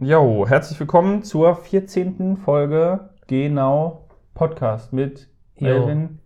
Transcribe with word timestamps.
Jo, 0.00 0.46
herzlich 0.46 0.78
willkommen 0.78 1.24
zur 1.24 1.56
14. 1.56 2.36
Folge 2.36 3.10
Genau 3.26 4.06
Podcast 4.32 4.92
mit 4.92 5.28
Jo. 5.56 5.66
Melvin, 5.66 6.20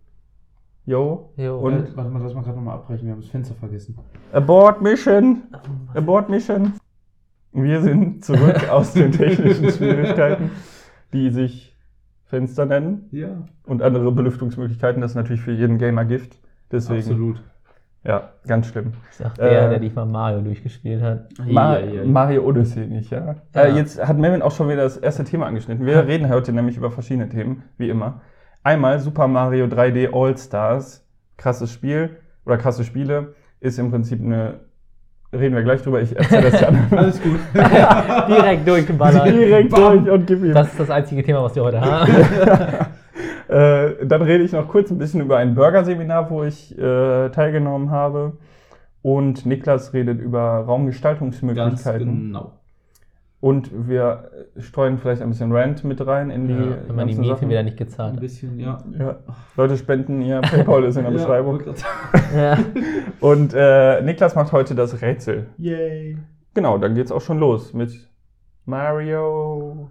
Jo 0.84 1.33
Jo. 1.38 1.58
und 1.58 1.96
Warte 1.96 2.11
mal, 2.11 2.22
lass 2.22 2.35
mal 2.35 2.43
gerade 2.43 2.56
nochmal 2.56 2.74
abbrechen, 2.74 3.06
wir 3.06 3.12
haben 3.12 3.22
das 3.22 3.30
Fenster 3.30 3.54
vergessen. 3.54 3.96
Abort 4.30 4.82
Mission. 4.82 5.45
Abort 5.95 6.29
Mission. 6.29 6.74
Wir 7.53 7.80
sind 7.80 8.22
zurück 8.22 8.69
aus 8.71 8.93
den 8.93 9.11
technischen 9.11 9.71
Schwierigkeiten, 9.71 10.50
die 11.14 11.30
sich 11.30 11.75
Fenster 12.25 12.66
nennen 12.66 13.09
Ja, 13.11 13.46
und 13.64 13.80
andere 13.80 14.12
Belüftungsmöglichkeiten. 14.12 15.00
Das 15.00 15.12
ist 15.12 15.16
natürlich 15.16 15.41
für 15.41 15.52
jeden 15.52 15.79
Gamer 15.79 16.04
Gift. 16.04 16.39
Deswegen, 16.70 16.98
absolut. 17.00 17.43
Ja, 18.05 18.30
ganz 18.46 18.66
schlimm. 18.66 18.93
Sagt 19.11 19.39
der, 19.39 19.66
Äh, 19.66 19.71
der 19.71 19.80
nicht 19.80 19.95
mal 19.95 20.05
Mario 20.07 20.41
durchgespielt 20.41 21.03
hat. 21.03 21.29
Ma. 21.46 21.79
Mario 22.05 22.43
Odyssey 22.43 22.86
nicht, 22.86 23.11
ja. 23.11 23.36
Ja. 23.55 23.61
Äh, 23.62 23.73
jetzt 23.77 24.05
hat 24.05 24.18
Melvin 24.18 24.43
auch 24.43 24.50
schon 24.53 24.68
wieder 24.68 24.82
das 24.82 24.96
erste 24.96 25.25
Thema 25.25 25.46
angeschnitten. 25.46 25.86
Wir 25.86 26.07
reden 26.07 26.29
heute 26.29 26.53
nämlich 26.53 26.76
über 26.76 26.90
verschiedene 26.90 27.29
Themen, 27.29 27.62
wie 27.79 27.89
immer. 27.90 28.21
Einmal 28.64 28.99
Super 29.00 29.29
Mario 29.29 29.67
3D 29.67 30.11
All 30.12 30.36
Stars. 30.36 31.07
Krasses 31.36 31.73
Spiel 31.73 32.17
oder 32.45 32.56
krasse 32.59 32.84
Spiele. 32.84 33.34
Ist 33.61 33.78
im 33.78 33.91
Prinzip 33.91 34.20
eine. 34.20 34.61
Reden 35.33 35.55
wir 35.55 35.62
gleich 35.62 35.81
drüber. 35.83 36.00
Ich 36.03 36.14
erzähle 36.14 36.50
das 36.50 36.61
ja 36.61 36.69
Alles 36.97 37.23
gut. 37.23 37.39
Direkt 37.55 38.69
durchgeballert. 38.69 39.27
direkt 39.28 39.70
Bam. 39.70 40.05
durch 40.05 40.14
und 40.14 40.27
gib 40.27 40.42
ihm. 40.45 40.53
Das 40.53 40.69
ist 40.69 40.78
das 40.81 40.91
einzige 40.91 41.23
Thema, 41.23 41.42
was 41.42 41.55
wir 41.55 41.62
heute 41.62 41.81
haben. 41.81 42.12
Äh, 43.52 44.06
dann 44.06 44.22
rede 44.22 44.42
ich 44.44 44.52
noch 44.52 44.69
kurz 44.69 44.91
ein 44.91 44.98
bisschen 44.98 45.20
über 45.20 45.36
ein 45.36 45.55
Burger-Seminar, 45.55 46.30
wo 46.30 46.42
ich 46.44 46.77
äh, 46.78 47.28
teilgenommen 47.30 47.91
habe. 47.91 48.33
Und 49.02 49.44
Niklas 49.47 49.92
redet 49.92 50.20
über 50.20 50.58
Ganz 50.58 50.69
Raumgestaltungsmöglichkeiten. 50.69 52.06
genau. 52.28 52.52
Und 53.41 53.88
wir 53.88 54.30
streuen 54.58 54.98
vielleicht 54.98 55.20
ein 55.20 55.28
bisschen 55.30 55.50
Rant 55.50 55.83
mit 55.83 56.06
rein 56.06 56.30
in 56.30 56.47
die. 56.47 56.55
Ja, 56.55 56.77
wenn 56.86 56.94
man 56.94 57.08
die 57.08 57.16
Miete 57.16 57.34
Sachen. 57.34 57.48
wieder 57.50 57.64
nicht 57.64 57.72
Ein 57.81 57.84
gezahlt 57.86 58.12
hat. 58.12 58.20
bisschen, 58.20 58.61
ja. 58.61 58.78
Ja. 58.97 59.17
Leute 59.56 59.77
spenden, 59.77 60.22
ihr 60.22 60.41
PayPal 60.41 60.84
ist 60.84 60.97
in 60.97 61.03
der 61.03 61.11
Beschreibung. 61.19 61.61
Ja. 62.37 62.56
Und 63.20 63.53
äh, 63.55 64.00
Niklas 64.03 64.37
macht 64.37 64.53
heute 64.53 64.75
das 64.77 65.03
Rätsel. 65.03 65.48
Yay. 65.59 66.16
Genau, 66.55 66.78
dann 66.78 66.94
geht's 66.94 67.11
auch 67.11 67.20
schon 67.20 67.39
los 67.41 67.75
mit 67.75 68.09
Mario. 68.64 69.91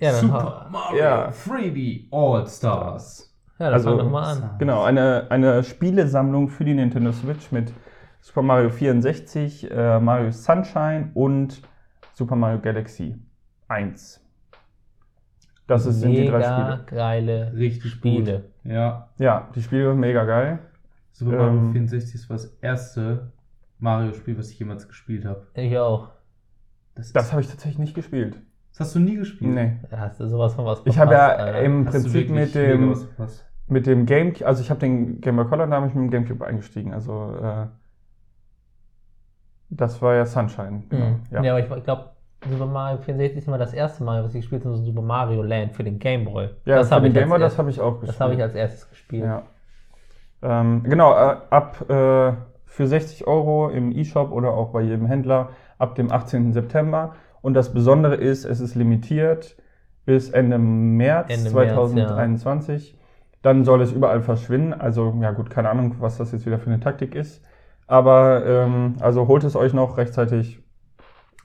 Ja, 0.00 0.12
dann, 0.12 0.20
Super 0.20 0.68
Mario 0.70 0.98
Ja. 0.98 1.28
3D 1.30 2.08
All 2.12 2.46
Stars. 2.46 3.34
ja, 3.58 3.66
dann 3.66 3.74
Also- 3.74 3.90
fang 3.90 3.98
doch 3.98 4.10
mal 4.10 4.24
an. 4.32 4.50
Genau, 4.58 4.82
eine, 4.84 5.26
eine 5.30 5.62
Spielesammlung 5.64 6.48
für 6.48 6.64
die 6.64 6.74
Nintendo 6.74 7.12
Switch 7.12 7.50
mit 7.52 7.72
Super 8.20 8.42
Mario 8.42 8.70
64, 8.70 9.70
äh, 9.70 9.98
Mario 10.00 10.30
Sunshine 10.30 11.10
und 11.14 11.62
Super 12.14 12.36
Mario 12.36 12.60
Galaxy 12.60 13.16
1. 13.68 14.24
Das 15.66 15.84
ist, 15.86 16.00
sind 16.00 16.12
die 16.12 16.26
drei 16.26 16.38
Mega 16.38 16.72
Spiele. 16.82 16.84
geile 16.98 17.52
Richtig 17.54 17.90
Spiele. 17.92 18.40
Gut. 18.40 18.72
Ja. 18.72 19.08
Ja, 19.18 19.48
die 19.54 19.62
Spiele 19.62 19.90
sind 19.90 20.00
mega 20.00 20.24
geil. 20.24 20.60
Super 21.12 21.36
Mario 21.36 21.58
Ähm. 21.58 21.72
64 21.72 22.14
ist 22.14 22.30
das 22.30 22.46
erste 22.62 23.32
Mario-Spiel, 23.78 24.38
was 24.38 24.50
ich 24.50 24.58
jemals 24.58 24.88
gespielt 24.88 25.24
habe. 25.24 25.46
Ich 25.54 25.76
auch. 25.78 26.08
Das, 26.94 27.12
Das 27.12 27.32
habe 27.32 27.42
ich 27.42 27.48
tatsächlich 27.48 27.78
nicht 27.78 27.94
gespielt. 27.94 28.40
Das 28.78 28.88
hast 28.88 28.94
du 28.96 29.00
nie 29.00 29.16
gespielt? 29.16 29.50
Nee. 29.54 29.76
Da 29.90 29.98
hast 29.98 30.20
du 30.20 30.26
sowas 30.28 30.54
von 30.54 30.64
was 30.64 30.80
Ich 30.84 30.98
habe 30.98 31.12
ja 31.12 31.28
verpasst, 31.28 31.40
Alter. 31.46 31.62
im 31.62 31.86
Hast 31.86 31.92
Prinzip 31.92 32.30
mit 32.30 32.54
dem, 32.54 32.94
verpasst? 32.94 33.44
mit 33.66 33.86
dem 33.86 34.06
Game, 34.06 34.32
also 34.44 34.62
ich 34.62 34.70
habe 34.70 34.80
den 34.80 35.20
Game 35.20 35.36
Boy 35.36 35.44
Color, 35.46 35.66
da 35.66 35.76
habe 35.76 35.86
ich 35.88 35.94
mit 35.94 36.04
dem 36.04 36.10
Gamecube 36.10 36.46
eingestiegen. 36.46 36.92
Also 36.94 37.34
äh, 37.42 37.66
das 39.70 40.00
war 40.00 40.14
ja 40.14 40.24
Sunshine. 40.26 40.84
Genau. 40.88 41.06
Mhm. 41.06 41.20
Ja. 41.30 41.42
Ja. 41.42 41.52
aber 41.52 41.60
ich, 41.64 41.70
ich 41.78 41.84
glaube, 41.84 42.10
Super 42.48 42.66
Mario 42.66 42.98
64 42.98 43.38
ist 43.38 43.48
mal 43.48 43.58
das 43.58 43.74
erste 43.74 44.04
Mal, 44.04 44.22
was 44.22 44.34
ich 44.34 44.42
gespielt 44.42 44.64
habe, 44.64 44.76
so 44.76 44.82
Super 44.84 45.02
Mario 45.02 45.42
Land 45.42 45.72
für 45.74 45.82
den 45.84 45.98
Game 45.98 46.24
Boy. 46.24 46.50
Ja, 46.64 46.76
das 46.76 46.88
für 46.88 46.94
habe 46.94 47.06
den 47.06 47.12
ich, 47.12 47.18
Game 47.18 47.28
Boy, 47.28 47.38
das 47.40 47.58
habe 47.58 47.70
ich 47.70 47.80
auch 47.80 47.94
gespielt. 48.00 48.10
das 48.10 48.20
habe 48.20 48.34
ich 48.34 48.42
als 48.42 48.54
erstes 48.54 48.88
gespielt. 48.88 49.24
Ja. 49.24 49.42
Ähm, 50.40 50.84
genau, 50.84 51.12
äh, 51.14 51.36
ab 51.50 51.90
äh, 51.90 52.32
für 52.64 52.86
60 52.86 53.26
Euro 53.26 53.70
im 53.70 53.90
E-Shop 53.90 54.30
oder 54.30 54.50
auch 54.52 54.70
bei 54.70 54.82
jedem 54.82 55.06
Händler 55.06 55.48
ab 55.78 55.96
dem 55.96 56.12
18. 56.12 56.52
September. 56.52 57.14
Und 57.40 57.54
das 57.54 57.72
Besondere 57.72 58.16
ist, 58.16 58.44
es 58.44 58.60
ist 58.60 58.74
limitiert 58.74 59.56
bis 60.04 60.30
Ende 60.30 60.58
März 60.58 61.30
Ende 61.30 61.50
März, 61.50 61.72
2021. 61.72 62.98
Dann 63.42 63.64
soll 63.64 63.82
es 63.82 63.92
überall 63.92 64.22
verschwinden. 64.22 64.72
Also, 64.72 65.14
ja 65.20 65.32
gut, 65.32 65.50
keine 65.50 65.70
Ahnung, 65.70 65.96
was 66.00 66.18
das 66.18 66.32
jetzt 66.32 66.46
wieder 66.46 66.58
für 66.58 66.70
eine 66.70 66.80
Taktik 66.80 67.14
ist. 67.14 67.42
Aber 67.86 68.44
ähm, 68.46 68.96
also 69.00 69.28
holt 69.28 69.44
es 69.44 69.56
euch 69.56 69.72
noch 69.72 69.96
rechtzeitig. 69.96 70.62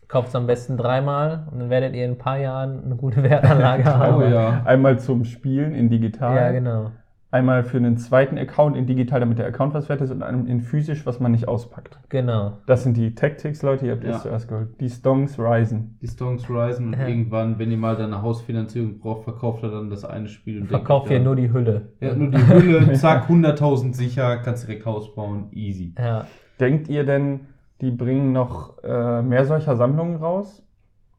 Kauft 0.07 0.29
es 0.29 0.35
am 0.35 0.45
besten 0.45 0.77
dreimal 0.77 1.47
und 1.51 1.59
dann 1.59 1.69
werdet 1.69 1.95
ihr 1.95 2.05
in 2.05 2.11
ein 2.11 2.17
paar 2.17 2.37
Jahren 2.37 2.83
eine 2.83 2.95
gute 2.95 3.23
Wertanlage 3.23 3.85
haben. 3.97 4.21
Oh 4.21 4.25
ja. 4.25 4.61
Einmal 4.65 4.99
zum 4.99 5.23
Spielen 5.23 5.73
in 5.73 5.89
digital. 5.89 6.35
Ja, 6.35 6.51
genau. 6.51 6.91
Einmal 7.33 7.63
für 7.63 7.77
einen 7.77 7.97
zweiten 7.97 8.37
Account 8.37 8.77
in 8.77 8.85
digital, 8.85 9.19
damit 9.19 9.39
der 9.39 9.47
Account 9.47 9.73
was 9.73 9.89
wert 9.89 10.01
ist, 10.01 10.11
und 10.11 10.21
einen 10.21 10.45
in 10.45 10.61
physisch, 10.61 11.03
was 11.07 11.19
man 11.19 11.31
nicht 11.31 11.47
auspackt. 11.47 11.97
Genau. 12.09 12.59
Das 12.67 12.83
sind 12.83 12.95
die 12.95 13.15
Tactics, 13.15 13.63
Leute, 13.63 13.87
ihr 13.87 13.93
habt 13.93 14.03
Ja. 14.03 14.11
es 14.17 14.21
zuerst 14.21 14.47
gehört. 14.47 14.79
Die 14.79 14.87
Stonks 14.87 15.39
Risen. 15.39 15.97
Die 15.99 16.07
Stones 16.07 16.47
Risen 16.47 16.89
und 16.89 16.93
Ja. 16.99 17.07
irgendwann, 17.07 17.57
wenn 17.57 17.71
ihr 17.71 17.77
mal 17.77 17.95
deine 17.95 18.21
Hausfinanzierung 18.21 18.99
braucht, 18.99 19.23
verkauft 19.23 19.63
er 19.63 19.71
dann 19.71 19.89
das 19.89 20.05
eine 20.05 20.27
Spiel 20.27 20.61
und 20.61 20.67
Verkauft 20.67 21.09
ihr 21.09 21.17
ja, 21.17 21.23
nur 21.23 21.35
die 21.35 21.51
Hülle. 21.51 21.93
Ja, 22.01 22.13
nur 22.13 22.29
die 22.29 22.37
Hülle, 22.47 22.93
zack, 22.93 23.27
100.000 23.27 23.95
sicher, 23.95 24.37
kannst 24.37 24.67
direkt 24.67 24.85
Haus 24.85 25.15
bauen, 25.15 25.47
easy. 25.53 25.95
Ja. 25.97 26.27
Denkt 26.59 26.87
ihr 26.87 27.03
denn, 27.03 27.39
die 27.81 27.89
bringen 27.89 28.31
noch 28.31 28.77
äh, 28.83 29.23
mehr 29.23 29.45
solcher 29.45 29.75
Sammlungen 29.75 30.17
raus? 30.17 30.63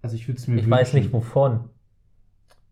Also 0.00 0.14
ich 0.14 0.28
würde 0.28 0.38
es 0.38 0.46
mir 0.46 0.60
Ich 0.60 0.70
weiß 0.70 0.94
nicht 0.94 1.12
wovon. 1.12 1.70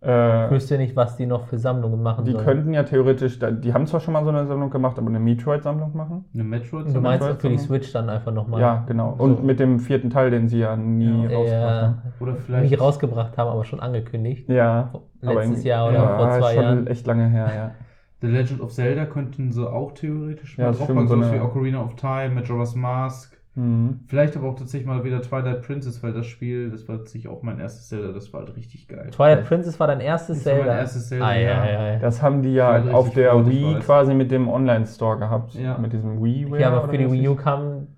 Ich 0.05 0.09
Äh, 0.09 0.51
wüsste 0.51 0.79
nicht, 0.79 0.97
was 0.97 1.17
die 1.17 1.27
noch 1.27 1.47
für 1.47 1.59
Sammlungen 1.59 2.03
machen 2.03 2.25
die 2.25 2.33
sollen. 2.33 2.45
könnten 2.45 2.75
ja 2.75 2.83
theoretisch, 2.83 3.39
die 3.39 3.73
haben 3.73 3.87
zwar 3.87 4.01
schon 4.01 4.13
mal 4.15 4.25
so 4.25 4.31
eine 4.31 4.45
Sammlung 4.47 4.69
gemacht, 4.69 4.99
aber 4.99 5.07
eine 5.09 5.21
Metroid-Sammlung 5.21 5.97
machen. 5.97 6.25
Eine 6.35 6.43
Metroid? 6.43 6.87
du 6.93 7.01
meinst 7.01 7.21
Metroid 7.25 7.41
für 7.41 7.49
die? 7.51 7.59
Switch 7.59 7.93
dann 7.93 8.11
einfach 8.11 8.33
nochmal. 8.33 8.61
Ja, 8.61 8.85
genau. 8.89 9.15
Und 9.17 9.37
So. 9.39 9.43
mit 9.45 9.61
dem 9.61 9.79
vierten 9.79 10.11
Teil, 10.11 10.33
den 10.33 10.49
sie 10.49 10.59
ja 10.59 10.75
nie 10.77 11.29
Ja. 11.29 11.37
rausgebracht 11.39 11.83
haben. 11.83 12.03
Oder 12.19 12.35
vielleicht. 12.35 12.71
nicht 12.71 12.81
rausgebracht 12.81 13.39
haben, 13.39 13.49
aber 13.51 13.65
schon 13.65 13.79
angekündigt. 13.79 14.49
Ja. 14.49 14.91
Letztes 15.21 15.63
Jahr 15.63 15.87
oder 15.89 15.95
ja, 15.99 16.17
vor 16.19 16.31
zwei 16.33 16.55
schon 16.55 16.63
Jahren. 16.65 16.87
echt 16.89 17.07
lange 17.07 17.29
her, 17.29 17.51
ja. 17.55 17.71
The 18.23 18.27
Legend 18.29 18.61
of 18.61 18.73
Zelda 18.73 19.05
könnten 19.05 19.53
sie 19.53 19.69
auch 19.69 19.93
theoretisch 19.93 20.59
Ja, 20.59 20.67
das 20.69 20.79
drauf 20.79 20.87
stimmt, 20.87 20.97
machen, 20.97 21.09
so 21.09 21.15
sowas 21.15 21.29
eine- 21.31 21.39
wie 21.41 21.45
Ocarina 21.45 21.81
of 21.83 21.95
Time, 21.95 22.31
Majora's 22.35 22.75
Mask. 22.75 23.37
Mhm. 23.55 24.01
Vielleicht 24.07 24.37
aber 24.37 24.49
auch 24.49 24.55
tatsächlich 24.55 24.87
mal 24.87 25.05
wieder 25.05 25.21
Twilight 25.21 25.63
Princess, 25.63 26.03
weil 26.03 26.13
das 26.15 26.27
Spiel, 26.27 26.71
das 26.71 26.89
war 26.89 26.97
tatsächlich 26.97 27.31
auch 27.31 27.43
mein 27.43 27.61
erstes 27.61 27.89
Zelda, 27.89 28.13
das 28.13 28.33
war 28.33 28.41
halt 28.41 28.57
richtig 28.57 28.89
geil. 28.89 29.11
Twilight 29.11 29.45
Princess 29.45 29.79
war 29.79 29.87
dein 29.87 30.01
erstes 30.01 30.39
Das 30.39 30.47
war 30.47 30.53
mein 30.53 30.63
Zelda. 30.63 30.79
erstes 30.79 31.09
Zelda, 31.09 31.27
ah, 31.27 31.35
ja, 31.35 31.41
ja. 31.41 31.67
ja, 31.67 31.93
ja. 31.93 31.99
Das 31.99 32.23
haben 32.23 32.43
die 32.43 32.55
ja 32.55 32.83
auf 32.93 33.11
der 33.13 33.47
Wii 33.47 33.81
quasi 33.81 34.15
mit 34.15 34.31
dem 34.31 34.49
Online-Store 34.49 35.19
gehabt. 35.19 35.55
Ja. 35.55 35.77
Mit 35.77 35.93
diesem 35.93 36.23
Wii. 36.23 36.59
Ja, 36.59 36.71
aber 36.71 36.89
für 36.89 36.97
die 36.97 37.11
Wii 37.11 37.29
U 37.29 37.35
kam 37.35 37.89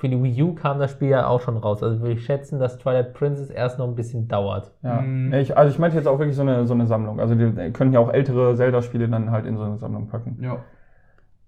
für 0.00 0.08
die 0.08 0.20
Wii 0.20 0.42
U 0.42 0.54
kam 0.54 0.78
das 0.78 0.90
Spiel 0.92 1.10
ja 1.10 1.26
auch 1.26 1.42
schon 1.42 1.58
raus. 1.58 1.82
Also 1.82 2.00
würde 2.00 2.14
ich 2.14 2.24
schätzen, 2.24 2.58
dass 2.58 2.78
Twilight 2.78 3.12
Princess 3.12 3.50
erst 3.50 3.78
noch 3.78 3.86
ein 3.86 3.94
bisschen 3.94 4.28
dauert. 4.28 4.72
Ja. 4.82 5.02
Mhm. 5.02 5.32
Ich, 5.34 5.56
also 5.56 5.70
ich 5.70 5.78
meinte 5.78 5.98
jetzt 5.98 6.06
auch 6.06 6.18
wirklich 6.18 6.36
so 6.36 6.42
eine, 6.42 6.66
so 6.66 6.72
eine 6.72 6.86
Sammlung. 6.86 7.20
Also 7.20 7.34
die 7.34 7.70
können 7.72 7.92
ja 7.92 8.00
auch 8.00 8.10
ältere 8.10 8.56
Zelda-Spiele 8.56 9.08
dann 9.10 9.30
halt 9.30 9.44
in 9.44 9.58
so 9.58 9.62
eine 9.62 9.76
Sammlung 9.76 10.08
packen. 10.08 10.38
Ja. 10.42 10.64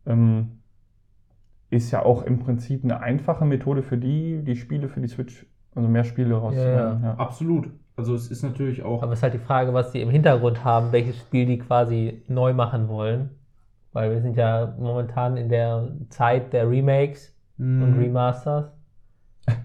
Ähm, 0.04 0.58
ist 1.72 1.90
ja 1.90 2.04
auch 2.04 2.22
im 2.22 2.38
Prinzip 2.38 2.84
eine 2.84 3.00
einfache 3.00 3.44
Methode 3.44 3.82
für 3.82 3.96
die, 3.96 4.42
die 4.44 4.56
Spiele 4.56 4.88
für 4.88 5.00
die 5.00 5.08
Switch, 5.08 5.46
also 5.74 5.88
mehr 5.88 6.04
Spiele 6.04 6.34
rauszubringen. 6.34 7.02
Ja, 7.02 7.14
Absolut. 7.14 7.70
Also 7.96 8.14
es 8.14 8.30
ist 8.30 8.42
natürlich 8.42 8.82
auch. 8.82 9.02
Aber 9.02 9.12
es 9.12 9.18
ist 9.18 9.22
halt 9.22 9.34
die 9.34 9.38
Frage, 9.38 9.72
was 9.74 9.90
die 9.92 10.00
im 10.00 10.10
Hintergrund 10.10 10.64
haben, 10.64 10.92
welches 10.92 11.18
Spiel 11.18 11.46
die 11.46 11.58
quasi 11.58 12.22
neu 12.28 12.52
machen 12.52 12.88
wollen. 12.88 13.30
Weil 13.92 14.10
wir 14.10 14.20
sind 14.20 14.36
ja 14.36 14.74
momentan 14.78 15.36
in 15.36 15.48
der 15.48 15.88
Zeit 16.08 16.52
der 16.52 16.68
Remakes 16.70 17.34
Mhm. 17.58 17.82
und 17.82 17.98
Remasters. 17.98 18.66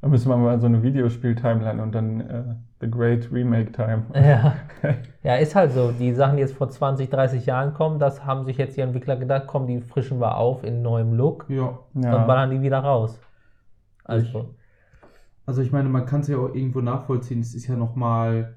Da 0.00 0.08
müssen 0.08 0.30
wir 0.30 0.36
mal 0.38 0.58
so 0.60 0.66
eine 0.66 0.82
Videospiel-Timeline 0.82 1.82
und 1.82 1.94
dann 1.94 2.20
äh, 2.20 2.44
The 2.80 2.90
Great 2.90 3.30
Remake 3.30 3.72
Time. 3.72 4.04
Ja. 4.14 4.56
ja, 5.22 5.36
ist 5.36 5.54
halt 5.54 5.72
so. 5.72 5.92
Die 5.92 6.14
Sachen, 6.14 6.36
die 6.36 6.42
jetzt 6.42 6.54
vor 6.54 6.68
20, 6.70 7.10
30 7.10 7.44
Jahren 7.46 7.74
kommen, 7.74 7.98
das 7.98 8.24
haben 8.24 8.44
sich 8.46 8.56
jetzt 8.56 8.76
die 8.76 8.80
Entwickler 8.80 9.16
gedacht, 9.16 9.44
komm, 9.46 9.66
die 9.66 9.80
frischen 9.80 10.18
wir 10.20 10.36
auf 10.36 10.64
in 10.64 10.80
neuem 10.82 11.12
Look 11.14 11.44
Ja. 11.48 11.78
und 11.94 12.02
Ja. 12.04 12.24
ballern 12.26 12.50
die 12.50 12.62
wieder 12.62 12.78
raus. 12.78 13.18
Also, 14.04 14.54
Also 15.46 15.62
ich 15.62 15.72
meine, 15.72 15.88
man 15.88 16.06
kann 16.06 16.20
es 16.20 16.28
ja 16.28 16.38
auch 16.38 16.54
irgendwo 16.54 16.80
nachvollziehen. 16.80 17.40
Es 17.40 17.54
ist 17.54 17.66
ja 17.66 17.76
nochmal, 17.76 18.56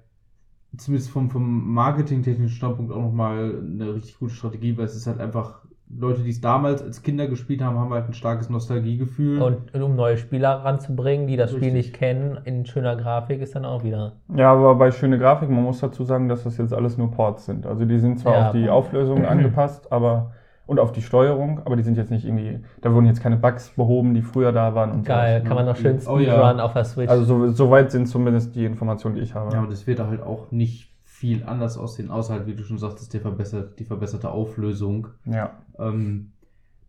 zumindest 0.78 1.10
vom, 1.12 1.30
vom 1.30 1.74
marketingtechnischen 1.74 2.56
Standpunkt 2.56 2.92
auch 2.94 3.02
nochmal 3.02 3.56
eine 3.60 3.96
richtig 3.96 4.20
gute 4.20 4.34
Strategie, 4.34 4.78
weil 4.78 4.86
es 4.86 4.96
ist 4.96 5.08
halt 5.08 5.20
einfach, 5.20 5.66
Leute, 5.90 6.22
die 6.24 6.30
es 6.32 6.42
damals 6.42 6.82
als 6.82 7.04
Kinder 7.04 7.28
gespielt 7.28 7.62
haben, 7.62 7.78
haben 7.78 7.94
halt 7.94 8.08
ein 8.08 8.14
starkes 8.14 8.50
Nostalgiegefühl. 8.50 9.42
und, 9.42 9.74
und 9.76 9.82
um 9.82 9.96
neue 9.96 10.18
Spieler 10.18 10.50
ranzubringen, 10.66 11.28
die 11.28 11.38
das 11.38 11.52
Spiel 11.52 11.66
Richtig. 11.66 11.88
nicht 11.88 11.94
kennen, 11.94 12.40
in 12.46 12.66
schöner 12.66 12.96
Grafik, 12.96 13.42
ist 13.42 13.56
dann 13.56 13.66
auch 13.66 13.84
wieder. 13.84 14.14
Ja, 14.36 14.52
aber 14.54 14.76
bei 14.76 14.92
schöne 14.92 15.20
Grafik, 15.20 15.50
man 15.50 15.64
muss 15.64 15.80
dazu 15.82 16.04
sagen, 16.04 16.30
dass 16.30 16.44
das 16.44 16.58
jetzt 16.58 16.74
alles 16.74 16.98
nur 16.98 17.12
Ports 17.12 17.46
sind. 17.46 17.66
Also 17.68 17.86
die 17.86 18.00
sind 18.00 18.20
zwar 18.20 18.34
Ja, 18.34 18.46
auf 18.48 18.52
die. 18.54 18.70
Auflösung 18.70 19.26
angepasst, 19.26 19.92
aber 19.92 20.32
und 20.66 20.80
auf 20.80 20.94
die 20.94 21.02
Steuerung, 21.02 21.60
aber 21.66 21.76
die 21.76 21.84
sind 21.84 21.98
jetzt 21.98 22.10
nicht 22.10 22.26
irgendwie, 22.26 22.62
da 22.82 22.94
wurden 22.94 23.06
jetzt 23.06 23.22
keine 23.22 23.36
Bugs 23.36 23.70
behoben, 23.72 24.14
die 24.14 24.22
früher 24.22 24.54
da 24.54 24.74
waren 24.74 24.92
und 24.92 25.06
Geil, 25.06 25.40
sowas, 25.40 25.48
kann 25.48 25.56
man 25.58 25.66
noch 25.66 25.76
schön 25.76 26.00
Oh 26.08 26.18
ja. 26.20 26.32
Speedrun 26.32 26.60
auf 26.62 26.74
der 26.74 26.86
Switch. 26.86 27.10
Also 27.10 27.26
so, 27.26 27.52
soweit 27.52 27.92
sind 27.92 28.08
zumindest 28.08 28.56
die 28.56 28.64
Informationen, 28.66 29.16
die 29.16 29.22
ich 29.22 29.36
habe. 29.36 29.52
Ja, 29.52 29.60
aber 29.60 29.68
das 29.70 29.86
wird 29.86 30.00
halt 30.00 30.22
auch 30.22 30.52
nicht 30.52 30.93
viel 31.24 31.46
anders 31.46 31.78
aussehen, 31.78 32.12
außer 32.12 32.34
halt, 32.34 32.48
wie 32.48 32.54
du 32.54 32.66
schon 32.66 32.78
sagtest, 32.78 33.14
der 33.14 33.22
verbessert, 33.22 33.80
die 33.80 33.86
verbesserte 33.86 34.30
Auflösung. 34.30 35.08
ja. 35.26 35.58
Ähm, 35.80 36.32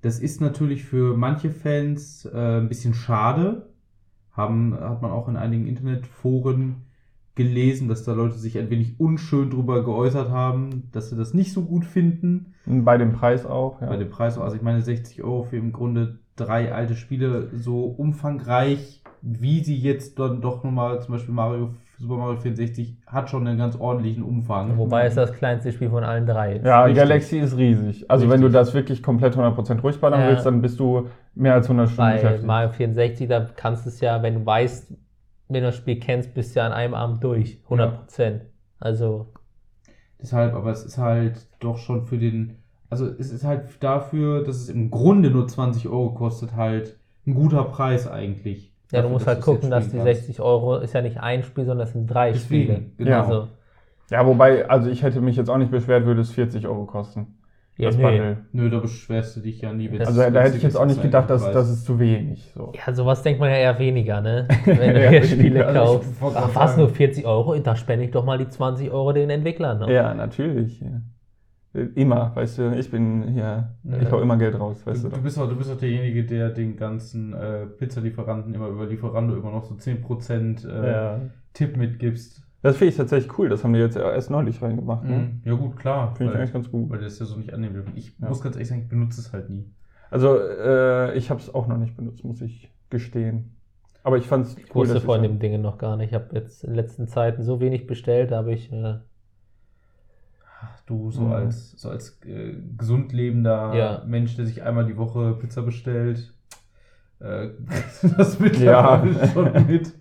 das 0.03 0.19
ist 0.19 0.41
natürlich 0.41 0.85
für 0.85 1.17
manche 1.17 1.51
Fans 1.51 2.27
äh, 2.27 2.59
ein 2.59 2.69
bisschen 2.69 2.95
schade. 2.95 3.71
Haben, 4.33 4.75
hat 4.75 5.01
man 5.01 5.13
auch 5.13 5.29
in 5.29 5.37
einigen 5.37 5.67
Internetforen 5.69 6.83
gelesen, 7.37 7.89
dass 7.89 8.03
da 8.03 8.13
Leute 8.13 8.37
sich 8.37 8.59
ein 8.59 8.71
wenig 8.71 8.99
unschön 8.99 9.51
drüber 9.51 9.85
geäußert 9.85 10.31
haben, 10.31 10.91
dass 10.91 11.11
sie 11.11 11.17
das 11.17 11.33
nicht 11.33 11.53
so 11.53 11.63
gut 11.63 11.85
finden. 11.85 12.55
Bei 12.67 12.99
dem 12.99 13.13
Preis 13.13 13.47
auch. 13.47 13.81
Ja. 13.81 13.87
Bei 13.87 13.97
dem 13.97 14.11
Preis, 14.11 14.37
also 14.37 14.57
ich 14.57 14.63
meine 14.63 14.83
60 14.83 15.23
Euro 15.23 15.45
für 15.45 15.57
im 15.57 15.73
Grunde 15.73 16.19
drei 16.35 16.73
alte 16.73 16.97
Spiele 16.97 17.51
so 17.55 17.85
umfangreich, 17.85 19.01
wie 19.23 19.63
sie 19.63 19.77
jetzt 19.77 20.19
dann 20.19 20.41
doch 20.41 20.65
nochmal, 20.65 21.01
zum 21.01 21.13
Beispiel 21.13 21.35
Mario, 21.35 21.77
Super 21.99 22.17
Mario 22.17 22.37
64, 22.38 22.96
hat 23.06 23.31
schon 23.31 23.46
einen 23.46 23.58
ganz 23.58 23.76
ordentlichen 23.76 24.23
Umfang. 24.23 24.76
Wobei 24.76 25.06
es 25.06 25.14
das 25.14 25.32
kleinste 25.32 25.70
Spiel 25.73 25.91
von 25.91 26.02
allen 26.05 26.26
drei 26.26 26.55
ist. 26.56 26.64
Ja, 26.67 26.85
Richtig. 26.85 27.02
Galaxy 27.02 27.38
ist 27.38 27.56
riesig. 27.56 28.11
Also 28.11 28.29
wenn 28.29 28.41
du 28.41 28.46
Richtig. 28.49 28.61
das 28.61 28.75
wirklich 28.75 29.02
komplett 29.02 29.37
100% 29.37 29.81
durchballern 29.81 30.20
Ja. 30.20 30.29
willst, 30.29 30.44
dann 30.44 30.61
bist 30.61 30.81
du 30.81 31.08
mehr 31.35 31.55
als 31.55 31.69
100 31.69 31.88
Stunden 31.91 32.11
Bei 32.11 32.14
beschäftigt. 32.17 32.46
Mario 32.46 32.69
64, 32.70 33.29
da 33.29 33.46
kannst 33.56 33.85
du 33.85 33.91
es 33.91 34.00
ja, 34.00 34.23
wenn 34.23 34.35
du 34.35 34.46
weißt, 34.46 34.93
wenn 35.49 35.61
du 35.62 35.69
das 35.69 35.76
Spiel 35.76 35.99
kennst, 36.00 36.35
bist 36.35 36.55
du 36.55 36.61
ja 36.61 36.67
an 36.67 36.73
einem 36.73 36.94
Abend 36.94 37.23
durch. 37.23 37.61
100%. 37.69 38.41
Also, 38.81 39.29
Deshalb, 40.20 40.55
aber 40.55 40.70
es 40.70 40.85
ist 40.85 40.99
halt 40.99 41.46
doch 41.61 41.79
schon 41.79 42.06
für 42.06 42.19
den, 42.19 42.56
also 42.91 43.06
es 43.06 43.31
ist 43.31 43.44
halt 43.44 43.64
dafür, 43.81 44.43
dass 44.43 44.56
es 44.56 44.69
im 44.69 44.91
Grunde 44.91 45.31
nur 45.31 45.46
20 45.46 45.87
Euro 45.88 46.11
kostet, 46.14 46.56
halt 46.56 46.96
ein 47.26 47.35
guter 47.35 47.64
Preis 47.64 48.06
eigentlich. 48.11 48.74
Ja, 48.93 48.99
du 49.01 49.03
Dafür, 49.03 49.11
musst 49.11 49.27
halt 49.27 49.39
du's 49.39 49.47
jetzt 49.47 49.55
gucken, 49.55 49.71
dass 49.71 49.85
die 49.85 49.91
spielen 49.91 50.05
kannst. 50.05 50.21
60 50.27 50.41
Euro 50.41 50.77
ist 50.79 50.93
ja 50.95 51.03
nicht 51.03 51.19
ein 51.19 51.43
Spiel, 51.43 51.65
sondern 51.65 51.87
das 51.87 51.93
sind 51.93 52.07
drei 52.07 52.33
Deswegen, 52.33 52.75
Spiele. 52.75 52.83
genau. 52.99 53.19
Also, 53.21 53.49
Ja, 54.11 54.27
wobei, 54.27 54.69
also 54.69 54.91
ich 54.91 55.03
hätte 55.03 55.21
mich 55.21 55.37
jetzt 55.37 55.49
auch 55.51 55.59
nicht 55.59 55.71
beschwert, 55.71 56.05
würde 56.07 56.21
es 56.21 56.31
40 56.31 56.67
Euro 56.67 56.85
kosten. 56.85 57.39
ja, 57.77 57.89
das 57.89 57.97
nee. 57.97 58.03
Bundle. 58.05 58.37
Nö, 58.53 58.71
da 58.71 58.79
beschwerst 58.79 59.37
du 59.37 59.41
dich 59.41 59.61
ja 59.63 59.73
nie. 59.73 59.89
Das- 59.89 60.07
Also 60.09 60.21
es 60.23 60.33
da 60.33 60.41
hätte 60.43 60.57
ich 60.59 60.63
jetzt 60.63 60.77
auch 60.77 60.87
nicht 60.87 61.03
gedacht, 61.03 61.29
dass 61.29 61.51
das 61.51 61.69
ist 61.71 61.85
zu 61.85 61.99
wenig. 61.99 62.53
So. 62.55 62.73
Ja, 62.87 62.93
sowas 62.95 63.23
denkt 63.23 63.41
man 63.41 63.51
ja 63.51 63.57
eher 63.57 63.79
weniger, 63.81 64.21
ne? 64.21 64.47
Wenn 64.65 64.95
du 64.95 65.03
Ja, 65.03 65.11
hier 65.11 65.25
Spiele. 65.25 65.67
Also 65.67 65.81
kaufst. 66.21 66.37
Ach, 66.37 66.51
was, 66.55 66.77
nur 66.77 66.89
40 66.89 67.27
Euro? 67.27 67.59
Da 67.59 67.75
spende 67.75 68.05
ich 68.05 68.13
doch 68.13 68.25
mal 68.25 68.39
die 68.39 68.49
20 68.49 68.91
Euro 68.93 69.13
den 69.13 69.29
Entwicklern. 69.31 69.81
Ne? 69.81 69.93
Ja, 69.93 70.15
natürlich. 70.15 70.79
Ja. 70.81 70.89
Immer, 71.97 72.31
weißt 72.37 72.59
du, 72.59 72.73
ich 72.79 72.88
bin 72.88 73.25
hier, 73.32 73.69
ich 73.85 74.03
Ja. 74.05 74.11
hau 74.12 74.21
immer 74.21 74.37
Geld 74.37 74.59
raus, 74.59 74.87
weißt 74.87 75.05
Du, 75.05 75.09
du. 75.09 75.17
du, 75.17 75.23
bist 75.23 75.38
auch, 75.41 75.49
du 75.49 75.56
bist 75.56 75.71
auch 75.73 75.76
derjenige, 75.76 76.25
der 76.25 76.50
den 76.50 76.76
ganzen 76.76 77.32
äh, 77.32 77.67
Pizzalieferanten 77.67 78.55
immer 78.55 78.69
über 78.69 78.87
Lieferando 78.87 79.35
immer 79.37 79.50
noch 79.50 79.65
so 79.65 79.75
10% 79.75 80.69
äh, 80.69 80.91
Ja. 80.93 81.21
Tipp 81.53 81.76
mitgibst. 81.76 82.43
Das 82.62 82.76
finde 82.76 82.91
ich 82.91 82.97
tatsächlich 82.97 83.37
cool, 83.38 83.49
das 83.49 83.65
haben 83.65 83.73
die 83.75 83.81
jetzt 83.81 83.97
erst 83.97 84.31
neulich 84.31 84.62
reingemacht. 84.62 85.05
Ne? 85.05 85.32
Ja 85.44 85.55
gut, 85.55 85.76
klar. 85.76 86.15
Finde 86.17 86.32
ich 86.32 86.38
eigentlich 86.38 86.53
ganz 86.53 86.71
gut. 86.71 86.88
weil 86.91 87.00
das 87.00 87.19
ja 87.19 87.26
so 87.26 87.37
nicht 87.37 87.53
annehmen 87.53 87.75
dürfen. 87.75 87.93
Ich 87.97 88.17
Ja. 88.20 88.29
muss 88.29 88.41
ganz 88.41 88.55
ehrlich 88.55 88.69
sagen, 88.69 88.82
ich 88.82 88.88
benutze 88.88 89.20
es 89.20 89.32
halt 89.32 89.50
nie. 89.50 89.67
Also 90.11 90.38
äh, 90.38 91.15
ich 91.19 91.29
habe 91.31 91.41
es 91.41 91.53
auch 91.53 91.67
noch 91.67 91.77
nicht 91.77 91.97
benutzt, 91.97 92.25
muss 92.25 92.41
ich 92.41 92.70
gestehen. 92.88 93.56
Aber 94.05 94.17
ich 94.17 94.27
fand 94.27 94.47
es 94.47 94.56
Ich 94.56 94.70
cool, 94.70 94.82
wusste 94.82 94.94
dass 94.94 95.03
von 95.03 95.23
ich 95.25 95.29
dem 95.29 95.41
Dingen 95.41 95.61
noch 95.61 95.77
gar 95.79 95.97
nicht. 95.97 96.11
Ich 96.11 96.15
habe 96.15 96.27
jetzt 96.37 96.62
in 96.62 96.70
den 96.70 96.77
letzten 96.77 97.09
Zeiten 97.09 97.43
so 97.43 97.61
wenig 97.61 97.87
bestellt, 97.88 98.31
da 98.31 98.37
habe 98.37 98.53
ich. 98.53 98.73
Äh, 98.73 98.99
Du 100.87 101.11
so 101.11 101.23
Mhm. 101.23 101.33
als, 101.33 101.73
so 101.73 101.89
als 101.91 102.21
äh, 102.27 102.55
gesund 102.77 103.13
lebender 103.13 103.75
Ja. 103.75 104.03
Mensch, 104.07 104.37
der 104.37 104.47
sich 104.47 104.63
einmal 104.63 104.85
die 104.87 104.97
Woche 104.97 105.35
Pizza 105.35 105.63
bestellt, 105.63 106.33
äh, 107.21 107.49
das 108.19 108.39
mit 108.41 108.59
Ja. 108.59 109.03
schon 109.33 109.53
mit. 109.67 109.93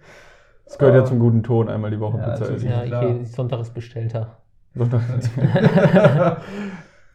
Es 0.65 0.77
gehört 0.77 0.95
ja 0.95 1.01
Ah. 1.01 1.05
zum 1.05 1.19
guten 1.19 1.43
Ton, 1.43 1.69
einmal 1.69 1.91
die 1.91 1.99
Woche 1.99 2.17
Ja, 2.17 2.29
Pizza 2.31 2.51
essen. 2.53 2.69
ja, 2.69 2.83
ich 2.83 2.89
klar. 2.89 3.05
gehe 3.05 3.25
Sonntag 3.25 3.59
ist 3.61 3.73
bestellter. 3.73 4.37
Sonntag- 4.75 5.01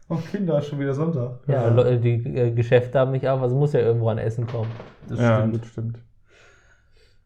oh 0.08 0.16
Kinder, 0.30 0.60
schon 0.62 0.78
wieder 0.80 0.94
Sonntag. 0.94 1.40
Ja, 1.46 1.68
Leu- 1.68 1.96
die 1.98 2.14
äh, 2.36 2.50
Geschäfte 2.52 2.98
haben 2.98 3.10
nicht 3.12 3.26
auf, 3.28 3.42
also 3.42 3.56
muss 3.56 3.72
ja 3.72 3.80
irgendwo 3.80 4.08
an 4.08 4.18
Essen 4.18 4.46
kommen. 4.46 4.70
Das 5.08 5.18
ja, 5.18 5.38
stimmt. 5.38 5.60
das 5.62 5.66
stimmt. 5.68 5.98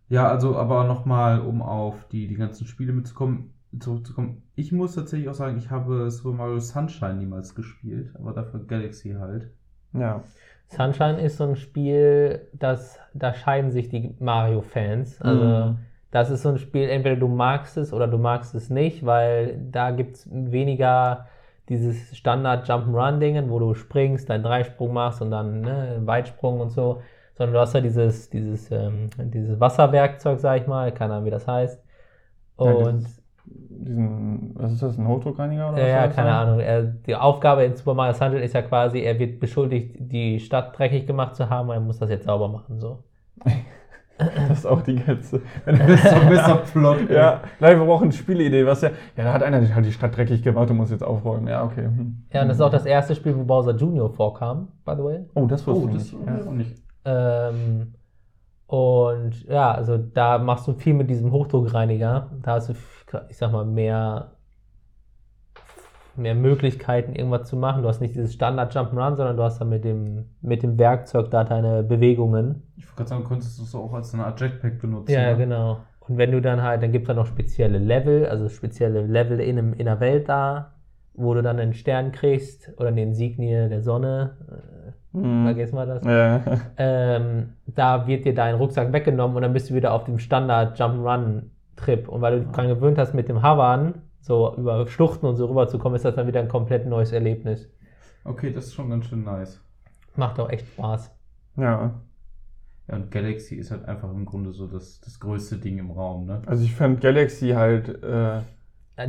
Ja, 0.08 0.28
also 0.28 0.56
aber 0.56 0.84
nochmal, 0.84 1.40
um 1.40 1.62
auf 1.62 1.94
die, 2.12 2.26
die 2.26 2.34
ganzen 2.36 2.66
Spiele 2.66 2.92
mitzukommen, 2.92 3.51
zurückzukommen. 3.78 4.42
Ich 4.54 4.72
muss 4.72 4.94
tatsächlich 4.94 5.28
auch 5.28 5.34
sagen, 5.34 5.56
ich 5.58 5.70
habe 5.70 6.10
Super 6.10 6.36
Mario 6.36 6.58
Sunshine 6.60 7.14
niemals 7.14 7.54
gespielt, 7.54 8.10
aber 8.18 8.32
dafür 8.32 8.60
Galaxy 8.66 9.16
halt. 9.18 9.50
Ja. 9.94 10.22
Sunshine 10.68 11.20
ist 11.20 11.36
so 11.36 11.44
ein 11.44 11.56
Spiel, 11.56 12.48
das, 12.52 12.98
da 13.14 13.34
scheiden 13.34 13.70
sich 13.70 13.88
die 13.88 14.14
Mario-Fans. 14.20 15.20
Also, 15.20 15.44
Mhm. 15.44 15.78
das 16.10 16.30
ist 16.30 16.42
so 16.42 16.48
ein 16.50 16.58
Spiel, 16.58 16.88
entweder 16.88 17.16
du 17.16 17.28
magst 17.28 17.76
es 17.76 17.92
oder 17.92 18.06
du 18.08 18.18
magst 18.18 18.54
es 18.54 18.70
nicht, 18.70 19.04
weil 19.04 19.58
da 19.70 19.90
gibt 19.90 20.16
es 20.16 20.28
weniger 20.32 21.26
dieses 21.68 22.16
Standard 22.16 22.68
Jump'n'Run-Dingen, 22.68 23.50
wo 23.50 23.58
du 23.58 23.74
springst, 23.74 24.28
deinen 24.30 24.42
Dreisprung 24.42 24.92
machst 24.92 25.22
und 25.22 25.30
dann 25.30 25.60
ne, 25.60 25.94
einen 25.96 26.06
Weitsprung 26.06 26.60
und 26.60 26.70
so, 26.70 27.00
sondern 27.36 27.54
du 27.54 27.60
hast 27.60 27.74
ja 27.74 27.80
dieses, 27.80 28.28
dieses, 28.30 28.70
ähm, 28.70 29.08
dieses 29.18 29.58
Wasserwerkzeug, 29.60 30.40
sag 30.40 30.60
ich 30.60 30.66
mal, 30.66 30.92
keine 30.92 31.14
Ahnung, 31.14 31.26
wie 31.26 31.30
das 31.30 31.46
heißt. 31.46 31.82
Ja, 32.60 32.64
Und 32.72 32.98
dieses- 33.00 33.21
Diesen, 33.44 34.52
was 34.54 34.72
ist 34.72 34.82
das, 34.82 34.96
ein 34.96 35.08
Hochdruckreiniger 35.08 35.70
oder 35.72 35.78
ja, 35.78 35.84
was 35.84 35.92
ja, 35.92 36.08
keine 36.08 36.28
sein? 36.30 36.36
Ahnung. 36.48 36.60
Er, 36.60 36.82
die 36.82 37.16
Aufgabe 37.16 37.64
in 37.64 37.74
Super 37.74 37.94
Mario 37.94 38.12
Sunshine 38.14 38.42
ist 38.44 38.54
ja 38.54 38.62
quasi, 38.62 39.00
er 39.00 39.18
wird 39.18 39.40
beschuldigt, 39.40 39.96
die 39.98 40.38
Stadt 40.38 40.78
dreckig 40.78 41.06
gemacht 41.06 41.34
zu 41.34 41.50
haben 41.50 41.68
und 41.68 41.74
er 41.74 41.80
muss 41.80 41.98
das 41.98 42.08
jetzt 42.10 42.24
sauber 42.26 42.48
machen. 42.48 42.78
So. 42.78 43.02
Das 44.18 44.58
ist 44.58 44.66
auch 44.66 44.82
die 44.82 44.94
Gänze. 44.96 45.40
Besser, 45.64 46.20
besser 46.28 46.56
Plot. 46.72 47.10
ja, 47.10 47.40
nein, 47.58 47.78
wir 47.78 47.86
brauchen 47.86 48.04
eine 48.04 48.12
Spielidee, 48.12 48.64
was 48.64 48.82
ja. 48.82 48.90
Ja, 49.16 49.24
da 49.24 49.32
hat 49.32 49.42
einer 49.42 49.74
halt 49.74 49.84
die 49.86 49.90
Stadt 49.90 50.16
dreckig 50.16 50.42
gemacht 50.44 50.70
und 50.70 50.76
muss 50.76 50.90
jetzt 50.92 51.02
aufräumen. 51.02 51.48
Ja, 51.48 51.64
okay. 51.64 51.86
Hm. 51.86 52.22
Ja, 52.32 52.42
und 52.42 52.48
das 52.48 52.58
ist 52.58 52.60
auch 52.60 52.70
das 52.70 52.84
erste 52.86 53.16
Spiel, 53.16 53.36
wo 53.36 53.42
Bowser 53.42 53.74
Jr. 53.74 54.10
vorkam, 54.10 54.68
by 54.84 54.92
the 54.96 55.02
way. 55.02 55.20
Oh, 55.34 55.46
das 55.46 55.66
wusste 55.66 55.84
Oh, 55.84 55.88
ich 55.88 55.94
das 55.94 56.12
nicht. 56.12 56.26
ja. 56.26 56.36
Ja. 56.38 56.44
auch 56.46 56.52
nicht. 56.52 56.76
Ähm, 57.04 57.94
und 58.66 59.44
ja, 59.48 59.72
also 59.72 59.98
da 59.98 60.38
machst 60.38 60.68
du 60.68 60.74
viel 60.74 60.94
mit 60.94 61.10
diesem 61.10 61.32
Hochdruckreiniger. 61.32 62.30
Da 62.42 62.52
hast 62.52 62.68
du, 62.68 62.74
ich 63.28 63.36
sag 63.36 63.52
mal, 63.52 63.64
mehr, 63.64 64.32
mehr 66.16 66.34
Möglichkeiten, 66.34 67.14
irgendwas 67.14 67.48
zu 67.48 67.56
machen. 67.56 67.82
Du 67.82 67.88
hast 67.88 68.00
nicht 68.00 68.14
dieses 68.14 68.34
Standard 68.34 68.74
Jump'n'Run, 68.74 69.16
sondern 69.16 69.36
du 69.36 69.42
hast 69.42 69.60
dann 69.60 69.68
mit 69.68 69.84
dem, 69.84 70.26
mit 70.40 70.62
dem 70.62 70.78
Werkzeug 70.78 71.30
da 71.30 71.44
deine 71.44 71.82
Bewegungen. 71.82 72.62
Ich 72.76 72.84
wollte 72.84 72.96
gerade 72.96 73.08
sagen, 73.10 73.24
konntest 73.24 73.58
du 73.58 73.62
es 73.62 73.74
auch 73.74 73.92
als 73.92 74.12
eine 74.14 74.26
Art 74.26 74.40
Jetpack 74.40 74.78
benutzen. 74.80 75.12
Ja, 75.12 75.32
ne? 75.32 75.36
genau. 75.36 75.80
Und 76.00 76.18
wenn 76.18 76.32
du 76.32 76.40
dann 76.42 76.62
halt, 76.62 76.82
dann 76.82 76.92
gibt 76.92 77.04
es 77.04 77.06
dann 77.08 77.16
noch 77.16 77.26
spezielle 77.26 77.78
Level, 77.78 78.26
also 78.26 78.48
spezielle 78.48 79.06
Level 79.06 79.40
in, 79.40 79.58
einem, 79.58 79.72
in 79.74 79.86
der 79.86 80.00
Welt 80.00 80.28
da, 80.28 80.72
wo 81.14 81.32
du 81.34 81.42
dann 81.42 81.58
einen 81.58 81.74
Stern 81.74 82.12
kriegst 82.12 82.70
oder 82.76 82.88
eine 82.88 83.02
Insignie 83.02 83.68
der 83.68 83.82
Sonne. 83.82 84.36
Äh, 84.50 84.72
Hm. 85.12 85.44
vergessen 85.44 85.76
wir 85.76 85.86
das. 85.86 86.04
Ja. 86.04 86.42
Ähm, 86.78 87.52
da 87.66 88.06
wird 88.06 88.24
dir 88.24 88.34
dein 88.34 88.54
Rucksack 88.54 88.92
weggenommen 88.92 89.36
und 89.36 89.42
dann 89.42 89.52
bist 89.52 89.68
du 89.70 89.74
wieder 89.74 89.92
auf 89.92 90.04
dem 90.04 90.18
Standard 90.18 90.80
Jump'n'Run 90.80 91.42
Trip. 91.76 92.08
Und 92.08 92.20
weil 92.20 92.38
du 92.40 92.44
dich 92.46 92.52
dran 92.52 92.68
gewöhnt 92.68 92.98
hast, 92.98 93.14
mit 93.14 93.28
dem 93.28 93.42
Hovern 93.42 94.02
so 94.20 94.54
über 94.56 94.86
Schluchten 94.86 95.26
und 95.26 95.36
so 95.36 95.46
rüberzukommen, 95.46 95.96
ist 95.96 96.04
das 96.04 96.14
dann 96.14 96.26
wieder 96.26 96.40
ein 96.40 96.48
komplett 96.48 96.86
neues 96.86 97.12
Erlebnis. 97.12 97.68
Okay, 98.24 98.52
das 98.52 98.66
ist 98.66 98.74
schon 98.74 98.90
ganz 98.90 99.06
schön 99.06 99.22
nice. 99.24 99.60
Macht 100.16 100.38
auch 100.40 100.48
echt 100.50 100.66
Spaß. 100.68 101.10
ja. 101.56 102.02
Ja, 102.88 102.96
und 102.96 103.10
Galaxy 103.10 103.54
ist 103.56 103.70
halt 103.70 103.84
einfach 103.86 104.10
im 104.10 104.24
Grunde 104.26 104.52
so 104.52 104.66
das, 104.66 105.00
das 105.00 105.20
größte 105.20 105.56
Ding 105.58 105.78
im 105.78 105.90
Raum, 105.92 106.26
ne? 106.26 106.42
Also 106.46 106.64
ich 106.64 106.74
fand 106.74 107.00
Galaxy 107.00 107.50
halt. 107.50 108.02
Äh, 108.02 108.40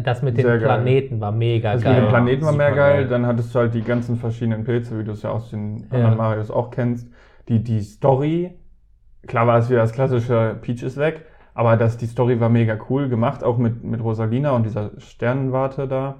Das 0.04 0.22
mit 0.22 0.38
den 0.38 0.46
Sehr 0.46 0.60
geil. 0.60 0.84
Planeten 0.84 1.20
war 1.20 1.32
mega 1.32 1.72
Also 1.72 1.84
geil. 1.86 1.96
mit 1.96 2.04
dem 2.04 2.10
Planeten 2.10 2.46
war 2.46 2.54
mehr 2.54 2.70
super 2.70 2.76
geil, 2.76 2.96
geil. 3.02 3.08
dann 3.08 3.26
hattest 3.26 3.54
du 3.54 3.60
halt 3.60 3.74
die 3.74 3.82
ganzen 3.84 4.16
verschiedenen 4.18 4.64
Pilze, 4.64 4.98
wie 5.00 5.04
du 5.04 5.12
es 5.12 5.22
ja 5.24 5.32
aus 5.32 5.50
den 5.50 5.90
Ja. 5.92 5.98
anderen 5.98 6.18
Marios 6.18 6.52
auch 6.52 6.72
kennst. 6.72 7.10
Die, 7.50 7.64
die 7.64 7.82
Story, 7.82 8.58
klar 9.28 9.48
war 9.48 9.60
es 9.60 9.70
wieder 9.70 9.80
das 9.82 9.92
klassische 9.94 10.58
Peach 10.62 10.84
ist 10.84 10.98
weg, 10.98 11.26
aber 11.54 11.78
das, 11.78 11.98
die 11.98 12.06
Story 12.08 12.40
war 12.40 12.50
mega 12.50 12.78
cool 12.90 13.10
gemacht, 13.10 13.44
auch 13.44 13.58
mit, 13.58 13.84
mit 13.84 14.04
Rosalina 14.04 14.52
und 14.52 14.64
dieser 14.66 14.92
Sternenwarte 15.00 15.88
da. 15.88 16.16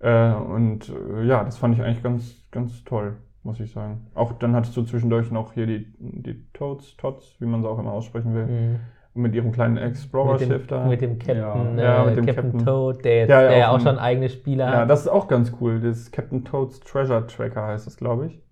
Äh, 0.00 0.32
und 0.34 0.90
äh, 0.90 1.24
ja, 1.24 1.44
das 1.44 1.56
fand 1.58 1.74
ich 1.76 1.82
eigentlich 1.82 2.02
ganz, 2.02 2.36
ganz 2.50 2.84
toll, 2.84 3.16
muss 3.42 3.60
ich 3.60 3.70
sagen. 3.72 4.06
Auch 4.14 4.32
dann 4.32 4.54
hattest 4.54 4.76
du 4.76 4.82
zwischendurch 4.82 5.30
noch 5.30 5.52
hier 5.52 5.66
die, 5.66 5.86
die 5.98 6.46
Toads, 6.52 6.96
Tots, 6.96 7.36
wie 7.40 7.46
man 7.46 7.62
sie 7.62 7.68
auch 7.68 7.78
immer 7.78 7.92
aussprechen 7.92 8.34
will, 8.34 8.46
Mhm. 8.46 8.80
mit 9.22 9.34
ihrem 9.34 9.52
kleinen 9.52 9.76
Explorer-Schiff 9.76 10.66
da. 10.66 10.84
mit 10.86 11.00
dem 11.00 11.18
Captain, 11.18 11.78
Ja. 11.78 11.82
Ja, 11.84 12.02
äh, 12.02 12.06
mit 12.08 12.16
dem 12.16 12.26
Captain, 12.26 12.50
Captain. 12.52 12.66
Toad, 12.66 13.04
der, 13.04 13.16
jetzt, 13.18 13.28
Ja, 13.30 13.42
ja, 13.42 13.48
der 13.48 13.58
ja 13.58 13.68
auch 13.70 13.74
auch 13.76 13.80
schon 13.80 13.98
eigene 13.98 14.28
Spieler 14.28 14.66
Ja, 14.72 14.76
hat. 14.80 14.90
das 14.90 15.02
ist 15.02 15.08
auch 15.08 15.28
ganz 15.28 15.52
cool. 15.60 15.80
Das 15.80 16.10
Captain 16.10 16.44
Toads 16.44 16.80
Treasure 16.80 17.26
Tracker 17.26 17.66
heißt 17.66 17.86
das, 17.86 17.96
glaube 17.96 18.26
ich. 18.26 18.42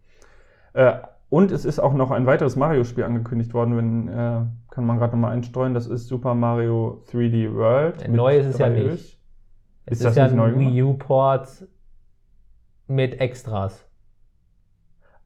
Äh, 0.75 0.93
und 1.29 1.51
es 1.51 1.65
ist 1.65 1.81
auch 1.81 1.95
noch 1.95 2.11
ein 2.13 2.27
weiteres 2.27 2.57
Mario-Spiel 2.57 3.05
angekündigt 3.05 3.53
worden, 3.55 3.77
wenn, 3.77 4.09
äh, 4.09 4.41
kann 4.73 4.87
man 4.87 4.99
gerade 4.99 5.13
nochmal 5.13 5.33
einstreuen. 5.33 5.75
Das 5.75 5.87
ist 5.87 6.09
Super 6.09 6.35
Mario 6.35 7.03
3D 7.13 7.55
World. 7.55 8.09
Neu 8.09 8.39
ist 8.39 8.47
es 8.47 8.59
ja 8.59 8.69
3 8.69 8.75
nicht. 8.75 8.87
Ös. 8.87 9.19
es 9.85 10.01
ist 10.01 10.07
ist, 10.07 10.17
ja 10.17 10.25
ein? 10.25 10.59
Wii 10.59 10.83
U-Port 10.83 11.69
mit 12.87 13.21
Extras. 13.21 13.87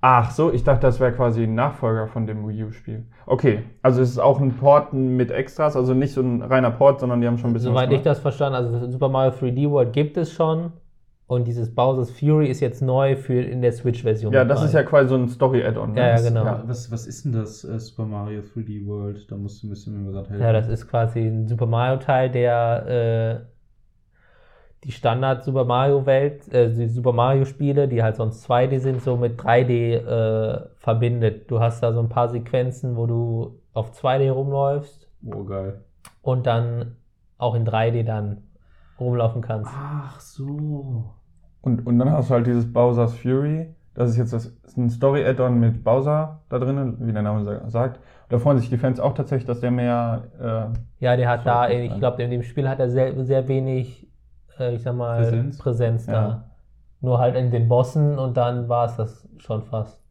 Ach 0.00 0.32
so, 0.32 0.52
ich 0.52 0.64
dachte, 0.64 0.82
das 0.82 0.98
wäre 0.98 1.12
quasi 1.12 1.44
ein 1.44 1.54
Nachfolger 1.54 2.08
von 2.08 2.26
dem 2.26 2.46
Wii 2.46 2.64
U-Spiel. 2.64 3.06
Okay, 3.24 3.62
also 3.82 4.02
es 4.02 4.10
ist 4.10 4.18
auch 4.18 4.40
ein 4.40 4.56
Port 4.56 4.92
mit 4.92 5.30
Extras, 5.30 5.76
also 5.76 5.94
nicht 5.94 6.12
so 6.12 6.22
ein 6.22 6.42
reiner 6.42 6.72
Port, 6.72 6.98
sondern 6.98 7.20
die 7.20 7.28
haben 7.28 7.38
schon 7.38 7.50
ein 7.50 7.52
bisschen 7.52 7.70
Soweit 7.70 7.92
ich 7.92 8.02
das 8.02 8.18
verstanden, 8.18 8.56
also 8.56 8.90
Super 8.90 9.08
Mario 9.08 9.30
3D 9.30 9.70
World 9.70 9.92
gibt 9.92 10.16
es 10.16 10.32
schon. 10.32 10.72
Und 11.28 11.48
dieses 11.48 11.74
Bowser's 11.74 12.10
Fury 12.12 12.46
ist 12.48 12.60
jetzt 12.60 12.80
neu 12.82 13.16
für 13.16 13.40
in 13.42 13.60
der 13.60 13.72
Switch-Version. 13.72 14.32
Ja, 14.32 14.44
das 14.44 14.62
ist 14.62 14.74
ja 14.74 14.84
quasi 14.84 15.08
so 15.08 15.16
ein 15.16 15.28
Story-Add-on. 15.28 15.92
ne? 15.92 16.00
Ja, 16.00 16.06
ja, 16.06 16.12
Das- 16.12 16.24
genau. 16.24 16.44
Ja, 16.44 16.62
was, 16.66 16.90
was 16.92 17.06
ist 17.08 17.24
denn 17.24 17.32
das 17.32 17.64
äh, 17.64 17.80
Super 17.80 18.04
Mario 18.04 18.42
3D 18.42 18.86
World? 18.86 19.28
Da 19.30 19.36
musst 19.36 19.60
du 19.62 19.66
ein 19.66 19.70
bisschen 19.70 20.04
mir 20.04 20.12
gerade 20.12 20.28
helfen. 20.30 20.42
Ja, 20.44 20.52
das 20.52 20.68
ist 20.68 20.86
quasi 20.88 21.20
ein 21.26 21.48
Super 21.48 21.66
Mario 21.66 21.96
Teil, 21.98 22.30
der 22.30 23.40
äh, 23.42 23.46
die 24.84 24.92
Standard 24.92 25.42
Super 25.42 25.64
Mario 25.64 26.06
Welt, 26.06 26.46
äh, 26.52 26.72
die 26.72 26.86
Super 26.88 27.12
Mario 27.12 27.44
Spiele, 27.44 27.88
die 27.88 28.02
halt 28.04 28.14
sonst 28.16 28.48
2D 28.48 28.78
sind, 28.78 29.02
so 29.02 29.16
mit 29.16 29.36
3D 29.40 29.94
äh, 29.96 30.68
verbindet. 30.76 31.50
Du 31.50 31.58
hast 31.58 31.82
da 31.82 31.92
so 31.92 31.98
ein 32.00 32.08
paar 32.08 32.28
Sequenzen, 32.28 32.96
wo 32.96 33.06
du 33.06 33.58
auf 33.72 33.90
2D 33.92 34.30
rumläufst 34.30 35.08
Oh, 35.26 35.42
geil. 35.44 35.80
und 36.22 36.46
dann 36.46 36.96
auch 37.36 37.56
in 37.56 37.64
3D 37.66 38.04
dann 38.04 38.44
rumlaufen 39.00 39.42
kannst. 39.42 39.70
Ach 39.74 40.18
so. 40.20 41.14
Und, 41.62 41.86
und 41.86 41.98
dann 41.98 42.10
hast 42.10 42.30
du 42.30 42.34
halt 42.34 42.46
dieses 42.46 42.72
Bowser's 42.72 43.14
Fury. 43.14 43.74
Das 43.94 44.10
ist 44.10 44.16
jetzt 44.18 44.32
das, 44.32 44.46
ist 44.46 44.76
ein 44.76 44.90
Story-Add-on 44.90 45.58
mit 45.58 45.82
Bowser 45.82 46.42
da 46.50 46.58
drin, 46.58 46.96
wie 47.00 47.12
der 47.12 47.22
Name 47.22 47.44
sa- 47.44 47.68
sagt. 47.70 47.98
Da 48.28 48.38
freuen 48.38 48.58
sich 48.58 48.68
die 48.68 48.76
Fans 48.76 49.00
auch 49.00 49.14
tatsächlich, 49.14 49.46
dass 49.46 49.60
der 49.60 49.70
mehr. 49.70 50.72
Ja, 50.98 51.16
der 51.16 51.28
hat 51.28 51.46
da, 51.46 51.68
ich 51.70 51.96
glaube, 51.98 52.22
in 52.22 52.30
dem 52.30 52.42
Spiel 52.42 52.68
hat 52.68 52.78
er 52.78 52.90
sehr, 52.90 53.24
sehr 53.24 53.48
wenig, 53.48 54.06
äh, 54.58 54.74
ich 54.74 54.82
sag 54.82 54.94
mal, 54.96 55.16
Präsenz? 55.22 55.58
Präsenz, 55.58 56.06
Ja. 56.06 56.12
da. 56.12 56.50
Nur 57.00 57.18
halt 57.18 57.36
in 57.36 57.50
den 57.50 57.68
Bossen 57.68 58.18
und 58.18 58.36
dann 58.36 58.68
war 58.68 58.86
es 58.86 58.96
das 58.96 59.28
schon 59.38 59.62
fast. 59.62 60.02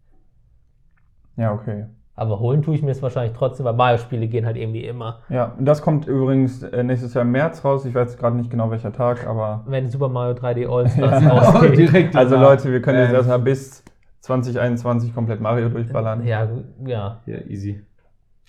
Äh, 1.38 1.42
ja, 1.44 1.54
okay. 1.54 1.86
Aber 2.18 2.40
holen 2.40 2.62
tue 2.62 2.76
ich 2.76 2.82
mir 2.82 2.92
es 2.92 3.02
wahrscheinlich 3.02 3.36
trotzdem, 3.38 3.66
weil 3.66 3.74
Mario-Spiele 3.74 4.28
gehen 4.28 4.46
halt 4.46 4.56
irgendwie 4.56 4.86
immer. 4.86 5.20
Ja, 5.30 5.54
und 5.58 5.66
das 5.66 5.82
kommt 5.82 6.08
übrigens 6.08 6.64
äh, 6.64 6.82
nächstes 6.84 7.14
Jahr 7.14 7.24
im 7.26 7.32
März 7.32 7.66
raus. 7.66 7.86
Ich 7.86 7.94
weiß 7.94 8.12
jetzt 8.12 8.20
gerade 8.20 8.38
nicht 8.38 8.50
genau 8.50 8.72
welcher 8.72 8.94
Tag, 8.94 9.28
aber. 9.28 9.64
Wenn 9.68 9.90
Super 9.90 10.08
Mario 10.08 10.34
3D 10.36 10.66
All-Stars 10.72 11.24
Ja. 11.24 11.30
rausgeht. 11.30 11.78
direkt 11.78 12.16
Also. 12.16 12.38
Leute, 12.38 12.72
wir 12.72 12.82
können 12.82 13.00
jetzt 13.00 13.10
Ähm, 13.10 13.16
erstmal 13.16 13.40
bis 13.40 13.84
2021 14.22 15.14
komplett 15.14 15.42
Mario 15.42 15.70
durchballern. 15.70 16.26
Ja, 16.26 16.48
ja. 16.86 17.22
Ja, 17.26 17.38
easy. 17.48 17.82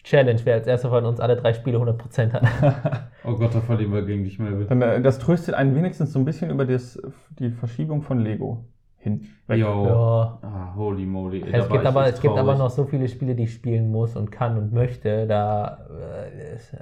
Challenge, 0.05 0.39
wer 0.45 0.55
als 0.55 0.69
erster 0.69 0.89
von 0.89 1.05
uns 1.05 1.19
alle 1.19 1.35
drei 1.35 1.53
Spiele 1.53 1.79
100% 1.79 2.33
hat. 2.33 3.03
Oh 3.29 3.35
Gott, 3.35 3.53
da 3.53 3.61
verlieren 3.61 3.93
wir 3.93 4.03
gegen 4.03 4.23
dich, 4.23 4.39
Melvin. 4.39 4.69
Dann, 4.69 4.81
äh, 4.81 5.01
das 5.03 5.19
tröstet 5.19 5.55
einen 5.57 5.75
wenigstens 5.75 6.13
so 6.13 6.21
ein 6.21 6.25
bisschen 6.25 6.49
über 6.51 6.65
das, 6.65 7.03
die 7.41 7.51
Verschiebung 7.51 8.03
von 8.03 8.21
Lego 8.21 8.65
hin. 9.07 9.27
Weg. 9.47 9.59
Yo. 9.59 9.87
Ja. 9.87 10.39
Ah, 10.43 10.75
holy 10.77 11.07
moly. 11.07 11.43
ey, 11.43 11.61
Es 11.61 11.69
gibt, 11.69 11.87
aber, 11.87 12.07
es 12.07 12.21
gibt 12.21 12.37
aber 12.37 12.57
noch 12.57 12.71
so 12.71 12.85
viele 12.85 13.09
Spiele, 13.09 13.35
die 13.35 13.45
ich 13.45 13.55
spielen 13.55 13.91
muss 13.91 14.17
und 14.17 14.31
kann 14.31 14.59
und 14.59 14.73
möchte. 14.73 15.27
Da 15.27 15.87
äh, 15.91 16.55
ist 16.55 16.73
äh, 16.75 16.79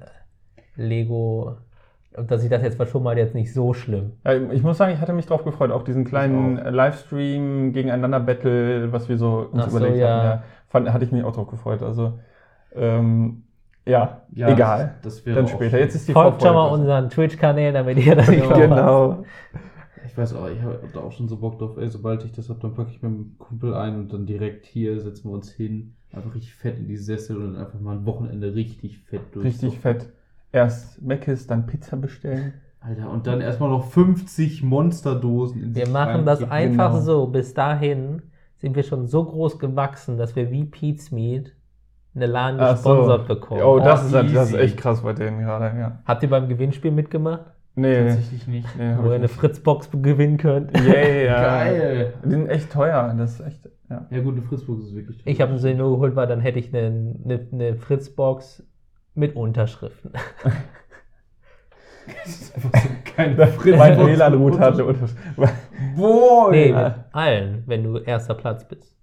Lego, 0.76 1.56
dass 2.12 2.42
ich 2.44 2.50
das 2.50 2.62
jetzt 2.62 2.76
verschoben 2.76 3.08
habe, 3.08 3.18
jetzt 3.18 3.34
nicht 3.34 3.52
so 3.52 3.74
schlimm. 3.74 4.12
Ja, 4.24 4.34
ich 4.34 4.62
muss 4.62 4.78
sagen, 4.78 4.92
ich 4.92 5.00
hatte 5.00 5.12
mich 5.12 5.26
drauf 5.26 5.44
gefreut, 5.44 5.70
auch 5.70 5.82
diesen 5.84 6.04
kleinen 6.04 6.58
auch. 6.58 6.70
Livestream 6.70 7.72
gegeneinander 7.72 8.20
Battle, 8.20 8.92
was 8.92 9.08
wir 9.08 9.18
so 9.18 9.48
uns 9.52 9.64
Ach 9.64 9.70
so, 9.70 9.76
überlegt 9.78 9.98
ja. 9.98 10.08
haben. 10.08 10.24
Ja, 10.24 10.42
fand, 10.68 10.92
hatte 10.92 11.04
ich 11.04 11.12
mich 11.12 11.24
auch 11.24 11.32
drauf 11.34 11.48
gefreut. 11.48 11.82
Also 11.82 12.18
ähm, 12.74 13.44
ja, 13.86 14.22
Ja, 14.32 14.48
egal. 14.48 14.94
Das, 15.02 15.16
das 15.16 15.26
wäre 15.26 15.36
Dann 15.36 15.48
später. 15.48 15.78
Jetzt 15.78 15.94
ist 15.94 16.08
die 16.08 16.12
Folgt 16.12 16.40
schon 16.42 16.54
mal 16.54 16.68
unseren 16.68 17.10
Twitch-Kanälen, 17.10 17.74
damit 17.74 17.98
ihr 17.98 18.16
das 18.16 18.28
nicht 18.34 18.48
Ja, 18.48 18.54
verpasst. 18.54 18.68
Genau. 18.68 19.24
Ich 20.06 20.16
weiß 20.16 20.34
auch, 20.34 20.49
ich 20.49 20.61
habe 20.61 20.80
da 20.92 21.00
auch 21.00 21.12
schon 21.12 21.28
so 21.28 21.37
Bock 21.38 21.58
drauf, 21.58 21.76
ey, 21.76 21.88
sobald 21.88 22.25
ich 22.25 22.32
das 22.32 22.49
hab, 22.50 22.61
dann 22.61 22.75
packe 22.75 22.90
ich 22.90 23.02
mit 23.02 23.11
dem 23.11 23.38
Kumpel 23.38 23.75
ein 23.75 23.96
und 23.96 24.12
dann 24.12 24.26
direkt 24.26 24.66
hier 24.66 25.00
setzen 25.00 25.30
wir 25.30 25.34
uns 25.34 25.50
hin, 25.50 25.94
einfach 26.12 26.34
richtig 26.34 26.54
fett 26.54 26.78
in 26.78 26.87
die 26.87 26.96
Sessel 26.96 27.37
und 27.42 27.56
einfach 27.56 27.80
mal 27.80 27.96
ein 27.96 28.06
Wochenende 28.06 28.54
richtig 28.54 28.99
fett 28.99 29.23
durch. 29.32 29.46
Richtig 29.46 29.78
fett. 29.78 30.11
Erst 30.52 31.02
Meckes, 31.02 31.46
dann 31.46 31.66
Pizza 31.66 31.96
bestellen. 31.96 32.54
Alter, 32.80 33.11
und 33.11 33.26
dann 33.26 33.40
erstmal 33.40 33.70
noch 33.70 33.87
50 33.87 34.62
Monsterdosen 34.62 35.62
in 35.62 35.75
Wir 35.75 35.88
machen 35.88 36.26
das 36.26 36.42
einfach 36.42 36.92
genau. 36.92 37.04
so. 37.04 37.26
Bis 37.26 37.54
dahin 37.54 38.23
sind 38.58 38.76
wir 38.76 38.82
schon 38.82 39.06
so 39.06 39.25
groß 39.25 39.58
gewachsen, 39.58 40.18
dass 40.18 40.37
wir 40.37 40.50
wie 40.50 40.64
Pete's 40.64 41.11
Meat 41.11 41.54
eine 42.14 42.26
LAN 42.26 42.61
Ach 42.61 42.76
so. 42.76 42.90
gesponsert 42.90 43.26
bekommen. 43.26 43.62
Oh, 43.62 43.78
das, 43.78 44.02
Oh, 44.02 44.18
ist, 44.18 44.34
das 44.34 44.49
ist 44.50 44.54
echt 44.54 44.76
krass 44.76 45.02
bei 45.02 45.14
denen 45.14 45.40
gerade, 45.40 45.76
ja. 45.78 45.99
Habt 46.04 46.23
ihr 46.23 46.30
beim 46.30 46.49
Gewinnspiel 46.49 46.90
mitgemacht? 46.90 47.46
Nee, 47.76 48.06
Tatsächlich 48.08 48.46
nicht. 48.46 48.68
nee 48.78 48.94
Wo 48.98 49.08
ihr 49.08 49.14
eine. 49.14 49.28
Fritzbox 49.28 49.90
gewinnen 49.90 50.36
könnt? 50.36 50.76
Yay, 50.86 51.26
ja. 51.26 51.42
Geil. 51.42 52.14
Die 52.24 52.30
sind 52.30 52.48
echt 52.48 52.70
teuer. 52.72 53.12
Das 53.18 53.40
ist 53.40 53.46
echt, 53.46 53.68
ja. 53.90 54.06
Ja 54.10 54.20
gut, 54.20 54.34
eine 54.34 54.42
Fritzbox 54.42 54.84
ist 54.84 54.94
wirklich 54.94 55.20
Ich 55.24 55.40
habe 55.40 55.58
sie 55.58 55.74
nur 55.74 55.90
geholt, 55.90 56.14
weil 56.14 56.26
dann 56.28 56.40
hätte 56.40 56.58
ich 56.60 56.72
eine, 56.74 57.16
eine, 57.24 57.48
eine 57.52 57.74
Fritzbox 57.76 58.62
mit 59.14 59.34
Unterschriften. 59.36 60.12
Das 62.06 62.26
ist 62.26 62.54
einfach 62.54 62.82
so 62.82 62.88
keine 63.16 63.46
Fritzbox. 63.46 63.78
Mein 63.78 63.98
WLAN-Router 63.98 64.60
hatte 64.60 64.84
Unterschied. 64.84 65.16
Boah, 65.96 66.50
Nee, 66.50 66.64
ey. 66.64 66.72
mit 66.72 66.92
allen, 67.12 67.62
wenn 67.66 67.82
du 67.82 67.96
erster 67.96 68.34
Platz 68.34 68.68
bist. 68.68 68.94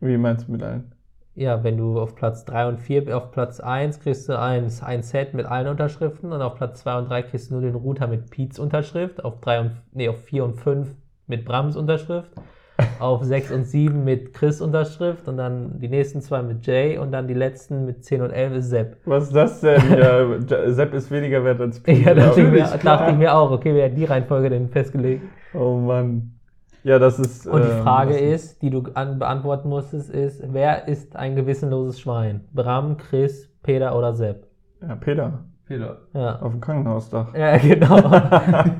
Wie 0.00 0.16
meinst 0.16 0.48
du 0.48 0.52
mit 0.52 0.62
allen? 0.62 0.94
Ja, 1.38 1.62
wenn 1.62 1.76
du 1.76 2.00
auf 2.00 2.16
Platz 2.16 2.44
3 2.46 2.66
und 2.66 2.80
4, 2.80 3.16
auf 3.16 3.30
Platz 3.30 3.60
1 3.60 4.00
kriegst 4.00 4.28
du 4.28 4.36
ein, 4.36 4.72
ein 4.82 5.02
Set 5.04 5.34
mit 5.34 5.46
allen 5.46 5.68
Unterschriften 5.68 6.32
und 6.32 6.42
auf 6.42 6.56
Platz 6.56 6.80
2 6.80 6.98
und 6.98 7.08
3 7.08 7.22
kriegst 7.22 7.50
du 7.50 7.54
nur 7.54 7.62
den 7.62 7.76
Router 7.76 8.08
mit 8.08 8.28
Pete's 8.28 8.58
Unterschrift, 8.58 9.24
auf 9.24 9.40
3 9.40 9.60
und 9.60 9.70
nee, 9.92 10.08
auf 10.08 10.18
4 10.24 10.44
und 10.44 10.56
5 10.56 10.88
mit 11.28 11.44
Brams 11.44 11.76
Unterschrift, 11.76 12.28
auf 12.98 13.22
6 13.22 13.52
und 13.52 13.66
7 13.66 14.02
mit 14.02 14.34
Chris 14.34 14.60
Unterschrift 14.60 15.28
und 15.28 15.36
dann 15.36 15.78
die 15.78 15.86
nächsten 15.86 16.22
zwei 16.22 16.42
mit 16.42 16.66
Jay 16.66 16.98
und 16.98 17.12
dann 17.12 17.28
die 17.28 17.34
letzten 17.34 17.84
mit 17.84 18.04
10 18.04 18.22
und 18.22 18.30
11 18.32 18.54
ist 18.54 18.70
Sepp. 18.70 18.96
Was 19.04 19.24
ist 19.28 19.36
das 19.36 19.60
denn? 19.60 19.80
ja, 19.96 20.72
Sepp 20.72 20.92
ist 20.92 21.08
weniger 21.08 21.44
wert 21.44 21.60
als 21.60 21.78
Pete. 21.78 22.00
Ja, 22.00 22.14
dachte, 22.14 22.40
ich 22.40 22.48
mir, 22.48 22.66
dachte 22.82 23.12
ich 23.12 23.16
mir 23.16 23.32
auch, 23.32 23.52
okay, 23.52 23.72
wer 23.76 23.84
hat 23.84 23.96
die 23.96 24.06
Reihenfolge 24.06 24.50
denn 24.50 24.68
festgelegt? 24.68 25.22
Oh 25.54 25.76
Mann. 25.76 26.37
Ja, 26.84 26.98
das 26.98 27.18
ist. 27.18 27.46
Und 27.46 27.64
die 27.64 27.70
ähm, 27.70 27.82
Frage 27.82 28.12
das 28.12 28.20
ist, 28.20 28.62
die 28.62 28.70
du 28.70 28.84
an, 28.94 29.18
beantworten 29.18 29.68
musstest, 29.68 30.10
ist, 30.10 30.42
wer 30.52 30.88
ist 30.88 31.16
ein 31.16 31.36
gewissenloses 31.36 32.00
Schwein? 32.00 32.44
Bram, 32.52 32.96
Chris, 32.96 33.48
Peter 33.62 33.96
oder 33.96 34.14
Sepp? 34.14 34.46
Ja, 34.80 34.94
Peter. 34.96 35.44
Peter. 35.66 35.98
Ja. 36.14 36.36
Auf 36.40 36.52
dem 36.52 36.60
Krankenhausdach. 36.60 37.34
Ja, 37.34 37.56
genau. 37.58 38.00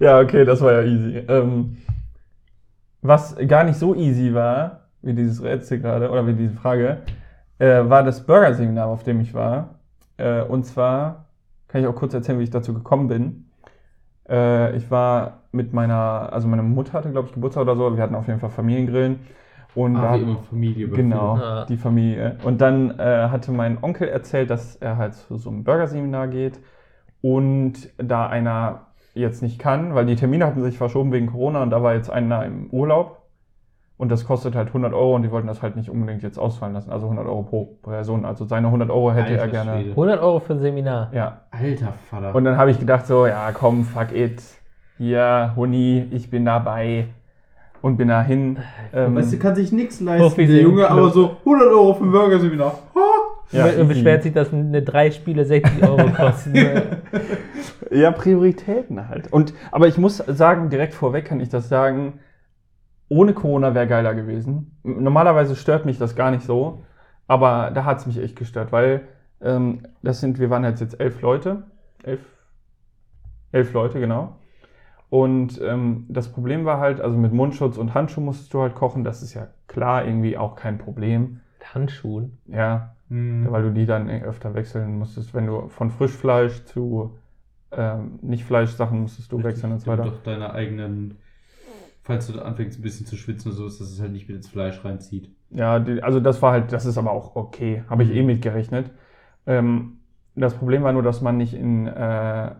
Ja, 0.00 0.20
okay, 0.20 0.44
das 0.44 0.60
war 0.60 0.72
ja 0.72 0.82
easy. 0.82 1.24
Ähm, 1.28 1.78
was 3.02 3.36
gar 3.48 3.64
nicht 3.64 3.78
so 3.78 3.94
easy 3.94 4.32
war, 4.32 4.88
wie 5.02 5.14
dieses 5.14 5.42
Rätsel 5.42 5.80
gerade, 5.80 6.10
oder 6.10 6.26
wie 6.26 6.34
diese 6.34 6.54
Frage, 6.54 6.98
äh, 7.58 7.88
war 7.88 8.04
das 8.04 8.24
Burger-Seminar, 8.24 8.86
auf 8.86 9.02
dem 9.02 9.20
ich 9.20 9.34
war. 9.34 9.80
Äh, 10.16 10.42
und 10.42 10.64
zwar 10.66 11.26
kann 11.66 11.80
ich 11.80 11.86
auch 11.86 11.94
kurz 11.94 12.14
erzählen, 12.14 12.38
wie 12.38 12.44
ich 12.44 12.50
dazu 12.50 12.74
gekommen 12.74 13.08
bin. 13.08 13.47
Äh, 14.28 14.76
ich 14.76 14.90
war 14.90 15.38
mit 15.52 15.72
meiner, 15.72 16.32
also 16.32 16.48
meine 16.48 16.62
Mutter 16.62 16.92
hatte, 16.92 17.10
glaube 17.10 17.28
ich, 17.28 17.34
Geburtstag 17.34 17.62
oder 17.62 17.76
so. 17.76 17.96
Wir 17.96 18.02
hatten 18.02 18.14
auf 18.14 18.26
jeden 18.28 18.40
Fall 18.40 18.50
Familiengrillen. 18.50 19.20
Und 19.74 19.94
da 19.94 20.00
Ah, 20.02 20.10
hat- 20.12 20.20
wie 20.20 20.22
immer 20.24 20.42
Familie. 20.42 20.88
Genau, 20.88 21.36
Ja. 21.38 21.64
die 21.66 21.76
Familie. 21.76 22.36
Und 22.42 22.60
dann 22.60 22.98
äh, 22.98 23.28
hatte 23.30 23.52
mein 23.52 23.78
Onkel 23.82 24.08
erzählt, 24.08 24.50
dass 24.50 24.76
er 24.76 24.96
halt 24.96 25.14
zu 25.14 25.36
so 25.36 25.50
einem 25.50 25.62
Burgerseminar 25.64 26.28
geht 26.28 26.58
und 27.20 27.74
da 27.98 28.26
einer 28.28 28.86
jetzt 29.14 29.42
nicht 29.42 29.58
kann, 29.58 29.94
weil 29.94 30.06
die 30.06 30.16
Termine 30.16 30.46
hatten 30.46 30.62
sich 30.62 30.78
verschoben 30.78 31.12
wegen 31.12 31.26
Corona 31.26 31.62
und 31.62 31.70
da 31.70 31.82
war 31.82 31.94
jetzt 31.94 32.10
einer 32.10 32.44
im 32.44 32.68
Urlaub 32.70 33.18
und 33.98 34.10
das 34.10 34.24
kostet 34.24 34.54
halt 34.54 34.68
100 34.68 34.94
Euro 34.94 35.16
und 35.16 35.22
die 35.22 35.30
wollten 35.30 35.48
das 35.48 35.60
halt 35.60 35.76
nicht 35.76 35.90
unbedingt 35.90 36.22
jetzt 36.22 36.38
ausfallen 36.38 36.72
lassen, 36.72 36.90
also 36.90 37.06
100 37.06 37.26
Euro 37.26 37.42
pro 37.42 37.64
Person. 37.82 38.24
Also 38.24 38.44
seine 38.44 38.68
100 38.68 38.90
Euro 38.90 39.12
hätte 39.12 39.34
er 39.34 39.42
Alter 39.42 39.52
gerne. 39.52 39.80
Schwede. 39.80 39.90
100 39.90 40.20
Euro 40.22 40.40
für 40.40 40.54
ein 40.54 40.60
Seminar. 40.60 41.10
Ja, 41.12 41.40
Alter 41.50 41.92
Vater. 42.08 42.34
und 42.34 42.44
dann 42.44 42.56
habe 42.56 42.70
ich 42.70 42.78
gedacht 42.78 43.06
so, 43.06 43.26
ja 43.26 43.50
komm, 43.52 43.84
fuck 43.84 44.12
it, 44.14 44.40
hier, 44.96 45.52
Huni, 45.56 46.06
ich 46.12 46.30
bin 46.30 46.44
dabei 46.44 47.06
und 47.82 47.96
bin 47.96 48.08
dahin. 48.08 48.58
Ähm, 48.92 49.16
weißt 49.16 49.32
du, 49.32 49.38
kann 49.38 49.54
sich 49.54 49.72
nichts 49.72 50.00
leisten, 50.00 50.36
der 50.36 50.48
im 50.48 50.62
Junge, 50.62 50.86
Club. 50.86 50.90
aber 50.90 51.10
so 51.10 51.36
100 51.44 51.68
Euro 51.68 51.94
für 51.94 52.04
ein 52.04 52.10
Burger-Seminar. 52.12 52.78
Ja, 53.50 53.66
und 53.66 53.88
beschwert 53.88 54.22
sich, 54.22 54.32
dass 54.34 54.52
eine 54.52 54.82
drei 54.82 55.10
Spiele 55.10 55.44
60 55.44 55.82
Euro 55.82 56.10
kosten. 56.10 56.54
Ja, 57.90 58.10
Prioritäten 58.10 59.08
halt. 59.08 59.32
Und, 59.32 59.54
aber 59.72 59.88
ich 59.88 59.96
muss 59.96 60.18
sagen, 60.18 60.68
direkt 60.68 60.92
vorweg 60.92 61.24
kann 61.24 61.40
ich 61.40 61.48
das 61.48 61.70
sagen, 61.70 62.20
ohne 63.08 63.32
Corona 63.34 63.74
wäre 63.74 63.86
geiler 63.86 64.14
gewesen. 64.14 64.78
Normalerweise 64.82 65.56
stört 65.56 65.84
mich 65.86 65.98
das 65.98 66.14
gar 66.16 66.30
nicht 66.30 66.44
so, 66.44 66.84
aber 67.26 67.70
da 67.72 67.84
hat 67.84 67.98
es 67.98 68.06
mich 68.06 68.18
echt 68.18 68.36
gestört, 68.36 68.72
weil 68.72 69.02
ähm, 69.40 69.80
das 70.02 70.20
sind, 70.20 70.38
wir 70.38 70.50
waren 70.50 70.64
jetzt 70.64 70.80
jetzt 70.80 71.00
elf 71.00 71.20
Leute. 71.22 71.64
Elf, 72.02 72.20
elf 73.52 73.72
Leute, 73.72 74.00
genau. 74.00 74.36
Und 75.10 75.60
ähm, 75.62 76.04
das 76.08 76.30
Problem 76.30 76.64
war 76.64 76.80
halt, 76.80 77.00
also 77.00 77.16
mit 77.16 77.32
Mundschutz 77.32 77.78
und 77.78 77.94
Handschuh 77.94 78.20
musstest 78.20 78.52
du 78.52 78.60
halt 78.60 78.74
kochen, 78.74 79.04
das 79.04 79.22
ist 79.22 79.32
ja 79.34 79.48
klar 79.66 80.04
irgendwie 80.04 80.36
auch 80.36 80.54
kein 80.54 80.78
Problem. 80.78 81.40
Handschuhen. 81.74 82.38
Ja, 82.46 82.94
Hm. 83.08 83.46
weil 83.50 83.62
du 83.62 83.70
die 83.72 83.86
dann 83.86 84.10
öfter 84.10 84.54
wechseln 84.54 84.98
musstest. 84.98 85.32
Wenn 85.32 85.46
du 85.46 85.68
von 85.68 85.90
Frischfleisch 85.90 86.64
zu 86.66 87.16
ähm, 87.72 88.18
Nicht-Fleisch-Sachen 88.20 89.00
musstest 89.00 89.32
du 89.32 89.42
wechseln 89.42 89.72
und 89.72 89.80
so 89.80 89.90
weiter. 89.90 90.04
doch 90.04 90.22
deine 90.22 90.52
eigenen 90.52 91.16
falls 92.08 92.26
du 92.26 92.32
da 92.32 92.42
anfängst 92.42 92.78
ein 92.78 92.82
bisschen 92.82 93.06
zu 93.06 93.16
schwitzen 93.16 93.48
oder 93.52 93.56
so, 93.58 93.66
ist, 93.66 93.80
dass 93.80 93.92
es 93.92 94.00
halt 94.00 94.12
nicht 94.12 94.26
mit 94.28 94.36
ins 94.38 94.48
Fleisch 94.48 94.84
reinzieht. 94.84 95.30
Ja, 95.50 95.78
die, 95.78 96.02
also 96.02 96.20
das 96.20 96.42
war 96.42 96.52
halt, 96.52 96.72
das 96.72 96.86
ist 96.86 96.98
aber 96.98 97.12
auch 97.12 97.36
okay. 97.36 97.84
Habe 97.88 98.02
ich 98.02 98.08
Mhm. 98.08 98.16
eh 98.16 98.22
mitgerechnet. 98.22 98.90
Ähm, 99.46 99.98
das 100.34 100.54
Problem 100.54 100.82
war 100.82 100.92
nur, 100.92 101.02
dass 101.02 101.20
man 101.20 101.36
nicht 101.36 101.54
in 101.54 101.86
äh, 101.86 102.50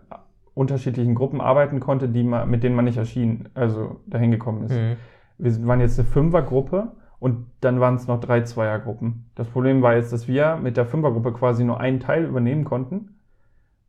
unterschiedlichen 0.53 1.15
Gruppen 1.15 1.41
arbeiten 1.41 1.79
konnte, 1.79 2.07
die 2.09 2.23
man, 2.23 2.49
mit 2.49 2.63
denen 2.63 2.75
man 2.75 2.85
nicht 2.85 2.97
erschien, 2.97 3.49
also 3.55 3.99
dahin 4.05 4.31
gekommen 4.31 4.63
ist. 4.63 4.73
Mhm. 4.73 4.95
Wir 5.37 5.67
waren 5.67 5.79
jetzt 5.79 5.97
eine 5.99 6.07
Fünfergruppe 6.07 6.91
und 7.19 7.47
dann 7.61 7.79
waren 7.79 7.95
es 7.95 8.07
noch 8.07 8.19
drei 8.19 8.41
Zweiergruppen. 8.41 9.31
Das 9.35 9.47
Problem 9.47 9.81
war 9.81 9.95
jetzt, 9.95 10.13
dass 10.13 10.27
wir 10.27 10.57
mit 10.57 10.77
der 10.77 10.85
Fünfergruppe 10.85 11.33
quasi 11.33 11.63
nur 11.63 11.79
einen 11.79 11.99
Teil 11.99 12.25
übernehmen 12.25 12.65
konnten 12.65 13.15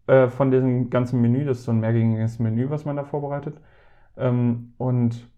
äh, 0.06 0.28
von 0.28 0.50
diesem 0.50 0.88
ganzen 0.90 1.20
Menü. 1.20 1.44
Das 1.44 1.58
ist 1.58 1.64
so 1.64 1.72
ein 1.72 1.80
mehrgängiges 1.80 2.38
Menü, 2.38 2.70
was 2.70 2.84
man 2.84 2.96
da 2.96 3.04
vorbereitet. 3.04 3.56
Ähm, 4.16 4.72
und 4.78 5.28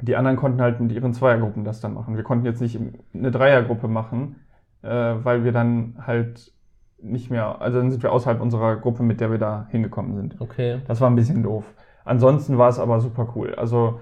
die 0.00 0.16
anderen 0.16 0.36
konnten 0.36 0.60
halt 0.60 0.80
mit 0.80 0.92
ihren 0.92 1.14
Zweiergruppen 1.14 1.64
das 1.64 1.80
dann 1.80 1.94
machen. 1.94 2.16
Wir 2.16 2.24
konnten 2.24 2.46
jetzt 2.46 2.60
nicht 2.60 2.78
eine 3.14 3.30
Dreiergruppe 3.30 3.88
machen, 3.88 4.36
äh, 4.82 4.88
weil 4.88 5.44
wir 5.44 5.52
dann 5.52 5.96
halt 6.06 6.52
nicht 7.00 7.30
mehr, 7.30 7.60
also 7.60 7.78
dann 7.78 7.90
sind 7.90 8.02
wir 8.02 8.12
außerhalb 8.12 8.40
unserer 8.40 8.76
Gruppe, 8.76 9.02
mit 9.02 9.20
der 9.20 9.30
wir 9.30 9.38
da 9.38 9.66
hingekommen 9.70 10.14
sind. 10.16 10.40
Okay. 10.40 10.80
Das 10.86 11.00
war 11.00 11.10
ein 11.10 11.16
bisschen 11.16 11.42
doof. 11.42 11.64
Ansonsten 12.04 12.58
war 12.58 12.68
es 12.68 12.78
aber 12.78 13.00
super 13.00 13.32
cool. 13.34 13.54
Also, 13.54 14.00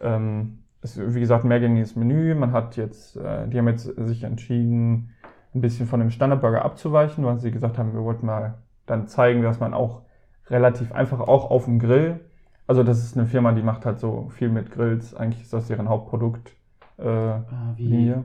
ähm, 0.00 0.58
es 0.82 0.98
wie 0.98 1.20
gesagt, 1.20 1.44
mehrgängiges 1.44 1.96
Menü. 1.96 2.34
Man 2.34 2.52
hat 2.52 2.76
jetzt, 2.76 3.16
äh, 3.16 3.46
die 3.48 3.58
haben 3.58 3.68
jetzt 3.68 3.84
sich 3.84 4.24
entschieden, 4.24 5.10
ein 5.54 5.60
bisschen 5.60 5.86
von 5.86 6.00
dem 6.00 6.10
Standardburger 6.10 6.64
abzuweichen, 6.64 7.24
weil 7.24 7.38
sie 7.38 7.50
gesagt 7.50 7.76
haben, 7.76 7.92
wir 7.92 8.02
wollten 8.02 8.26
mal 8.26 8.54
dann 8.86 9.08
zeigen, 9.08 9.42
dass 9.42 9.60
man 9.60 9.74
auch 9.74 10.02
relativ 10.48 10.92
einfach 10.92 11.20
auch 11.20 11.50
auf 11.50 11.64
dem 11.64 11.78
Grill, 11.78 12.20
also 12.70 12.82
das 12.84 13.02
ist 13.04 13.16
eine 13.16 13.26
Firma, 13.26 13.52
die 13.52 13.62
macht 13.62 13.84
halt 13.86 13.98
so 14.00 14.28
viel 14.30 14.48
mit 14.48 14.70
Grills, 14.70 15.14
eigentlich 15.14 15.42
ist 15.42 15.52
das 15.52 15.66
deren 15.68 15.88
Hauptprodukt. 15.88 16.52
Äh, 16.98 17.04
Ah, 17.08 17.74
wie, 17.76 17.86
Linie. 17.88 18.24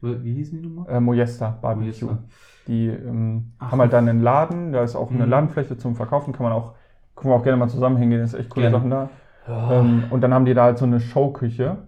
wie 0.00 0.34
hießen 0.34 0.60
die 0.62 0.68
nochmal? 0.68 0.96
Äh, 0.96 1.00
Mojesta 1.00 1.50
Barbecue. 1.50 2.06
Mojesta. 2.06 2.18
Die 2.66 2.88
ähm, 2.88 3.52
haben 3.60 3.80
halt 3.80 3.92
dann 3.92 4.08
einen 4.08 4.20
Laden, 4.22 4.72
da 4.72 4.82
ist 4.82 4.96
auch 4.96 5.10
eine 5.10 5.24
Mhm. 5.24 5.30
Ladenfläche 5.30 5.76
zum 5.78 5.94
Verkaufen, 5.96 6.32
kann 6.32 6.44
man 6.44 6.52
auch, 6.52 6.74
können 7.14 7.32
wir 7.32 7.36
auch 7.36 7.42
gerne 7.44 7.56
mal 7.58 7.68
zusammen 7.68 7.96
hingehen, 7.96 8.20
ist 8.22 8.34
echt 8.34 8.50
coole 8.50 8.70
Gerne. 8.70 8.76
Sachen 8.78 8.90
da. 8.90 9.10
Ja. 9.46 9.80
Ähm, 9.80 10.04
und 10.10 10.20
dann 10.22 10.34
haben 10.34 10.44
die 10.44 10.54
da 10.54 10.64
halt 10.64 10.78
so 10.78 10.84
eine 10.84 11.00
Showküche. 11.00 11.78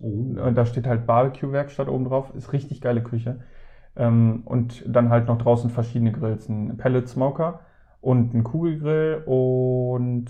Oh. 0.00 0.06
Und 0.40 0.54
da 0.56 0.64
steht 0.66 0.86
halt 0.86 1.06
Barbecue-Werkstatt 1.06 1.88
oben 1.88 2.04
drauf. 2.06 2.34
Ist 2.34 2.52
richtig 2.52 2.80
geile 2.80 3.02
Küche. 3.02 3.40
Ähm, 3.96 4.42
und 4.46 4.84
dann 4.86 5.10
halt 5.10 5.26
noch 5.28 5.38
draußen 5.38 5.70
verschiedene 5.70 6.12
Grills. 6.12 6.48
Ein 6.48 6.76
Pellet-Smoker 6.78 7.60
und 8.00 8.34
ein 8.34 8.44
Kugelgrill. 8.44 9.22
Und 9.26 10.26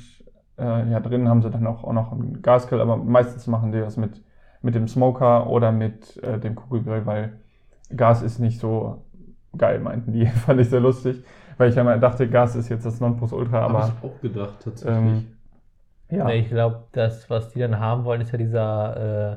äh, 0.61 0.91
ja, 0.91 1.01
drinnen 1.01 1.29
haben 1.29 1.43
sie 1.43 1.51
dann 1.51 1.67
auch, 1.67 1.85
auch 1.85 1.93
noch 1.93 2.13
einen 2.13 2.43
Gasgrill. 2.43 2.81
Aber 2.81 2.97
meistens 2.97 3.47
machen 3.47 3.73
die 3.73 3.81
das 3.81 3.97
mit, 3.97 4.23
mit 4.63 4.75
dem 4.75 4.89
Smoker 4.89 5.49
oder 5.49 5.73
mit 5.73 6.23
äh, 6.23 6.39
dem 6.39 6.55
Kugelgrill, 6.55 7.07
weil 7.07 7.33
Gas 7.97 8.23
ist 8.23 8.39
nicht 8.39 8.61
so 8.61 9.05
geil, 9.57 9.81
meinten 9.81 10.13
die. 10.13 10.27
Fand 10.47 10.61
ich 10.61 10.71
sehr 10.71 10.81
lustig. 10.81 11.25
Weil 11.59 11.71
ich 11.71 11.77
ja 11.77 11.85
mal 11.85 12.01
dachte, 12.01 12.29
Gas 12.29 12.57
ist 12.57 12.69
jetzt 12.69 12.87
das 12.87 13.01
Nonplusultra. 13.01 13.63
Habe 13.63 13.79
Aber 13.79 13.89
ich 13.89 14.05
auch 14.05 14.21
gedacht, 14.21 14.61
tatsächlich. 14.65 14.97
ähm, 14.99 15.27
ja. 16.11 16.25
Nee, 16.25 16.41
ich 16.41 16.49
glaube, 16.49 16.85
das, 16.93 17.29
was 17.31 17.51
die 17.51 17.61
dann 17.61 17.79
haben 17.79 18.05
wollen, 18.05 18.21
ist 18.21 18.33
ja 18.33 18.39
dieser 18.39 19.37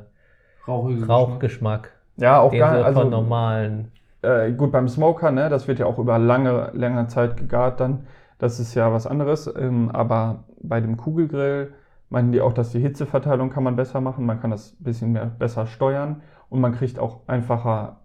Geschmack. 0.66 1.08
Rauchgeschmack. 1.08 1.92
ja, 2.16 2.40
auch 2.40 2.52
gar 2.52 2.84
also, 2.84 3.00
von 3.02 3.10
normalen. 3.10 3.92
äh, 4.22 4.52
gut, 4.52 4.72
beim 4.72 4.88
Smoker, 4.88 5.30
ne, 5.30 5.48
das 5.48 5.68
wird 5.68 5.78
ja 5.78 5.86
auch 5.86 5.98
über 5.98 6.18
lange, 6.18 6.70
lange 6.74 7.06
Zeit 7.08 7.36
gegart 7.36 7.80
dann. 7.80 8.06
Das 8.38 8.60
ist 8.60 8.74
ja 8.74 8.92
was 8.92 9.06
anderes. 9.06 9.52
Ähm, 9.56 9.90
aber 9.92 10.44
bei 10.62 10.80
dem 10.80 10.96
Kugelgrill 10.96 11.72
meinten 12.10 12.32
die 12.32 12.40
auch, 12.40 12.52
dass 12.52 12.70
die 12.70 12.80
Hitzeverteilung 12.80 13.50
kann 13.50 13.64
man 13.64 13.76
besser 13.76 14.00
machen. 14.00 14.26
Man 14.26 14.40
kann 14.40 14.50
das 14.50 14.72
ein 14.80 14.84
bisschen 14.84 15.12
mehr 15.12 15.26
besser 15.26 15.66
steuern 15.66 16.22
und 16.50 16.60
man 16.60 16.72
kriegt 16.72 16.98
auch 16.98 17.20
einfacher 17.26 17.96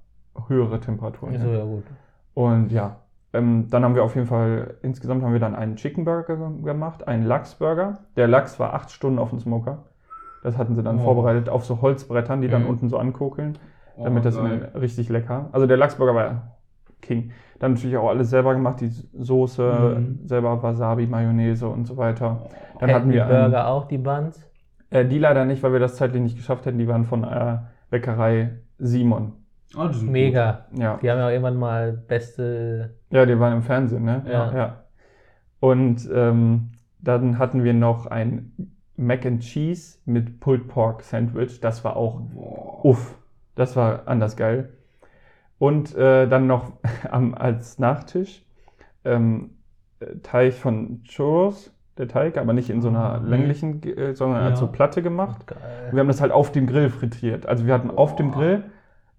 höhere 0.48 0.80
Temperaturen. 0.80 1.34
Ist 1.34 1.42
so 1.42 1.50
ja 1.50 1.64
gut. 1.64 1.84
Und 2.34 2.72
ja, 2.72 2.98
ähm, 3.34 3.68
dann 3.70 3.84
haben 3.84 3.96
wir 3.96 4.04
auf 4.04 4.16
jeden 4.16 4.28
Fall, 4.28 4.76
insgesamt 4.82 5.24
haben 5.24 5.34
wir 5.34 5.40
dann 5.40 5.56
einen 5.56 5.76
Chicken 5.76 6.06
Burger 6.06 6.38
ge- 6.38 6.62
gemacht, 6.64 7.08
einen 7.08 7.26
Lachsburger. 7.26 8.00
Der 8.16 8.28
Lachs 8.28 8.60
war 8.60 8.74
acht 8.74 8.92
Stunden 8.92 9.20
auf 9.20 9.30
dem 9.32 9.40
Smoker. 9.40 9.80
Das 10.42 10.58
hatten 10.58 10.74
sie 10.76 10.84
dann 10.84 11.00
Oh. 11.00 11.04
vorbereitet 11.04 11.50
auf 11.50 11.66
so 11.66 11.82
Holzbrettern, 11.82 12.42
die 12.42 12.48
dann 12.48 12.64
Mhm. 12.64 12.70
unten 12.70 12.90
so 12.90 12.98
ankokeln 12.98 13.58
Oh, 13.98 14.04
damit 14.06 14.24
das 14.26 14.38
geil. 14.38 14.72
in, 14.74 14.80
richtig 14.80 15.10
lecker. 15.10 15.50
Also 15.52 15.68
der 15.68 15.76
Lachsburger 15.78 16.16
war 16.16 16.24
ja 16.26 16.42
King. 17.10 17.32
Dann 17.60 17.74
natürlich 17.74 17.98
auch 17.98 18.08
alles 18.10 18.30
selber 18.30 18.54
gemacht, 18.54 18.80
die 18.82 18.88
Soße, 18.90 19.96
Mhm. 19.98 20.20
selber 20.28 20.62
Wasabi, 20.64 21.08
Mayonnaise 21.08 21.68
und 21.68 21.86
so 21.86 21.98
weiter. 21.98 22.40
Dann 22.80 22.90
Hätten 22.90 22.94
hatten 23.02 23.10
die 23.10 23.16
wir 23.16 23.26
Burger 23.26 23.68
auch 23.68 23.86
die 23.88 23.98
Buns? 23.98 24.46
äh, 24.92 25.04
die 25.06 25.20
leider 25.20 25.44
nicht, 25.46 25.62
weil 25.64 25.74
wir 25.74 25.80
das 25.80 25.96
zeitlich 25.98 26.22
nicht 26.22 26.38
geschafft 26.38 26.66
hätten. 26.66 26.78
Die 26.80 26.88
waren 26.88 27.06
von 27.06 27.24
äh, 27.24 27.58
Bäckerei 27.90 28.60
Simon. 28.78 29.34
Ah, 29.76 29.88
die 29.90 29.98
sind 30.00 30.12
Mega. 30.12 30.66
Ja. 30.76 30.98
Die 31.02 31.12
haben 31.12 31.20
ja 31.20 31.26
auch 31.28 31.32
irgendwann 31.32 31.58
mal 31.58 31.92
beste. 31.94 32.96
ja, 33.12 33.26
die 33.26 33.38
waren 33.40 33.54
im 33.54 33.62
Fernsehen, 33.62 34.04
ne? 34.04 34.24
Ja. 34.32 34.84
Und 35.60 36.10
ähm, 36.14 36.72
dann 37.02 37.38
hatten 37.38 37.64
wir 37.64 37.74
noch 37.74 38.06
ein 38.08 38.52
Mac 38.96 39.26
and 39.26 39.42
Cheese 39.42 39.98
mit 40.06 40.40
Pulled 40.40 40.68
Pork 40.68 41.04
Sandwich. 41.04 41.60
Das 41.60 41.84
war 41.84 41.96
auch 41.98 42.18
Gut. 42.20 42.34
Boah. 42.34 42.86
Uff, 42.86 43.16
das 43.56 43.76
war 43.76 44.04
anders 44.08 44.36
geil. 44.38 44.70
Und 45.60 45.94
äh, 45.96 46.28
dann 46.28 46.48
noch 46.48 46.72
am, 47.12 47.34
als 47.36 47.78
Nachtisch 47.80 48.44
ähm, 49.06 49.52
äh, 50.00 50.16
Teig 50.24 50.54
von 50.54 51.04
Churros, 51.04 51.72
der 51.98 52.08
Teig, 52.08 52.38
aber 52.38 52.54
nicht 52.54 52.70
in 52.70 52.82
so 52.82 52.88
einer 52.90 53.20
Mhm. 53.20 53.28
länglichen, 53.28 53.84
äh, 53.84 54.16
sondern 54.16 54.42
als 54.44 54.60
Ja. 54.62 54.66
so 54.68 54.72
Platte 54.72 55.02
gemacht. 55.04 55.46
Geil. 55.48 55.58
Und 55.88 55.94
wir 55.94 56.00
haben 56.00 56.08
das 56.08 56.22
halt 56.22 56.32
auf 56.32 56.52
dem 56.52 56.66
Grill 56.68 56.90
frittiert. 56.90 57.46
Also 57.46 57.66
wir 57.66 57.74
hatten 57.74 57.92
auf 57.92 58.16
dem 58.16 58.32
Boah. 58.32 58.38
Grill 58.40 58.64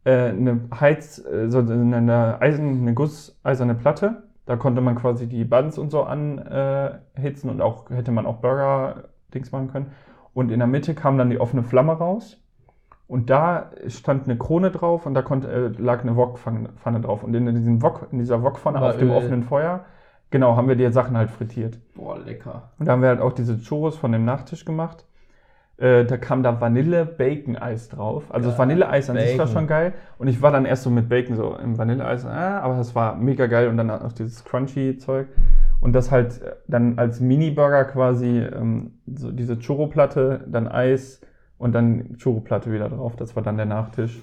äh, 0.05 0.31
eine 0.31 0.61
Heiz, 0.81 1.19
äh, 1.25 1.51
so 1.51 1.59
eine, 1.59 1.97
eine, 1.97 2.41
Eisen, 2.41 2.81
eine 2.81 2.95
gusseiserne 2.95 3.75
Platte. 3.75 4.23
Da 4.47 4.57
konnte 4.57 4.81
man 4.81 4.95
quasi 4.97 5.29
die 5.29 5.45
Buns 5.45 5.77
und 5.79 5.91
so 5.91 6.03
anhitzen 6.05 7.51
und 7.51 7.61
auch 7.61 7.91
hätte 7.91 8.11
man 8.11 8.27
auch 8.27 8.37
Burger-Dings 8.39 9.53
machen 9.53 9.69
können. 9.71 9.93
Und 10.35 10.51
in 10.51 10.59
der 10.59 10.67
Mitte 10.67 10.95
kam 10.95 11.19
dann 11.19 11.31
die 11.31 11.39
offene 11.41 11.63
Flamme 11.63 11.93
raus. 11.93 12.43
Und 13.11 13.29
da 13.29 13.73
stand 13.89 14.27
eine 14.27 14.39
Krone 14.39 14.71
drauf 14.71 15.05
und 15.05 15.15
da 15.15 15.23
konnte, 15.23 15.49
äh, 15.49 15.83
lag 15.83 16.03
eine 16.03 16.15
Wokpfanne 16.15 17.01
drauf. 17.03 17.25
Und 17.25 17.35
in, 17.35 17.45
diesem 17.57 17.83
Wok, 17.83 18.07
in 18.13 18.21
dieser 18.21 18.45
Wokpfanne 18.45 18.81
auf 18.81 18.99
dem 18.99 19.11
offenen 19.11 19.43
Feuer, 19.43 19.85
genau, 20.31 20.55
haben 20.55 20.69
wir 20.69 20.77
die 20.77 20.89
Sachen 20.93 21.17
halt 21.17 21.29
frittiert. 21.29 21.81
Boah, 21.97 22.21
lecker. 22.21 22.71
Und 22.79 22.87
da 22.87 22.93
haben 22.93 23.03
wir 23.03 23.09
halt 23.09 23.21
auch 23.21 23.33
diese 23.33 23.61
Churros 23.61 23.97
von 23.97 24.13
dem 24.13 24.25
Nachtisch 24.25 24.65
gemacht. 24.65 25.07
Äh, 25.77 26.05
da 26.05 26.19
kam 26.19 26.45
da 26.45 26.61
Vanille-Bacon-Eis 26.61 27.89
drauf. 27.89 28.33
Also 28.33 28.51
das 28.51 28.57
Geil. 28.57 28.69
Vanilleeis 28.69 29.11
an 29.11 29.17
sich 29.17 29.31
war 29.31 29.47
Bacon. 29.47 29.53
schon 29.53 29.67
geil. 29.67 29.93
Und 30.19 30.29
ich 30.29 30.41
war 30.41 30.53
dann 30.53 30.65
erst 30.65 30.85
so 30.85 30.91
mit 30.91 31.09
Bacon 31.09 31.35
so 31.35 31.57
im 31.57 31.79
Vanilleeis, 31.79 32.25
ah, 32.25 32.61
aber 32.61 32.77
das 32.77 32.95
war 32.95 33.17
mega 33.17 33.47
geil. 33.47 33.67
Und 33.67 33.77
dann 33.77 33.91
auch 33.91 34.13
dieses 34.13 34.45
Crunchy-Zeug. 34.45 35.27
Und 35.81 35.95
das 35.95 36.13
halt 36.13 36.41
äh, 36.43 36.53
dann 36.69 36.97
als 36.97 37.19
Mini-Burger 37.19 37.87
quasi, 37.87 38.39
ähm, 38.39 39.01
so 39.13 39.33
diese 39.33 39.59
Churro-Platte, 39.59 40.45
dann 40.47 40.69
Eis 40.69 41.23
und 41.61 41.73
dann 41.75 42.17
Churro-Platte 42.19 42.73
wieder 42.73 42.89
drauf. 42.89 43.15
Das 43.17 43.37
war 43.37 43.43
dann 43.45 43.57
der 43.57 43.67
Nachtisch. 43.67 44.21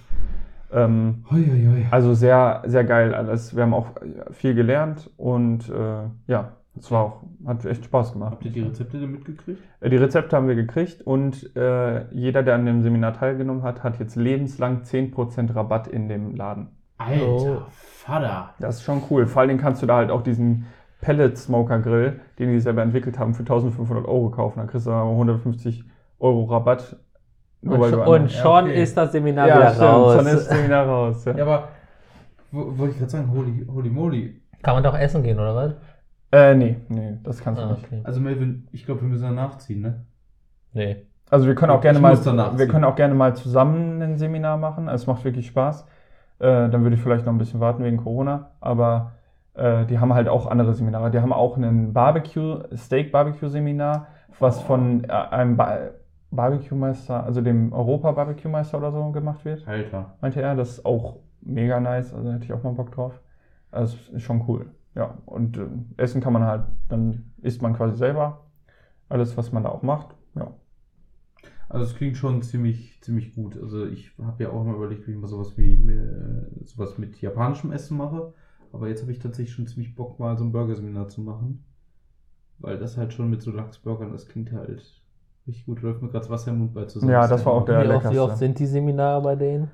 Ähm, 0.71 1.23
Hoi, 1.31 1.45
hoi, 1.45 1.65
hoi. 1.71 1.85
also 1.91 2.13
sehr, 2.13 2.61
sehr 2.65 2.83
geil 2.83 3.13
alles. 3.13 3.55
Wir 3.55 3.63
haben 3.63 3.73
auch 3.73 3.87
viel 4.31 4.53
gelernt 4.53 5.09
und 5.15 5.69
äh, 5.69 6.03
ja, 6.27 6.51
es 6.77 6.91
war 6.91 7.01
auch, 7.03 7.21
hat 7.45 7.63
echt 7.65 7.85
Spaß 7.85 8.11
gemacht. 8.13 8.33
Habt 8.33 8.43
ihr 8.45 8.51
die 8.51 8.61
Rezepte 8.61 8.99
denn 8.99 9.11
mitgekriegt? 9.11 9.61
Äh, 9.79 9.89
Die 9.89 9.95
Rezepte 9.95 10.35
haben 10.35 10.47
wir 10.49 10.55
gekriegt 10.55 11.01
und 11.03 11.55
äh, 11.55 12.05
jeder, 12.13 12.43
der 12.43 12.55
an 12.55 12.65
dem 12.65 12.81
Seminar 12.81 13.13
teilgenommen 13.13 13.63
hat, 13.63 13.81
hat 13.83 13.97
jetzt 13.99 14.15
lebenslang 14.17 14.81
10% 14.81 15.55
Rabatt 15.55 15.87
in 15.87 16.09
dem 16.09 16.35
Laden. 16.35 16.67
Alter, 16.97 17.25
Oh. 17.25 17.61
Vater. 17.71 18.49
Das 18.59 18.77
ist 18.77 18.83
schon 18.83 19.03
cool. 19.09 19.25
Vor 19.27 19.41
allen 19.41 19.49
Dingen 19.49 19.61
kannst 19.61 19.81
du 19.83 19.85
da 19.85 19.95
halt 19.97 20.11
auch 20.11 20.21
diesen 20.23 20.65
Pellet 20.99 21.37
Smoker 21.37 21.79
Grill, 21.79 22.19
den 22.39 22.51
die 22.51 22.59
selber 22.59 22.81
entwickelt 22.81 23.19
haben, 23.19 23.33
für 23.35 23.43
1500 23.43 24.05
Euro 24.05 24.31
kaufen. 24.31 24.59
Dann 24.59 24.67
kriegst 24.67 24.87
du 24.87 24.91
aber 24.91 25.09
150 25.11 25.83
Euro 26.19 26.43
Rabatt. 26.45 26.97
Und, 27.63 27.71
du 27.79 27.89
schon- 27.89 28.01
an- 28.01 28.07
und 28.07 28.31
schon 28.31 28.63
okay. 28.65 28.83
ist 28.83 28.97
das 28.97 29.11
Seminar 29.11 29.47
ja, 29.47 29.55
wieder 29.57 29.69
stimmt, 29.69 29.83
raus. 29.89 30.13
schon 30.15 30.27
ist 30.27 30.35
das 30.49 30.57
Seminar 30.57 30.85
raus. 30.87 31.25
Ja. 31.25 31.35
Ja, 31.35 31.43
aber 31.43 31.67
wo- 32.51 32.77
wollte 32.77 32.91
ich 32.93 32.99
gerade 32.99 33.11
sagen, 33.11 33.31
holy, 33.31 33.65
holy 33.71 33.89
moly. 33.89 34.41
Kann 34.61 34.75
man 34.75 34.83
doch 34.83 34.97
essen 34.97 35.23
gehen, 35.23 35.39
oder 35.39 35.55
was? 35.55 35.73
Äh, 36.31 36.55
nee, 36.55 36.77
nee, 36.89 37.17
das 37.23 37.39
kannst 37.41 37.61
du 37.61 37.65
Ah, 37.65 37.71
nicht. 37.71 37.85
okay. 37.85 38.01
Also 38.03 38.19
Melvin, 38.19 38.67
ich 38.71 38.85
glaube, 38.85 39.01
wir 39.01 39.07
müssen 39.07 39.23
danach 39.23 39.57
ziehen, 39.57 39.81
ne? 39.81 40.05
Nee. 40.73 41.05
Also 41.29 41.45
wir 41.47 41.55
können 41.55 41.71
auch 41.71 41.77
Ich 41.77 41.81
gerne 41.81 41.99
mal, 41.99 42.17
wir 42.57 42.67
können 42.67 42.83
auch 42.85 42.95
gerne 42.95 43.13
mal 43.13 43.35
zusammen 43.35 44.01
ein 44.01 44.17
Seminar 44.17 44.57
machen. 44.57 44.87
Also 44.87 45.03
es 45.03 45.07
macht 45.07 45.25
wirklich 45.25 45.47
Spaß. 45.47 45.85
Äh, 46.39 46.69
dann 46.69 46.83
würde 46.83 46.95
ich 46.95 47.01
vielleicht 47.01 47.25
noch 47.25 47.33
ein 47.33 47.37
bisschen 47.37 47.59
warten 47.59 47.83
wegen 47.83 47.97
Corona, 47.97 48.51
aber 48.61 49.13
äh, 49.55 49.85
die 49.85 49.99
haben 49.99 50.13
halt 50.13 50.29
auch 50.29 50.45
andere 50.45 50.73
Seminare. 50.73 51.09
Die 51.11 51.19
haben 51.19 51.33
auch 51.33 51.57
ein 51.57 51.91
Barbecue, 51.93 52.59
Steak 52.75 53.11
Barbecue 53.11 53.49
Seminar, 53.49 54.07
was 54.39 54.61
von 54.61 55.03
äh, 55.05 55.11
einem 55.11 55.57
ba 55.57 55.77
Barbecue 56.31 56.75
Meister, 56.75 57.23
also 57.23 57.41
dem 57.41 57.71
Europa 57.73 58.11
Barbecue 58.11 58.49
Meister 58.49 58.77
oder 58.77 58.91
so 58.91 59.11
gemacht 59.11 59.45
wird. 59.45 59.67
Alter. 59.67 60.17
Meinte 60.21 60.41
er, 60.41 60.55
das 60.55 60.71
ist 60.71 60.85
auch 60.85 61.19
mega 61.41 61.79
nice, 61.79 62.13
also 62.13 62.31
hätte 62.31 62.45
ich 62.45 62.53
auch 62.53 62.63
mal 62.63 62.73
Bock 62.73 62.91
drauf. 62.91 63.19
Also 63.71 63.97
ist 64.13 64.23
schon 64.23 64.43
cool. 64.47 64.71
Ja, 64.95 65.17
und 65.25 65.57
äh, 65.57 65.67
essen 65.97 66.21
kann 66.21 66.33
man 66.33 66.43
halt, 66.43 66.63
dann 66.89 67.31
isst 67.41 67.61
man 67.61 67.73
quasi 67.75 67.95
selber 67.97 68.45
alles, 69.09 69.37
was 69.37 69.51
man 69.51 69.63
da 69.63 69.69
auch 69.69 69.83
macht. 69.83 70.15
Ja. 70.35 70.53
Also 71.69 71.85
es 71.85 71.95
klingt 71.95 72.17
schon 72.17 72.41
ziemlich, 72.41 72.99
ziemlich 73.01 73.35
gut. 73.35 73.57
Also 73.61 73.85
ich 73.85 74.11
habe 74.17 74.43
ja 74.43 74.49
auch 74.49 74.63
mal 74.63 74.75
überlegt, 74.75 75.07
wie 75.07 75.11
ich 75.11 75.17
mal 75.17 75.27
sowas 75.27 75.57
wie 75.57 75.73
äh, 75.73 76.65
sowas 76.65 76.97
mit 76.97 77.21
japanischem 77.21 77.71
Essen 77.71 77.97
mache. 77.97 78.33
Aber 78.71 78.87
jetzt 78.87 79.01
habe 79.01 79.11
ich 79.11 79.19
tatsächlich 79.19 79.53
schon 79.53 79.67
ziemlich 79.67 79.95
Bock, 79.95 80.19
mal 80.19 80.37
so 80.37 80.43
ein 80.43 80.51
Burgerseminar 80.51 81.09
zu 81.09 81.21
machen. 81.21 81.63
Weil 82.59 82.77
das 82.77 82.97
halt 82.97 83.13
schon 83.13 83.29
mit 83.29 83.41
so 83.41 83.51
Lachsburgern, 83.51 84.11
das 84.11 84.27
klingt 84.27 84.51
halt 84.51 85.03
richtig 85.47 85.65
gut. 85.65 85.81
Läuft 85.81 86.01
mir 86.01 86.09
gerade 86.09 86.19
das 86.19 86.29
Wasser 86.29 86.51
im 86.51 86.59
Mund 86.59 86.73
bei 86.73 86.85
zusammen. 86.85 87.11
Ja, 87.11 87.27
das 87.27 87.45
war 87.45 87.53
auch 87.53 87.65
der 87.65 87.75
Wie 87.77 87.87
oft, 87.87 87.89
wie 87.89 87.93
leckerste. 87.93 88.21
oft 88.23 88.37
sind 88.37 88.59
die 88.59 88.65
Seminare 88.65 89.21
bei 89.21 89.35
denen? 89.35 89.69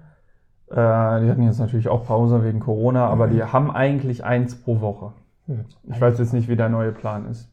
Äh, 0.69 0.75
die 0.75 1.29
hatten 1.29 1.43
jetzt 1.43 1.59
natürlich 1.59 1.87
auch 1.89 2.05
Pause 2.05 2.43
wegen 2.43 2.59
Corona, 2.59 3.07
aber 3.07 3.27
die 3.27 3.43
haben 3.43 3.69
eigentlich 3.71 4.23
eins 4.23 4.55
pro 4.61 4.81
Woche. 4.81 5.11
Hm. 5.47 5.65
Ich 5.91 5.99
weiß 5.99 6.17
jetzt 6.19 6.33
nicht, 6.33 6.47
wie 6.47 6.55
der 6.55 6.69
neue 6.69 6.91
Plan 6.91 7.27
ist. 7.29 7.49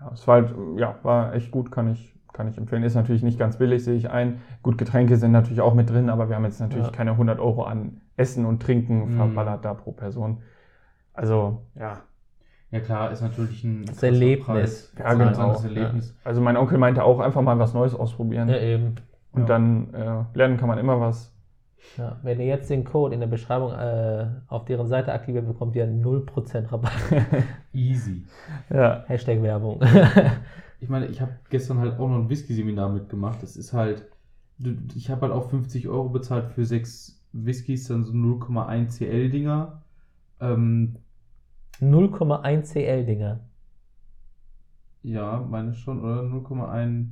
Ja, 0.00 0.10
es 0.12 0.26
war 0.26 0.36
halt, 0.36 0.54
ja, 0.76 0.94
war 1.02 1.34
echt 1.34 1.50
gut, 1.50 1.70
kann 1.70 1.88
ich, 1.92 2.16
kann 2.32 2.48
ich 2.48 2.56
empfehlen. 2.56 2.82
Ist 2.82 2.94
natürlich 2.94 3.22
nicht 3.22 3.38
ganz 3.38 3.58
billig, 3.58 3.84
sehe 3.84 3.94
ich 3.96 4.10
ein. 4.10 4.40
Gut, 4.62 4.78
Getränke 4.78 5.16
sind 5.16 5.32
natürlich 5.32 5.60
auch 5.60 5.74
mit 5.74 5.90
drin, 5.90 6.08
aber 6.08 6.28
wir 6.28 6.36
haben 6.36 6.44
jetzt 6.44 6.60
natürlich 6.60 6.86
Ja. 6.86 6.92
keine 6.92 7.12
100 7.16 7.38
Euro 7.38 7.64
an 7.64 8.00
Essen 8.16 8.46
und 8.46 8.62
Trinken 8.62 9.12
Mhm. 9.14 9.16
verballert 9.16 9.64
da 9.64 9.74
pro 9.74 9.92
Person. 9.92 10.38
Also, 11.12 11.58
ja. 11.74 11.98
Ja 12.70 12.80
klar, 12.80 13.10
ist 13.10 13.20
natürlich 13.20 13.64
ein 13.64 13.84
Das 13.86 14.02
Erlebnis. 14.02 14.46
Preis. 14.46 14.92
Ja, 14.98 15.14
genau. 15.14 15.48
Das 15.52 15.64
Erlebnis. 15.64 16.14
Also 16.24 16.40
mein 16.40 16.56
Onkel 16.56 16.78
meinte 16.78 17.02
auch 17.04 17.18
einfach 17.18 17.42
mal 17.42 17.58
was 17.58 17.74
Neues 17.74 17.94
ausprobieren. 17.94 18.48
Ja, 18.48 18.58
eben. 18.58 18.94
Und 19.32 19.42
Ja. 19.42 19.46
dann 19.46 19.92
äh, 19.94 20.24
lernen 20.34 20.56
kann 20.56 20.68
man 20.68 20.78
immer 20.78 21.00
was. 21.00 21.34
Ja, 21.96 22.18
wenn 22.22 22.38
ihr 22.38 22.46
jetzt 22.46 22.68
den 22.70 22.84
Code 22.84 23.14
in 23.14 23.20
der 23.20 23.26
Beschreibung 23.26 23.72
äh, 23.72 24.26
auf 24.48 24.66
deren 24.66 24.86
Seite 24.86 25.12
aktiviert, 25.12 25.46
bekommt 25.46 25.74
ihr 25.74 25.86
0% 25.86 26.70
Rabatt. 26.70 26.92
Easy. 27.72 28.24
Ja. 28.68 29.02
Hashtag 29.06 29.42
Werbung. 29.42 29.80
Ich 30.78 30.88
meine, 30.88 31.06
ich 31.06 31.20
habe 31.20 31.32
gestern 31.48 31.78
halt 31.78 31.98
auch 31.98 32.08
noch 32.08 32.16
ein 32.16 32.28
Whisky-Seminar 32.28 32.90
mitgemacht. 32.90 33.42
Das 33.42 33.56
ist 33.56 33.72
halt, 33.72 34.06
ich 34.94 35.10
habe 35.10 35.22
halt 35.22 35.32
auch 35.32 35.48
50 35.50 35.88
Euro 35.88 36.08
bezahlt 36.10 36.46
für 36.52 36.64
sechs 36.64 37.20
Whiskys, 37.32 37.88
dann 37.88 38.04
so 38.04 38.12
0,1 38.12 38.98
CL-Dinger. 38.98 39.82
Ähm, 40.40 40.96
0,1 41.80 42.62
CL-Dinger. 42.72 43.40
ja, 45.02 45.44
meine 45.48 45.72
schon, 45.74 46.02
oder 46.04 46.22
0,1 46.22 47.06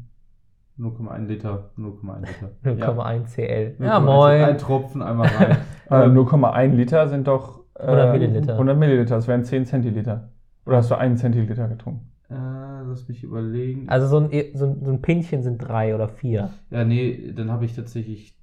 0,1 0.78 1.26
Liter. 1.26 1.70
0,1 1.76 2.20
Liter. 2.20 2.50
0,1 2.64 3.24
CL. 3.34 3.74
Ja. 3.80 3.84
Ja, 3.84 3.98
0,1 3.98 4.00
moin. 4.04 4.42
Ein 4.44 4.58
Tropfen 4.58 5.02
einmal 5.02 5.26
rein. 5.28 5.56
Äh, 5.90 6.04
Ähm, 6.04 6.12
0,1 6.18 6.74
Liter 6.74 7.08
sind 7.08 7.26
doch 7.26 7.64
äh, 7.74 7.84
100 7.86 8.12
Milliliter. 8.12 8.52
100 8.52 8.76
Milliliter, 8.78 9.14
das 9.16 9.26
wären 9.26 9.42
10 9.42 9.64
Zentiliter. 9.64 10.28
Oder 10.66 10.76
hast 10.76 10.90
du 10.90 10.96
einen 10.98 11.16
Zentiliter 11.16 11.66
getrunken? 11.66 12.10
äh, 12.28 12.34
lass 12.34 13.08
mich 13.08 13.24
überlegen. 13.24 13.88
Also 13.88 14.06
so 14.06 14.18
ein, 14.18 14.28
so, 14.54 14.66
ein, 14.66 14.84
so 14.84 14.90
ein 14.92 15.00
Pinchen 15.00 15.42
sind 15.42 15.56
drei 15.58 15.94
oder 15.94 16.08
vier. 16.08 16.50
ja, 16.70 16.84
nee, 16.84 17.32
dann 17.34 17.50
habe 17.50 17.64
ich 17.64 17.74
tatsächlich 17.74 18.36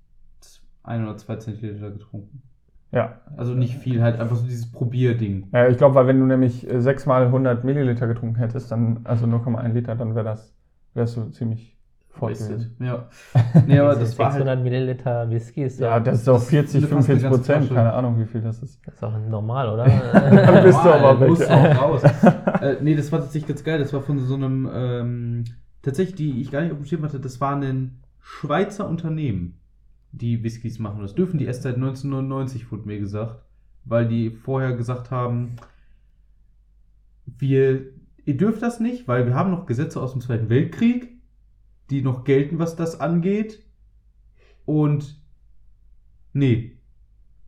ein 0.81 1.03
oder 1.03 1.17
zwei 1.17 1.35
Zentiliter 1.35 1.91
getrunken. 1.91 2.41
Ja. 2.91 3.19
Also 3.35 3.53
nicht 3.53 3.75
viel, 3.75 4.01
halt 4.01 4.19
einfach 4.19 4.35
so 4.35 4.45
dieses 4.45 4.71
Probierding. 4.71 5.47
ja 5.51 5.67
ich 5.67 5.77
glaube, 5.77 5.95
weil 5.95 6.07
wenn 6.07 6.19
du 6.19 6.25
nämlich 6.25 6.69
äh, 6.69 6.81
6 6.81 7.05
mal 7.05 7.23
100 7.25 7.63
Milliliter 7.63 8.07
getrunken 8.07 8.37
hättest, 8.37 8.71
dann, 8.71 9.01
also 9.03 9.25
0,1 9.25 9.73
Liter, 9.73 9.95
dann 9.95 10.15
wäre 10.15 10.25
das, 10.25 10.53
wärst 10.93 11.17
du 11.17 11.29
ziemlich 11.31 11.75
voll 12.15 12.33
gewesen. 12.33 12.75
Ja. 12.79 13.07
Nee, 13.67 13.79
aber 13.79 13.95
Diese 13.95 14.05
das 14.05 14.19
war 14.19 14.27
halt 14.27 14.35
600 14.35 14.63
Milliliter 14.63 15.29
Whisky 15.29 15.63
ist 15.63 15.79
Ja, 15.79 15.99
doch, 15.99 16.05
das 16.05 16.19
ist 16.19 16.27
doch 16.27 16.35
Das 16.35 16.47
40, 16.47 16.83
ist 16.83 16.89
fast 16.89 17.09
eine 17.09 17.19
45 17.19 17.23
ganze 17.23 17.37
Prozent, 17.37 17.75
keine 17.75 17.93
Ahnung, 17.93 18.19
wie 18.19 18.25
viel 18.25 18.41
das 18.41 18.59
ist. 18.59 18.79
das 18.85 18.93
ist 18.93 19.03
doch 19.03 19.13
normal, 19.29 19.69
oder? 19.69 19.85
Dann 20.13 20.63
bist 20.63 20.79
du 20.83 20.89
aber 20.89 21.19
weg. 21.19 21.29
Musst 21.29 21.49
auch 21.51 21.81
raus. 21.81 22.03
äh, 22.61 22.77
nee, 22.81 22.95
das 22.95 23.11
war 23.11 23.19
tatsächlich 23.19 23.47
ganz 23.47 23.63
geil. 23.63 23.79
Das 23.79 23.93
war 23.93 24.01
von 24.01 24.19
so 24.19 24.35
einem, 24.35 24.69
ähm, 24.73 25.43
tatsächlich, 25.81 26.15
die 26.15 26.41
ich 26.41 26.51
gar 26.51 26.61
nicht 26.61 26.71
auf 26.71 26.77
dem 26.77 26.85
Schirm 26.85 27.03
hatte, 27.03 27.19
das 27.19 27.41
war 27.41 27.55
ein 27.55 27.99
Schweizer 28.21 28.87
Unternehmen, 28.87 29.59
die 30.17 30.43
Whiskys 30.43 30.79
machen. 30.79 31.01
Das 31.01 31.15
dürfen 31.15 31.37
die 31.37 31.45
erst 31.45 31.63
seit 31.63 31.75
1999, 31.75 32.71
wurde 32.71 32.87
mir 32.87 32.99
gesagt. 32.99 33.43
Weil 33.83 34.07
die 34.07 34.31
vorher 34.31 34.75
gesagt 34.75 35.11
haben, 35.11 35.57
wir, 37.37 37.85
ihr 38.25 38.37
dürft 38.37 38.61
das 38.61 38.79
nicht, 38.79 39.07
weil 39.07 39.25
wir 39.25 39.35
haben 39.35 39.51
noch 39.51 39.65
Gesetze 39.65 40.01
aus 40.01 40.13
dem 40.13 40.21
Zweiten 40.21 40.49
Weltkrieg, 40.49 41.09
die 41.89 42.01
noch 42.01 42.23
gelten, 42.23 42.57
was 42.57 42.75
das 42.75 42.99
angeht. 42.99 43.63
Und 44.65 45.21
nee. 46.33 46.71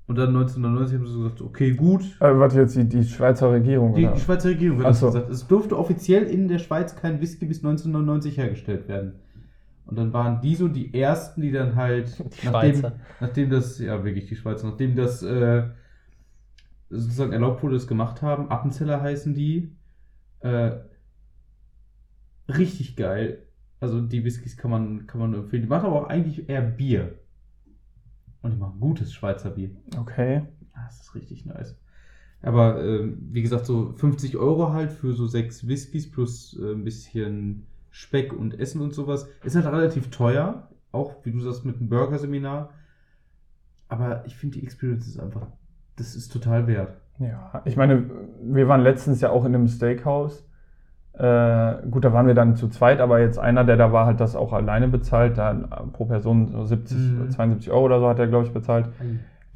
Und 0.06 0.17
dann 0.17 0.30
1999 0.30 0.97
haben 0.97 1.08
sie 1.08 1.23
gesagt, 1.23 1.41
okay, 1.41 1.71
gut, 1.73 2.03
Äh, 2.21 2.38
warte 2.38 2.60
jetzt, 2.62 2.75
die, 2.77 2.88
die 2.88 3.03
Schweizer 3.03 3.51
Regierung, 3.51 3.93
die, 3.93 4.08
die 4.08 4.19
Schweizer 4.19 4.49
Regierung 4.49 4.84
hat 4.84 4.95
so. 4.95 5.08
gesagt. 5.08 5.30
Es 5.30 5.47
durfte 5.47 5.77
offiziell 5.77 6.23
in 6.23 6.47
der 6.47 6.60
Schweiz 6.60 6.95
kein 6.95 7.19
Whisky 7.19 7.45
bis 7.45 7.58
1999 7.58 8.38
hergestellt 8.38 8.88
werden. 8.88 9.15
Und 9.88 9.97
dann 9.97 10.13
waren 10.13 10.41
die 10.41 10.56
so 10.56 10.67
die 10.69 10.93
ersten, 10.93 11.41
die 11.41 11.52
dann 11.52 11.76
halt, 11.76 12.26
Die 12.41 12.45
nachdem, 12.45 12.50
Schweizer. 12.50 13.00
nachdem 13.19 13.50
das, 13.50 13.80
ja 13.80 14.04
wirklich 14.04 14.28
die 14.28 14.36
Schweizer, 14.36 14.67
nachdem 14.69 14.95
das 14.95 15.23
äh, 15.23 15.69
sozusagen 16.89 17.34
erlaubt 17.34 17.63
wurde, 17.63 17.76
das 17.76 17.88
gemacht 17.88 18.21
haben, 18.21 18.50
Appenzeller 18.50 19.02
heißen 19.02 19.34
die, 19.34 19.76
äh, 20.41 20.71
richtig 22.50 22.95
geil. 22.95 23.43
Also 23.80 24.02
die 24.02 24.23
Whiskys 24.23 24.58
kann 24.58 24.71
man, 24.71 25.08
kann 25.08 25.19
man 25.21 25.32
nur 25.32 25.41
empfehlen. 25.41 25.63
Die 25.63 25.69
machen 25.69 25.86
aber 25.86 26.02
auch 26.04 26.10
eigentlich 26.10 26.50
eher 26.50 26.62
Bier. 26.62 27.19
Und 28.41 28.52
die 28.52 28.58
machen 28.58 28.80
gutes 28.80 29.13
Schweizer 29.13 29.52
Bier. 29.52 29.71
Okay. 29.97 30.43
Ah, 30.73 30.86
Das 30.88 31.02
ist 31.02 31.15
richtig 31.15 31.45
nice. 31.45 31.76
Aber 32.41 32.84
ähm, 32.84 33.17
wie 33.32 33.41
gesagt, 33.41 33.65
so 33.65 33.93
50 33.93 34.38
Euro 34.38 34.73
halt 34.73 34.91
für 34.91 35.13
so 35.13 35.28
sechs 35.28 35.67
Whiskys 35.67 36.10
plus 36.12 36.58
äh, 36.60 36.73
ein 36.73 36.84
bisschen 36.84 37.67
Speck 37.89 38.34
und 38.34 38.60
Essen 38.60 38.82
und 38.82 38.93
sowas. 38.93 39.28
Ist 39.43 39.56
halt 39.56 39.65
relativ 39.65 40.10
teuer. 40.10 40.67
Auch, 40.91 41.15
wie 41.23 41.32
du 41.32 41.39
sagst, 41.39 41.65
mit 41.65 41.78
einem 41.78 41.89
Burger-Seminar. 41.89 42.69
Aber 43.89 44.26
ich 44.26 44.36
finde, 44.36 44.60
die 44.60 44.63
Experience 44.63 45.08
ist 45.08 45.19
einfach, 45.19 45.47
das 45.95 46.15
ist 46.15 46.32
total 46.32 46.67
wert. 46.67 46.97
Ja, 47.19 47.62
ich 47.65 47.78
meine, 47.78 48.10
wir 48.43 48.67
waren 48.67 48.82
letztens 48.82 49.21
ja 49.21 49.30
auch 49.32 49.45
in 49.45 49.56
einem 49.56 49.67
Steakhouse. 49.67 50.43
Äh, 51.13 51.88
gut, 51.89 52.06
da 52.06 52.13
waren 52.13 52.28
wir 52.28 52.36
dann 52.36 52.56
zu 52.56 52.67
zweit, 52.69 53.00
aber 53.00 53.19
jetzt 53.19 53.39
einer, 53.39 53.63
der 53.63 53.76
da 53.76 53.91
war, 53.91 54.06
hat 54.06 54.19
das 54.19 54.36
auch 54.36 54.54
alleine 54.54 54.88
bezahlt. 54.88 55.38
Da 55.38 55.54
pro 55.93 56.06
Person 56.06 56.52
so 56.52 56.63
70, 56.63 56.97
Mhm. 56.97 57.30
72 57.32 57.71
Euro 57.71 57.86
oder 57.86 58.00
so 58.00 58.08
hat 58.08 58.19
er, 58.19 58.28
glaube 58.28 58.45
ich, 58.45 58.54
bezahlt. 58.54 58.89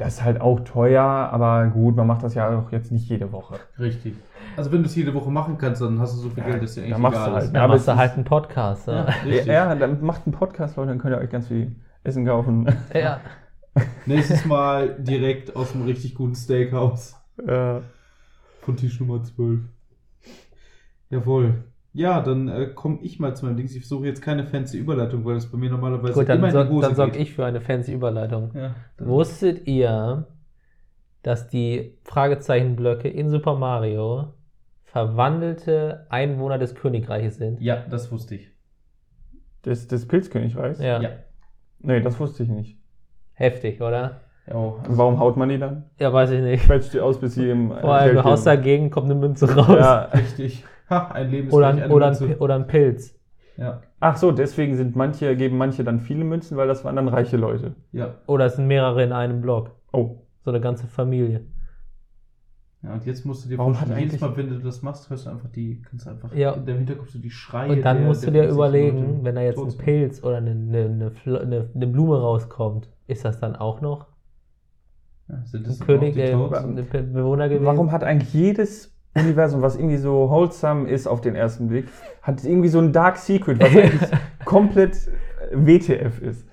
Das 0.04 0.16
ist 0.16 0.24
halt 0.24 0.42
auch 0.42 0.60
teuer, 0.62 1.04
aber 1.04 1.68
gut, 1.68 1.96
man 1.96 2.08
macht 2.08 2.24
das 2.24 2.34
ja 2.34 2.50
auch 2.58 2.72
jetzt 2.72 2.92
nicht 2.92 3.08
jede 3.08 3.32
Woche. 3.32 3.60
Richtig. 3.80 4.16
Also 4.58 4.72
wenn 4.72 4.82
du 4.82 4.88
es 4.88 4.96
jede 4.96 5.14
Woche 5.14 5.30
machen 5.30 5.58
kannst, 5.60 5.82
dann 5.82 6.00
hast 6.00 6.16
du 6.16 6.22
so 6.22 6.30
viel 6.30 6.44
Ja, 6.44 6.50
Geld, 6.50 6.64
dass 6.64 6.74
dir 6.74 6.82
eigentlich 6.82 6.94
dann 6.94 7.02
machst 7.02 7.18
du 7.18 7.22
egal 7.24 7.34
halt, 7.36 7.44
ist. 7.46 7.54
Da 7.56 7.60
aber 7.60 7.68
machst 7.74 7.80
es 7.82 7.86
du 7.86 7.92
ist- 7.92 7.98
halt 8.00 8.14
einen 8.14 8.24
Podcast. 8.26 8.88
Ja, 8.88 8.94
Ja. 8.94 9.02
richtig. 9.24 9.46
Ja, 9.46 9.76
dann 9.76 10.02
macht 10.04 10.22
einen 10.26 10.34
Podcast, 10.34 10.76
Leute, 10.76 10.90
dann 10.90 10.98
könnt 10.98 11.16
ihr 11.16 11.20
euch 11.20 11.30
ganz 11.30 11.48
viel 11.48 11.76
Essen 12.04 12.26
kaufen. 12.26 12.68
ja. 12.94 13.20
Nächstes 14.06 14.44
Mal 14.46 14.96
direkt 15.00 15.56
aus 15.56 15.74
einem 15.74 15.86
richtig 15.86 16.16
guten 16.16 16.36
Steakhouse. 16.36 17.16
Ja. 17.48 17.82
Von 18.62 18.76
Tisch 18.76 19.00
Nummer 19.00 19.24
12. 19.24 19.60
Jawohl. 21.10 21.64
Ja, 21.94 22.22
dann 22.22 22.48
äh, 22.48 22.68
komme 22.68 23.00
ich 23.02 23.20
mal 23.20 23.36
zu 23.36 23.46
meinem 23.46 23.58
Dings. 23.58 23.76
Ich 23.76 23.82
versuche 23.82 24.06
jetzt 24.06 24.22
keine 24.22 24.46
fancy 24.46 24.78
Überleitung, 24.78 25.26
weil 25.26 25.36
das 25.36 25.52
bei 25.52 25.58
mir 25.58 25.70
normalerweise 25.70 26.14
Gut, 26.14 26.30
dann, 26.30 26.38
immer 26.38 26.48
in 26.48 26.54
so, 26.54 26.64
die 26.64 26.70
Hose 26.70 26.88
dann 26.88 26.96
sorge 26.96 27.18
ich 27.18 27.34
für 27.34 27.46
eine 27.46 27.60
fancy 27.60 27.92
Überleitung. 27.92 28.52
Ja, 28.56 28.76
Wusstet 28.98 29.68
ihr, 29.68 30.28
dass 31.22 31.48
die 31.50 31.98
Fragezeichenblöcke 32.04 33.10
in 33.10 33.30
Super 33.30 33.56
Mario 33.56 34.34
verwandelte 34.84 36.06
Einwohner 36.10 36.58
des 36.58 36.76
Königreiches 36.76 37.38
sind? 37.38 37.62
ja, 37.62 37.84
das 37.90 38.12
wusste 38.12 38.36
ich. 38.36 38.52
Des, 39.66 39.88
des 39.88 40.08
Pilzkönigreichs? 40.08 40.80
Ja. 40.80 41.02
Ja. 41.02 41.10
Nee, 41.80 42.02
das 42.02 42.20
wusste 42.20 42.44
ich 42.44 42.50
nicht. 42.50 42.78
Heftig, 43.34 43.82
oder? 43.82 44.22
Ja, 44.48 44.56
auch. 44.56 44.88
Und 44.88 44.98
warum 44.98 45.20
haut 45.20 45.38
man 45.38 45.50
die 45.50 45.60
dann? 45.60 45.86
Ja, 46.00 46.12
weiß 46.12 46.32
ich 46.32 46.42
nicht. 46.42 46.66
Quetscht 46.66 46.94
die 46.94 47.00
aus, 47.00 47.20
bis 47.20 47.36
sie 47.36 47.50
im. 47.50 47.70
Vor 47.70 47.94
allem, 47.94 48.16
du 48.16 48.24
haust 48.24 48.48
dagegen, 48.48 48.90
kommt 48.90 49.06
eine 49.06 49.16
Münze 49.16 49.54
raus. 49.56 49.78
Ja. 49.80 50.02
Richtig. 50.06 50.64
Ha, 50.92 51.08
ein 51.14 51.32
Leben 51.32 51.48
ist 51.48 51.54
Oder, 51.54 51.68
ein, 51.70 51.82
eine 51.82 51.94
oder, 51.94 52.08
ein, 52.12 52.36
oder 52.38 52.56
ein 52.56 52.68
Pilz. 52.68 53.18
Ja, 53.58 53.82
Ach 54.00 54.18
so, 54.18 54.32
deswegen 54.32 54.76
sind 54.76 54.96
manche, 54.96 55.36
geben 55.36 55.58
manche 55.58 55.84
dann 55.84 56.00
viele 56.00 56.24
Münzen, 56.24 56.58
weil 56.58 56.68
das 56.68 56.84
waren 56.86 56.96
dann 56.96 57.08
reiche 57.08 57.38
Leute. 57.38 57.76
ja. 57.92 58.16
Oder 58.28 58.46
es 58.46 58.56
sind 58.56 58.68
mehrere 58.68 59.04
in 59.04 59.12
einem 59.12 59.42
Block. 59.42 59.72
Oh. 59.94 60.18
So 60.44 60.52
eine 60.52 60.60
ganze 60.62 60.88
Familie. 60.88 61.46
Ja, 62.84 62.94
und 62.94 63.06
jetzt 63.06 63.26
musst 63.26 63.46
du 63.46 63.50
dir 63.50 63.60
Warum 63.60 63.76
vorstellen, 63.76 63.98
hat 64.00 64.06
jedes 64.06 64.22
Mal, 64.22 64.36
wenn 64.38 64.50
du 64.50 64.58
das 64.60 64.82
machst, 64.82 65.08
hörst 65.12 65.28
du 65.28 65.30
einfach 65.30 65.50
die, 65.52 65.84
kannst 65.84 66.08
du 66.08 66.10
einfach 66.10 66.34
Ja. 66.34 66.54
in 66.54 66.66
deinem 66.66 66.78
Hinterkopf 66.80 67.10
so 67.10 67.20
die 67.20 67.30
Schreie. 67.30 67.70
Und 67.74 67.84
dann 67.86 67.98
der- 67.98 68.08
musst 68.08 68.24
du 68.26 68.32
der 68.32 68.42
dir 68.44 68.50
50 68.50 68.56
überlegen, 68.58 68.98
Leute 69.12 69.24
wenn 69.24 69.36
da 69.36 69.42
jetzt 69.42 69.60
ein 69.60 69.70
sind. 69.70 69.82
Pilz 69.84 70.24
oder 70.24 70.38
eine, 70.38 70.50
eine, 70.52 71.12
eine, 71.26 71.40
eine, 71.42 71.70
eine 71.76 71.88
Blume 71.88 72.20
rauskommt, 72.20 72.90
ist 73.06 73.24
das 73.24 73.40
dann 73.40 73.56
auch 73.56 73.82
noch 73.82 74.08
Ja, 75.28 75.44
sind 75.46 75.62
ein 75.68 75.70
das 75.70 75.80
König, 75.80 76.14
auch 76.18 76.26
die 76.26 76.32
Toads? 76.32 76.64
ein 76.64 76.76
Be- 76.76 77.04
Bewohner 77.04 77.50
gewesen? 77.50 77.66
Warum 77.66 77.92
hat 77.92 78.04
eigentlich 78.04 78.34
jedes 78.34 78.91
Universum, 79.16 79.62
was 79.62 79.76
irgendwie 79.76 79.98
so 79.98 80.30
wholesome 80.30 80.88
ist 80.90 81.08
auf 81.08 81.22
den 81.22 81.36
ersten 81.36 81.68
Blick, 81.68 81.88
hat 82.22 82.44
irgendwie 82.44 82.70
so 82.70 82.80
ein 82.80 82.94
Dark 82.94 83.18
Secret, 83.18 83.60
was 83.60 83.70
eigentlich 83.76 84.10
komplett 84.46 84.96
äh, 85.52 85.56
WTF 85.56 86.22
ist? 86.22 86.48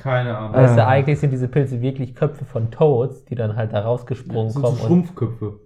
Keine 0.00 0.36
Ahnung. 0.36 0.52
Weißt 0.54 0.76
du, 0.76 0.82
Ah. 0.84 0.88
eigentlich 0.88 1.18
sind 1.18 1.30
diese 1.32 1.48
Pilze 1.48 1.80
wirklich 1.80 2.14
Köpfe 2.14 2.44
von 2.44 2.70
Toads, 2.70 3.24
die 3.24 3.34
dann 3.34 3.56
halt 3.56 3.72
da 3.72 3.80
rausgesprungen 3.80 4.46
das 4.46 4.52
sind 4.54 4.62
so 4.62 4.68
kommen. 4.68 4.80
und, 4.80 4.86
Schrumpfköpfe. 4.86 5.60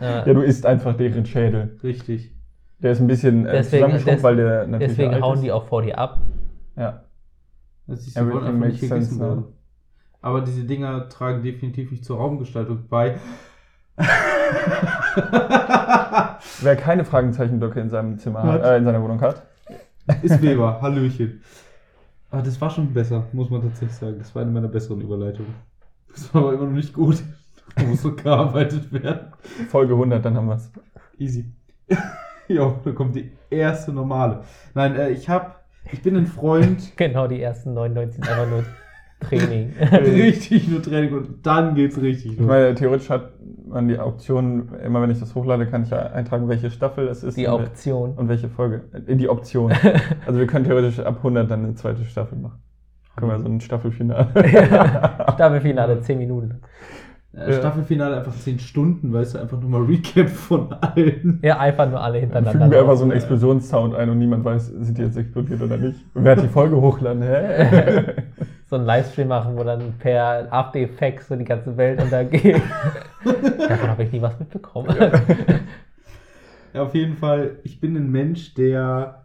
Ja, 0.00 0.22
du 0.24 0.40
isst 0.42 0.66
einfach 0.66 0.96
deren 0.96 1.24
Schädel. 1.24 1.78
Richtig. 1.82 2.32
Der 2.78 2.92
ist 2.92 3.00
ein 3.00 3.06
bisschen 3.06 3.46
äh, 3.46 3.52
Deswegen- 3.52 3.92
des- 3.92 4.22
weil 4.22 4.36
der 4.36 4.66
natürlich 4.66 4.96
deswegen 4.96 5.14
alt 5.14 5.22
hauen 5.22 5.34
ist. 5.36 5.44
die 5.44 5.52
auch 5.52 5.64
vor 5.64 5.82
dir 5.82 5.98
ab. 5.98 6.20
Ja. 6.76 7.02
Das 7.86 8.06
ist, 8.06 8.16
Everything 8.16 8.38
einfach 8.40 8.52
nicht 8.52 8.60
makes 8.60 8.80
gegessen 8.80 9.18
sense. 9.18 9.44
Aber 10.20 10.40
diese 10.42 10.64
Dinger 10.64 11.08
tragen 11.08 11.42
definitiv 11.42 11.90
nicht 11.90 12.04
zur 12.04 12.18
Raumgestaltung 12.18 12.84
bei. 12.90 13.16
Wer 16.60 16.76
keine 16.76 17.04
Fragenzeichenblöcke 17.04 17.80
in 17.80 17.88
seinem 17.88 18.18
Zimmer 18.18 18.42
hat, 18.42 18.62
äh, 18.62 18.76
in 18.76 18.84
seiner 18.84 19.02
Wohnung 19.02 19.20
hat. 19.20 19.42
Ist 20.22 20.42
Weber, 20.42 20.78
Hallöchen. 20.82 21.42
Aber 22.30 22.42
das 22.42 22.60
war 22.60 22.70
schon 22.70 22.92
besser, 22.92 23.24
muss 23.32 23.50
man 23.50 23.62
tatsächlich 23.62 23.96
sagen. 23.96 24.18
Das 24.18 24.34
war 24.34 24.42
eine 24.42 24.50
meiner 24.50 24.68
besseren 24.68 25.00
Überleitungen. 25.00 25.54
Das 26.12 26.32
war 26.34 26.42
aber 26.42 26.54
immer 26.54 26.64
noch 26.64 26.72
nicht 26.72 26.92
gut. 26.92 27.22
Da 27.74 27.84
muss 27.84 28.02
so 28.02 28.14
gearbeitet 28.14 28.92
werden. 28.92 29.32
Folge 29.68 29.94
100, 29.94 30.24
dann 30.24 30.36
haben 30.36 30.48
wir's. 30.48 30.70
Easy. 31.18 31.46
jo, 32.48 32.78
da 32.84 32.92
kommt 32.92 33.16
die 33.16 33.32
erste 33.50 33.92
normale. 33.92 34.42
Nein, 34.74 34.96
äh, 34.96 35.10
ich 35.10 35.28
hab, 35.28 35.64
ich 35.90 36.02
bin 36.02 36.16
ein 36.16 36.26
Freund, 36.26 36.96
Genau, 36.96 37.26
die 37.26 37.40
ersten 37.40 37.74
99 37.74 38.16
sind 38.16 38.28
einfach 38.28 38.48
nur 38.48 38.64
Training. 39.28 39.72
richtig 39.90 40.68
nur 40.68 40.82
Training 40.82 41.12
und 41.14 41.46
dann 41.46 41.74
geht's 41.74 42.00
richtig 42.00 42.32
Ich 42.32 42.38
los. 42.38 42.46
meine, 42.48 42.74
theoretisch 42.74 43.10
hat 43.10 43.32
man 43.68 43.88
die 43.88 43.98
Option, 43.98 44.68
immer 44.84 45.02
wenn 45.02 45.10
ich 45.10 45.18
das 45.18 45.34
hochlade, 45.34 45.66
kann 45.66 45.82
ich 45.82 45.90
ja 45.90 45.98
eintragen, 45.98 46.48
welche 46.48 46.70
Staffel 46.70 47.08
es 47.08 47.22
ist 47.24 47.36
Die 47.36 47.48
Option. 47.48 48.12
und 48.14 48.28
welche 48.28 48.48
Folge. 48.48 48.82
Äh, 49.06 49.16
Die 49.16 49.28
Option. 49.28 49.72
Also 50.26 50.38
wir 50.38 50.46
können 50.46 50.64
theoretisch 50.64 51.00
ab 51.00 51.16
100 51.18 51.50
dann 51.50 51.64
eine 51.64 51.74
zweite 51.74 52.04
Staffel 52.04 52.38
machen. 52.38 52.60
Können 53.16 53.30
wir 53.32 53.38
so 53.40 53.46
ein 53.48 53.60
Staffelfinale. 53.60 54.28
Staffelfinale, 55.34 56.00
10 56.00 56.18
Minuten. 56.18 56.60
Äh, 57.36 57.52
Staffelfinale 57.52 58.16
einfach 58.16 58.34
10 58.34 58.58
Stunden, 58.60 59.12
weißt 59.12 59.34
du, 59.34 59.38
einfach 59.38 59.60
nochmal 59.60 59.82
Recap 59.82 60.28
von 60.28 60.72
allen. 60.72 61.38
Ja, 61.42 61.58
einfach 61.58 61.88
nur 61.88 62.00
alle 62.00 62.14
Dann 62.14 62.20
hintereinander. 62.20 62.52
fügen 62.52 62.70
wir 62.70 62.80
einfach 62.80 62.96
so 62.96 63.02
einen. 63.02 63.12
Explosionssound 63.12 63.94
ein 63.94 64.08
und 64.08 64.18
niemand 64.18 64.44
weiß, 64.44 64.68
sind 64.68 64.96
die 64.96 65.02
jetzt 65.02 65.18
explodiert 65.18 65.60
oder 65.60 65.76
nicht. 65.76 65.98
Und 66.14 66.24
wer 66.24 66.36
hat 66.36 66.42
die 66.42 66.48
Folge 66.48 66.80
hochladen? 66.80 67.22
Hä? 67.22 68.14
so 68.70 68.76
einen 68.76 68.86
Livestream 68.86 69.28
machen, 69.28 69.56
wo 69.56 69.64
dann 69.64 69.94
per 69.98 70.50
After 70.50 70.78
Effects 70.78 71.28
so 71.28 71.36
die 71.36 71.44
ganze 71.44 71.76
Welt 71.76 72.02
untergeht. 72.02 72.62
Davon 73.24 73.88
habe 73.88 74.02
ich 74.04 74.12
nie 74.12 74.22
was 74.22 74.38
mitbekommen. 74.38 74.96
Ja, 76.72 76.82
auf 76.82 76.94
jeden 76.94 77.16
Fall, 77.16 77.58
ich 77.64 77.80
bin 77.80 77.96
ein 77.96 78.10
Mensch, 78.10 78.54
der 78.54 79.24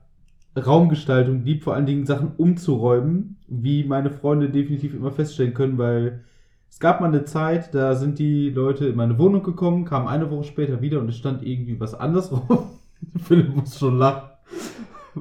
Raumgestaltung 0.58 1.43
liebt, 1.43 1.63
vor 1.63 1.76
allen 1.76 1.86
Dingen 1.86 2.06
Sachen 2.06 2.34
umzuräumen, 2.38 3.38
wie 3.47 3.84
meine 3.84 4.10
Freunde 4.10 4.50
definitiv 4.50 4.93
immer 4.93 5.12
feststellen 5.12 5.54
können, 5.54 5.78
weil 5.78 6.24
es 6.71 6.79
gab 6.79 7.01
mal 7.01 7.07
eine 7.10 7.25
Zeit, 7.25 7.75
da 7.75 7.95
sind 7.95 8.17
die 8.17 8.49
Leute 8.49 8.88
in 8.88 8.95
meine 8.95 9.19
Wohnung 9.19 9.43
gekommen, 9.43 9.86
kamen 9.86 10.07
eine 10.07 10.31
Woche 10.31 10.45
später 10.45 10.81
wieder 10.81 11.01
und 11.01 11.10
es 11.10 11.17
stand 11.17 11.43
irgendwie 11.43 11.79
was 11.79 11.93
anderes 11.93 12.31
rum. 12.31 12.69
Philipp 13.17 13.53
muss 13.55 13.77
schon 13.77 13.97
lachen. 13.97 14.29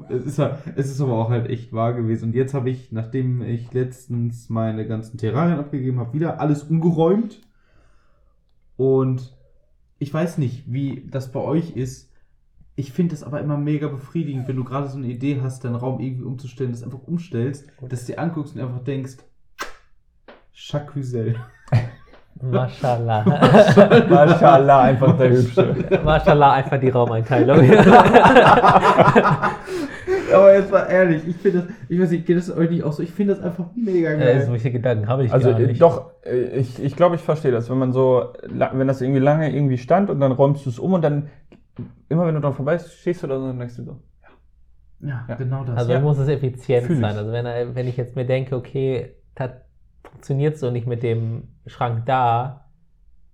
Es 0.09 0.23
ist, 0.25 0.39
halt- 0.39 0.59
es 0.77 0.89
ist 0.89 1.01
aber 1.01 1.13
auch 1.13 1.29
halt 1.29 1.49
echt 1.49 1.73
wahr 1.73 1.93
gewesen. 1.93 2.29
Und 2.29 2.35
jetzt 2.35 2.53
habe 2.53 2.69
ich, 2.69 2.93
nachdem 2.93 3.41
ich 3.41 3.73
letztens 3.73 4.49
meine 4.49 4.87
ganzen 4.87 5.17
Terrarien 5.17 5.59
abgegeben 5.59 5.99
habe, 5.99 6.13
wieder 6.13 6.39
alles 6.39 6.63
umgeräumt. 6.63 7.41
Und 8.77 9.35
ich 9.99 10.13
weiß 10.13 10.37
nicht, 10.37 10.71
wie 10.71 11.07
das 11.11 11.31
bei 11.31 11.41
euch 11.41 11.75
ist. 11.75 12.09
Ich 12.75 12.93
finde 12.93 13.13
das 13.13 13.23
aber 13.23 13.41
immer 13.41 13.57
mega 13.57 13.89
befriedigend, 13.89 14.47
wenn 14.47 14.55
du 14.55 14.63
gerade 14.63 14.87
so 14.87 14.97
eine 14.97 15.07
Idee 15.07 15.41
hast, 15.41 15.65
deinen 15.65 15.75
Raum 15.75 15.99
irgendwie 15.99 16.23
umzustellen, 16.23 16.71
das 16.71 16.83
einfach 16.83 17.03
umstellst, 17.03 17.67
dass 17.89 18.05
du 18.05 18.13
dir 18.13 18.19
anguckst 18.19 18.55
und 18.55 18.61
einfach 18.61 18.83
denkst, 18.83 19.17
Jacques 20.53 21.13
Mashallah. 22.41 23.23
Mashallah, 24.09 24.81
einfach 24.81 25.15
der 25.17 25.29
Hübsche. 25.29 25.75
Mashallah, 26.03 26.53
einfach 26.53 26.79
die 26.79 26.89
Raumeinteilung. 26.89 27.59
Aber 30.33 30.53
jetzt 30.55 30.71
mal 30.71 30.85
ehrlich, 30.89 31.27
ich 31.27 31.35
finde 31.35 31.59
das, 31.59 31.67
ich 31.89 31.99
weiß 31.99 32.11
nicht, 32.11 32.25
geht 32.25 32.37
das 32.37 32.55
euch 32.55 32.69
nicht 32.69 32.83
auch 32.83 32.93
so? 32.93 33.03
Ich 33.03 33.11
finde 33.11 33.35
das 33.35 33.43
einfach 33.43 33.65
mega 33.75 34.11
äh, 34.13 34.17
geil. 34.17 34.41
solche 34.45 34.71
Gedanken 34.71 35.07
habe 35.07 35.25
ich 35.25 35.31
Also 35.33 35.51
gar 35.51 35.59
äh, 35.59 35.67
nicht. 35.67 35.81
doch, 35.81 36.11
äh, 36.23 36.57
ich, 36.57 36.81
ich 36.81 36.95
glaube, 36.95 37.15
ich 37.15 37.21
verstehe 37.21 37.51
das. 37.51 37.69
Wenn 37.69 37.77
man 37.77 37.91
so, 37.91 38.33
wenn 38.49 38.87
das 38.87 39.01
irgendwie 39.01 39.19
lange 39.19 39.53
irgendwie 39.53 39.77
stand 39.77 40.09
und 40.09 40.19
dann 40.19 40.31
räumst 40.31 40.65
du 40.65 40.69
es 40.69 40.79
um 40.79 40.93
und 40.93 41.01
dann, 41.03 41.27
immer 42.09 42.25
wenn 42.25 42.35
du 42.35 42.41
dran 42.41 42.53
vorbei 42.53 42.79
stehst 42.79 43.23
oder 43.23 43.39
so, 43.39 43.47
dann 43.47 43.59
denkst 43.59 43.75
du 43.77 43.83
so, 43.83 43.99
ja, 45.01 45.25
Ja. 45.27 45.35
genau 45.35 45.63
das. 45.65 45.77
Also 45.77 45.91
Ja. 45.91 45.99
muss 45.99 46.17
es 46.17 46.27
effizient 46.29 46.87
Fühl 46.87 46.97
sein. 46.97 47.17
Also 47.17 47.31
wenn, 47.31 47.45
er- 47.45 47.75
wenn 47.75 47.87
ich 47.87 47.97
jetzt 47.97 48.15
mir 48.15 48.25
denke, 48.25 48.55
okay, 48.55 49.15
das 49.35 49.51
funktioniert 50.11 50.57
so 50.57 50.71
nicht 50.71 50.87
mit 50.87 51.03
dem 51.03 51.47
Schrank 51.65 52.05
da 52.05 52.65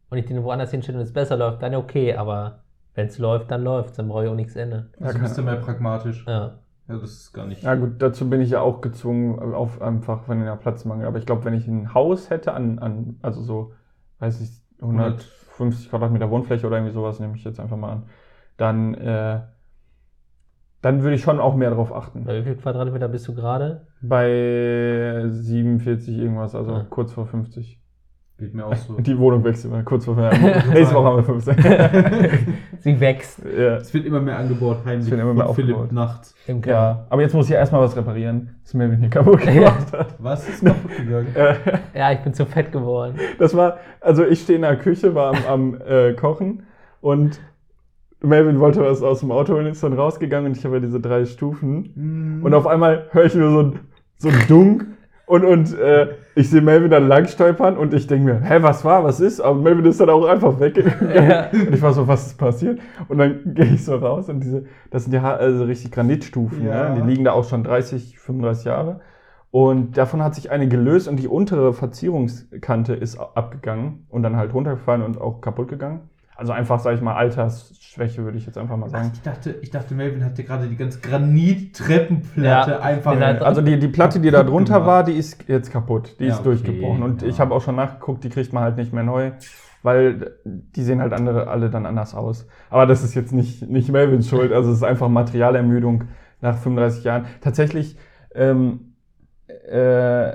und 0.09 0.17
ich 0.17 0.25
den 0.25 0.43
woanders 0.43 0.71
hinstelle 0.71 0.97
und 0.97 1.03
es 1.03 1.13
besser 1.13 1.37
läuft, 1.37 1.61
dann 1.61 1.75
okay, 1.75 2.13
aber 2.15 2.63
wenn 2.95 3.07
es 3.07 3.17
läuft, 3.17 3.51
dann 3.51 3.63
läuft 3.63 3.99
dann 3.99 4.07
brauche 4.07 4.25
ich 4.25 4.29
auch 4.29 4.35
nichts 4.35 4.55
ändern. 4.55 4.89
also 4.99 5.17
Ja, 5.17 5.23
bist 5.23 5.37
du 5.37 5.43
keine 5.43 5.55
mehr 5.55 5.65
pragmatisch. 5.65 6.25
Ja. 6.27 6.59
Ja, 6.87 6.95
das 6.95 7.11
ist 7.11 7.33
gar 7.33 7.45
nicht. 7.45 7.63
ja 7.63 7.75
gut, 7.75 8.01
dazu 8.01 8.29
bin 8.29 8.39
ich 8.39 8.51
ja 8.51 8.61
auch 8.61 8.79
gezwungen, 8.79 9.53
auf 9.53 9.81
einfach, 9.81 10.29
wenn 10.29 10.39
der 10.41 10.55
Platzmangel. 10.55 11.05
Aber 11.05 11.17
ich 11.17 11.25
glaube, 11.25 11.43
wenn 11.43 11.53
ich 11.53 11.67
ein 11.67 11.93
Haus 11.93 12.29
hätte 12.29 12.53
an, 12.53 12.79
an 12.79 13.17
also 13.21 13.41
so, 13.41 13.73
weiß 14.19 14.39
ich, 14.39 14.51
150 14.81 15.89
Quadratmeter 15.89 16.29
Wohnfläche 16.29 16.65
oder 16.65 16.77
irgendwie 16.77 16.93
sowas, 16.93 17.19
nehme 17.19 17.35
ich 17.35 17.43
jetzt 17.43 17.59
einfach 17.59 17.75
mal 17.75 17.91
an, 17.91 18.03
dann, 18.55 18.93
äh, 18.93 19.41
dann 20.87 21.03
würde 21.03 21.15
ich 21.15 21.21
schon 21.21 21.39
auch 21.39 21.55
mehr 21.55 21.69
darauf 21.69 21.93
achten. 21.93 22.23
Bei 22.25 22.39
wie 22.39 22.43
viel 22.43 22.55
Quadratmeter 22.55 23.07
bist 23.07 23.27
du 23.27 23.33
gerade? 23.35 23.81
Bei 24.01 25.23
47 25.27 26.17
irgendwas, 26.17 26.55
also 26.55 26.71
Ah. 26.71 26.85
kurz 26.89 27.11
vor 27.13 27.25
50. 27.25 27.79
Geht 28.39 28.53
mir 28.53 28.65
auch 28.67 28.75
so. 28.75 28.93
Die 28.99 29.17
Wohnung 29.17 29.43
wechseln 29.43 29.73
wir 29.73 29.81
kurz 29.83 30.05
vor 30.05 30.15
Nächste 30.15 30.93
Woche 30.95 31.05
haben 31.05 31.17
wir 31.17 31.23
50. 31.23 31.55
Sie 32.79 32.99
wächst 32.99 33.39
ja. 33.45 33.77
Es 33.77 33.91
wird 33.93 34.05
immer 34.05 34.19
mehr 34.21 34.37
angebaut, 34.37 34.77
heimlich 34.85 35.05
Es 35.05 35.11
wird 35.11 35.21
immer 35.21 35.33
mehr 35.33 35.49
Philipp 35.55 35.75
aufgebaut. 35.75 35.91
nachts. 35.91 36.35
im 36.47 36.61
Keller. 36.61 36.75
ja, 36.77 37.05
aber 37.09 37.21
jetzt 37.23 37.33
muss 37.33 37.45
ich 37.47 37.51
ja 37.53 37.57
erstmal 37.57 37.81
was 37.81 37.97
reparieren, 37.97 38.55
das 38.63 38.75
Melvin 38.75 38.99
hier 38.99 39.09
kaputt 39.09 39.41
gemacht 39.41 39.91
hat. 39.91 40.15
Was 40.19 40.47
ist 40.47 40.63
kaputt 40.63 40.91
gegangen? 40.95 41.27
Ja, 41.95 42.11
ich 42.11 42.19
bin 42.19 42.33
zu 42.35 42.45
fett 42.45 42.71
geworden. 42.71 43.15
das 43.39 43.55
war, 43.55 43.77
also 44.01 44.23
ich 44.23 44.41
stehe 44.41 44.57
in 44.57 44.61
der 44.61 44.75
Küche, 44.77 45.15
war 45.15 45.33
am, 45.33 45.73
am 45.73 45.81
äh, 45.87 46.13
Kochen 46.13 46.63
und 47.01 47.39
Melvin 48.21 48.59
wollte 48.59 48.81
was 48.81 49.03
aus 49.03 49.19
dem 49.19 49.31
Auto 49.31 49.53
holen, 49.53 49.67
ist 49.67 49.83
dann 49.83 49.93
rausgegangen 49.93 50.51
und 50.51 50.57
ich 50.57 50.65
habe 50.65 50.75
ja 50.75 50.81
diese 50.81 50.99
drei 50.99 51.25
Stufen. 51.25 52.41
Und 52.43 52.53
auf 52.53 52.65
einmal 52.67 53.05
höre 53.11 53.25
ich 53.25 53.35
nur 53.35 53.51
so 53.51 53.59
ein, 53.61 53.79
so 54.17 54.29
ein 54.29 54.35
Dunk 54.47 54.85
und, 55.27 55.43
und 55.43 55.77
äh, 55.77 56.07
ich 56.35 56.49
sehe 56.49 56.61
Melvin 56.61 56.89
dann 56.89 57.07
lang 57.07 57.27
stolpern 57.27 57.77
und 57.77 57.93
ich 57.93 58.07
denke 58.07 58.25
mir, 58.25 58.39
hä, 58.41 58.59
was 58.61 58.85
war, 58.85 59.03
was 59.03 59.19
ist? 59.19 59.41
Aber 59.41 59.59
Melvin 59.59 59.85
ist 59.85 59.99
dann 59.99 60.09
auch 60.09 60.25
einfach 60.25 60.59
weggegangen. 60.59 61.13
Ja. 61.29 61.49
Und 61.51 61.73
ich 61.73 61.81
war 61.81 61.93
so, 61.93 62.07
was 62.07 62.27
ist 62.27 62.37
passiert? 62.37 62.79
Und 63.09 63.17
dann 63.17 63.41
gehe 63.53 63.65
ich 63.65 63.83
so 63.83 63.95
raus 63.97 64.29
und 64.29 64.39
diese, 64.39 64.65
das 64.89 65.03
sind 65.03 65.13
ja 65.13 65.35
also 65.35 65.65
richtig 65.65 65.91
Granitstufen, 65.91 66.65
Ja. 66.65 66.89
ne? 66.93 67.01
die 67.01 67.07
liegen 67.09 67.25
da 67.25 67.33
auch 67.33 67.43
schon 67.43 67.63
30, 67.63 68.17
35 68.17 68.65
Jahre. 68.65 69.01
Und 69.51 69.97
davon 69.97 70.23
hat 70.23 70.35
sich 70.35 70.49
eine 70.49 70.67
gelöst 70.67 71.07
und 71.07 71.17
die 71.17 71.27
untere 71.27 71.73
Verzierungskante 71.73 72.93
ist 72.93 73.17
abgegangen 73.19 74.05
und 74.09 74.23
dann 74.23 74.37
halt 74.37 74.53
runtergefallen 74.53 75.01
und 75.01 75.19
auch 75.19 75.41
kaputt 75.41 75.67
gegangen. 75.67 76.01
Also 76.37 76.53
einfach, 76.53 76.79
sage 76.79 76.97
ich 76.97 77.01
mal, 77.01 77.15
Altersschwäche 77.15 78.23
würde 78.23 78.37
ich 78.37 78.45
jetzt 78.45 78.59
einfach 78.59 78.77
mal 78.77 78.85
Ach, 78.85 78.91
sagen. 78.91 79.11
ich 79.11 79.21
dachte, 79.21 79.55
ich 79.59 79.71
dachte, 79.71 79.95
Melvin 79.95 80.23
hatte 80.23 80.43
gerade 80.43 80.67
die 80.67 80.75
ganze 80.75 80.99
Granit-Treppenplatte 80.99 82.71
Ja, 82.71 82.79
einfach. 82.79 83.19
Also 83.41 83.61
die, 83.61 83.79
die 83.79 83.87
Platte, 83.87 84.19
die 84.19 84.29
da 84.29 84.43
drunter 84.43 84.85
war, 84.85 85.03
die 85.03 85.13
ist 85.13 85.49
jetzt 85.49 85.71
kaputt. 85.71 86.15
Die 86.19 86.25
Ja, 86.25 86.33
ist 86.33 86.41
okay, 86.41 86.49
durchgebrochen. 86.49 87.01
Und 87.01 87.23
ja. 87.23 87.27
ich 87.27 87.39
habe 87.39 87.55
auch 87.55 87.61
schon 87.61 87.75
nachgeguckt, 87.75 88.23
die 88.23 88.29
kriegt 88.29 88.53
man 88.53 88.61
halt 88.61 88.77
nicht 88.77 88.93
mehr 88.93 89.01
neu, 89.01 89.31
weil 89.81 90.35
die 90.45 90.83
sehen 90.83 91.01
halt 91.01 91.11
andere 91.11 91.47
alle 91.47 91.71
dann 91.71 91.87
anders 91.87 92.13
aus. 92.13 92.47
Aber 92.69 92.85
das 92.85 93.03
ist 93.03 93.15
jetzt 93.15 93.33
nicht, 93.33 93.67
nicht 93.67 93.89
Melvins 93.89 94.29
Schuld. 94.29 94.51
Also 94.53 94.69
es 94.69 94.77
ist 94.77 94.83
einfach 94.83 95.09
Materialermüdung 95.09 96.03
nach 96.39 96.57
35 96.57 97.03
Jahren. 97.03 97.25
Tatsächlich 97.41 97.97
ähm, 98.35 98.93
äh, 99.47 100.33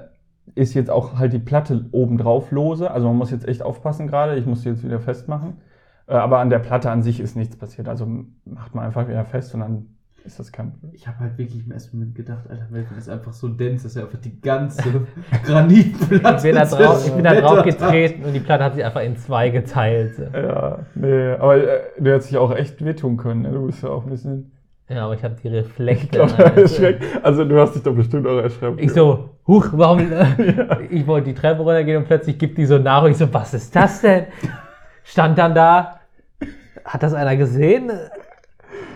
ist 0.57 0.75
jetzt 0.75 0.91
auch 0.91 1.17
halt 1.17 1.33
die 1.33 1.38
Platte 1.38 1.87
obendrauf 1.93 2.51
lose. 2.51 2.91
Also 2.91 3.07
man 3.07 3.17
muss 3.19 3.31
jetzt 3.31 3.47
echt 3.47 3.62
aufpassen 3.62 4.09
gerade. 4.09 4.35
Ich 4.35 4.47
muss 4.47 4.62
die 4.62 4.71
jetzt 4.71 4.83
wieder 4.83 4.99
festmachen. 4.99 5.59
Äh, 6.12 6.16
aber 6.16 6.38
an 6.40 6.51
der 6.51 6.59
Platte 6.59 6.90
an 6.90 7.03
sich 7.03 7.20
ist 7.20 7.37
nichts 7.37 7.57
passiert. 7.57 7.88
Also 7.88 8.07
macht 8.44 8.75
man 8.75 8.85
einfach 8.85 9.09
wieder 9.09 9.25
fest 9.25 9.55
und 9.55 9.61
dann 9.61 9.87
ist 10.25 10.38
das 10.38 10.53
kein 10.53 10.70
Problem. 10.70 10.92
Ich 10.94 11.09
habe 11.09 11.18
halt 11.20 11.38
wirklich 11.38 11.64
im 11.64 11.72
ersten 11.72 11.96
Moment 11.96 12.14
gedacht, 12.14 12.44
Alter, 12.48 12.66
Melvin 12.70 12.98
ist 12.98 13.09
einfach 13.09 13.33
so 13.33 13.48
dense, 13.48 13.85
dass 13.85 13.96
er 13.96 14.05
einfach 14.05 14.20
die 14.20 14.40
ganze 14.40 14.83
Granitplatte 15.44 16.37
Ich 16.37 16.42
bin, 16.42 16.55
da 16.55 16.64
drauf, 16.66 17.07
ich 17.07 17.12
bin 17.12 17.25
da 17.25 17.35
drauf 17.35 17.59
hat. 17.59 17.64
getreten 17.64 18.25
und 18.25 18.33
die 18.35 18.40
Platte 18.40 18.64
hat 18.64 18.75
sich 18.75 18.85
einfach 18.85 19.01
in 19.03 19.16
zwei 19.16 19.48
geteilt. 19.48 20.14
Ja, 20.33 20.81
nee, 20.94 21.33
aber 21.33 21.57
äh, 21.57 21.81
du 21.98 22.12
hättest 22.12 22.31
dich 22.31 22.37
auch 22.37 22.55
echt 22.55 22.85
wehtun 22.85 23.16
können. 23.16 23.42
Ne? 23.42 23.53
Du 23.53 23.66
bist 23.66 23.83
ja 23.83 23.88
auch 23.88 24.05
ein 24.05 24.11
bisschen. 24.11 24.53
Ja, 24.88 25.07
aber 25.07 25.14
ich 25.14 25.25
habe 25.25 25.35
die 25.42 26.09
glaube, 26.09 26.61
erschreckt. 26.61 27.05
Also, 27.22 27.44
du 27.46 27.59
hast 27.59 27.75
dich 27.75 27.83
doch 27.83 27.94
bestimmt 27.94 28.27
auch 28.27 28.37
erschreckt. 28.37 28.79
Ich 28.79 28.92
so, 28.92 29.31
huch, 29.46 29.68
warum? 29.72 30.01
Ich 30.90 31.07
wollte 31.07 31.31
die 31.31 31.35
Treppe 31.35 31.62
runtergehen 31.62 31.96
und 31.98 32.05
plötzlich 32.05 32.38
gibt 32.38 32.59
die 32.59 32.66
so 32.66 32.77
nach 32.79 33.03
und 33.03 33.12
ich 33.12 33.16
so, 33.16 33.33
was 33.33 33.55
ist 33.55 33.75
das 33.75 34.03
denn? 34.03 34.27
Stand 35.05 35.38
dann 35.38 35.55
da, 35.55 36.01
hat 36.85 37.03
das 37.03 37.15
einer 37.15 37.37
gesehen? 37.37 37.91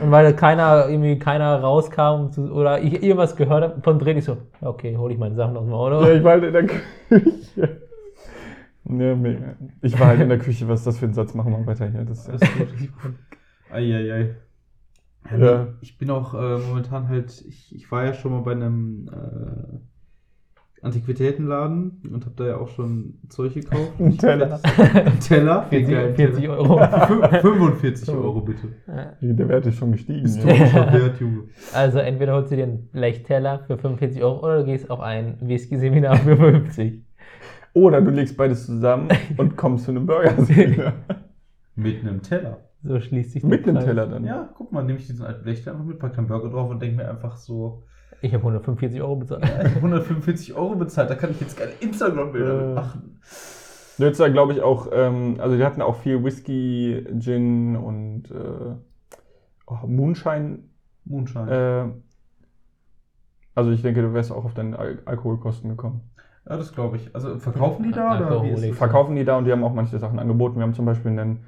Und 0.03 0.11
weil 0.11 0.35
keiner, 0.35 0.89
irgendwie 0.89 1.19
keiner 1.19 1.61
rauskam 1.61 2.31
zu- 2.31 2.53
oder 2.53 2.81
ich 2.83 3.03
irgendwas 3.03 3.35
gehört 3.37 3.63
habe 3.63 3.81
von 3.83 3.99
drin, 3.99 4.19
ich 4.19 4.25
so, 4.25 4.37
okay, 4.61 4.97
hole 4.97 5.13
ich 5.15 5.19
meine 5.19 5.35
Sachen 5.35 5.57
aus 5.57 5.65
dem 5.65 5.73
Auto. 5.73 6.03
Ja, 6.05 6.13
ich 6.15 6.23
war 6.25 6.33
halt 6.33 6.45
in 6.45 6.53
der 6.53 6.67
Küche. 6.67 7.81
Ja, 8.89 9.17
mega. 9.17 9.57
Ich 9.83 9.99
war 9.99 10.09
halt 10.09 10.21
in 10.21 10.29
der 10.29 10.39
Küche. 10.39 10.69
Was 10.69 10.81
ist 10.81 10.87
das 10.87 10.99
für 10.99 11.07
ein 11.07 11.15
Satz? 11.15 11.35
Machen 11.35 11.53
wir 11.53 11.67
weiter 11.67 11.89
hier. 11.89 12.05
Das, 12.05 12.29
Alles 12.29 12.41
gut. 12.41 13.15
Eieiei. 13.73 14.35
Ja, 15.31 15.37
Ja. 15.39 15.65
nee, 15.65 15.71
Ich 15.81 15.99
bin 15.99 16.11
auch 16.11 16.35
äh, 16.35 16.59
momentan 16.59 17.09
halt, 17.09 17.43
ich, 17.49 17.75
ich 17.75 17.91
war 17.91 18.05
ja 18.05 18.13
schon 18.15 18.33
mal 18.33 18.43
bei 18.43 18.53
einem 18.53 19.09
äh, 19.13 19.79
Antiquitätenladen 20.87 22.01
und 22.13 22.25
habe 22.25 22.35
da 22.37 22.47
ja 22.47 22.57
auch 22.57 22.69
schon 22.69 23.19
Zeug 23.29 23.55
gekauft. 23.55 23.93
Ein 23.99 24.17
Teller. 24.17 24.61
Ein 24.95 25.21
Teller? 25.21 25.67
40, 25.69 25.89
Geil, 25.95 26.15
40 26.15 26.41
Teller. 26.41 26.57
Euro. 26.59 26.81
Fü- 26.81 27.41
45 27.41 28.09
Euro 28.15 28.41
bitte. 28.41 28.69
Der 29.21 29.49
Wert 29.49 29.67
ist 29.67 29.77
schon 29.77 29.93
gestiegen. 29.93 30.19
Ja. 30.21 30.25
Historischer 30.25 30.93
Wert, 30.93 31.21
Junge. 31.21 31.43
Also 31.75 31.99
entweder 31.99 32.33
holst 32.35 32.51
du 32.53 32.57
dir 32.57 32.65
einen 32.65 32.89
Blechteller 32.89 33.61
für 33.67 33.77
45 33.79 34.23
Euro 34.23 34.45
oder 34.45 34.59
du 34.61 34.65
gehst 34.65 34.91
auf 34.91 35.01
ein 35.01 35.37
Whisky-Seminar 35.41 36.17
für 36.17 36.37
50. 36.37 37.03
Oder 37.75 38.01
du 38.01 38.11
legst 38.11 38.37
beides 38.37 38.65
zusammen 38.67 39.09
und 39.37 39.57
kommst 39.57 39.85
zu 39.85 39.91
einem 39.91 40.07
Burger. 40.07 40.33
Mit 41.75 42.01
einem 42.01 42.23
Teller. 42.23 42.59
So 42.83 43.01
schließt 43.01 43.33
sich 43.33 43.43
der 43.43 43.51
Mit 43.51 43.69
einem. 43.69 43.81
Teller 43.85 44.07
dann. 44.07 44.25
Ja, 44.25 44.49
guck 44.55 44.73
mal, 44.73 44.83
nehme 44.85 44.99
ich 44.99 45.07
diesen 45.07 45.27
alten 45.27 45.43
Blech 45.43 45.69
einfach 45.69 45.85
mit, 45.85 45.99
pack 45.99 46.17
einen 46.17 46.27
Burger 46.29 46.49
drauf 46.51 46.71
und 46.71 46.81
denke 46.81 46.97
mir 46.97 47.11
einfach 47.11 47.37
so, 47.37 47.83
Ich 48.23 48.33
habe 48.33 48.43
145 48.43 49.01
Euro 49.03 49.17
bezahlt. 49.17 49.45
ich 49.45 49.51
habe 49.51 49.69
145 49.77 50.55
Euro 50.55 50.75
bezahlt, 50.77 51.11
da 51.11 51.15
kann 51.15 51.31
ich 51.31 51.41
jetzt 51.41 51.57
geile 51.59 51.73
Instagram-Bilder 51.81 52.61
Äh. 52.63 52.67
mitmachen. 52.67 53.19
Jetzt 53.99 54.21
da 54.21 54.29
glaube 54.29 54.53
ich 54.53 54.61
auch, 54.63 54.89
ähm, 54.93 55.37
also 55.39 55.57
die 55.57 55.65
hatten 55.65 55.81
auch 55.83 55.97
viel 55.97 56.23
Whisky, 56.23 57.05
Gin 57.19 57.77
und 57.77 58.31
äh, 58.31 58.75
oh, 59.67 59.87
Moonshine. 59.87 60.59
Moonshine. 61.07 61.93
Äh, 61.95 62.01
also 63.55 63.71
ich 63.71 63.81
denke, 63.83 64.03
du 64.03 64.13
wärst 64.13 64.33
auch 64.33 64.45
auf 64.45 64.53
deine 64.55 64.79
Al 64.79 64.99
Alkoholkosten 65.07 65.71
gekommen. 65.71 66.03
ja, 66.49 66.57
das 66.59 66.75
glaube 66.75 66.97
ich. 66.97 67.15
Also 67.15 67.39
verkaufen 67.39 67.85
die 67.85 67.93
da 67.93 68.17
oder 68.19 68.43
wie? 68.43 68.73
Verkaufen 68.73 69.17
die 69.17 69.25
da 69.25 69.39
und 69.39 69.47
die 69.47 69.53
haben 69.53 69.65
auch 69.65 69.73
manche 69.73 69.99
Sachen 69.99 70.19
angeboten. 70.19 70.57
Wir 70.57 70.65
haben 70.65 70.75
zum 70.75 70.85
Beispiel 70.85 71.13
einen 71.13 71.45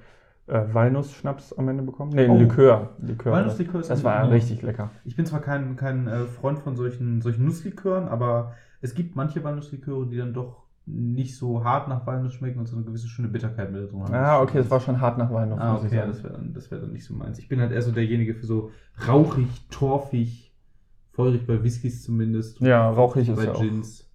äh, 0.49 0.65
Walnuss-Schnaps 0.73 1.53
am 1.53 1.69
Ende 1.69 1.83
bekommen. 1.83 2.13
Nee, 2.15 2.27
Oh. 2.29 2.37
Likör. 2.37 2.91
Likör 3.01 3.33
Walnusslikör 3.33 3.81
ist 3.81 3.91
das 3.91 4.03
war 4.05 4.25
Ja. 4.25 4.29
richtig 4.31 4.63
lecker. 4.63 4.91
Ich 5.05 5.17
bin 5.17 5.27
zwar 5.27 5.41
kein, 5.41 5.77
kein 5.77 6.07
äh, 6.07 6.27
Freund 6.27 6.59
von 6.59 6.75
solchen, 6.77 7.21
solchen 7.21 7.45
Nusslikören, 7.45 8.09
aber 8.09 8.53
es 8.81 8.95
gibt 8.95 9.17
manche 9.17 9.43
Walnussliköre, 9.45 10.07
die 10.07 10.17
dann 10.17 10.33
doch 10.33 10.65
nicht 10.87 11.37
so 11.37 11.63
hart 11.65 11.89
nach 11.89 12.07
Walnuss 12.07 12.33
schmecken 12.33 12.61
und 12.61 12.67
so 12.67 12.77
eine 12.77 12.85
gewisse 12.87 13.09
schöne 13.09 13.29
Bitterkeit 13.29 13.71
mit 13.71 13.93
drin 13.93 14.03
haben. 14.03 14.15
Ah, 14.15 14.41
okay, 14.41 14.57
das 14.59 14.71
war 14.71 14.81
schon 14.81 14.99
hart 15.01 15.19
nach 15.19 15.31
Walnuss, 15.31 15.59
Ah, 15.61 15.75
okay, 15.77 15.95
ja, 15.97 16.07
das 16.07 16.23
wäre 16.25 16.33
dann, 16.33 16.55
das 16.55 16.71
wär 16.71 16.79
dann 16.79 16.93
nicht 16.93 17.05
so 17.05 17.13
meins. 17.13 17.39
Ich 17.39 17.47
bin 17.49 17.61
halt 17.61 17.73
eher 17.73 17.83
so 17.83 17.93
derjenige 17.93 18.35
für 18.35 18.47
so 18.47 18.71
rauchig, 19.07 19.49
torfig, 19.69 20.55
feurig 21.13 21.47
bei 21.47 21.63
Whiskys 21.63 22.03
zumindest. 22.05 22.61
Ja, 22.61 22.89
rauchig 22.89 23.29
ist 23.29 23.37
bei 23.37 23.45
ja 23.45 23.53
auch. 23.53 23.61
Gins. 23.61 24.09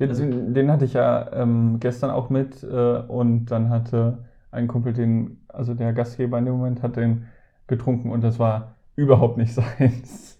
Den, 0.00 0.08
Also- 0.08 0.24
den 0.26 0.70
hatte 0.72 0.84
ich 0.86 0.94
ja 0.94 1.30
ähm, 1.32 1.76
gestern 1.78 2.10
auch 2.10 2.28
mit 2.30 2.62
äh, 2.64 2.66
und 3.06 3.46
dann 3.46 3.68
hatte 3.68 4.24
ein 4.52 4.66
Kumpel 4.68 4.92
den, 4.92 5.44
also 5.48 5.74
der 5.74 5.92
Gastgeber 5.92 6.38
in 6.38 6.44
dem 6.46 6.54
Moment, 6.54 6.82
hat 6.82 6.96
den 6.96 7.26
getrunken 7.66 8.10
und 8.10 8.22
das 8.22 8.38
war 8.38 8.74
überhaupt 8.96 9.36
nicht 9.38 9.54
seins. 9.78 10.38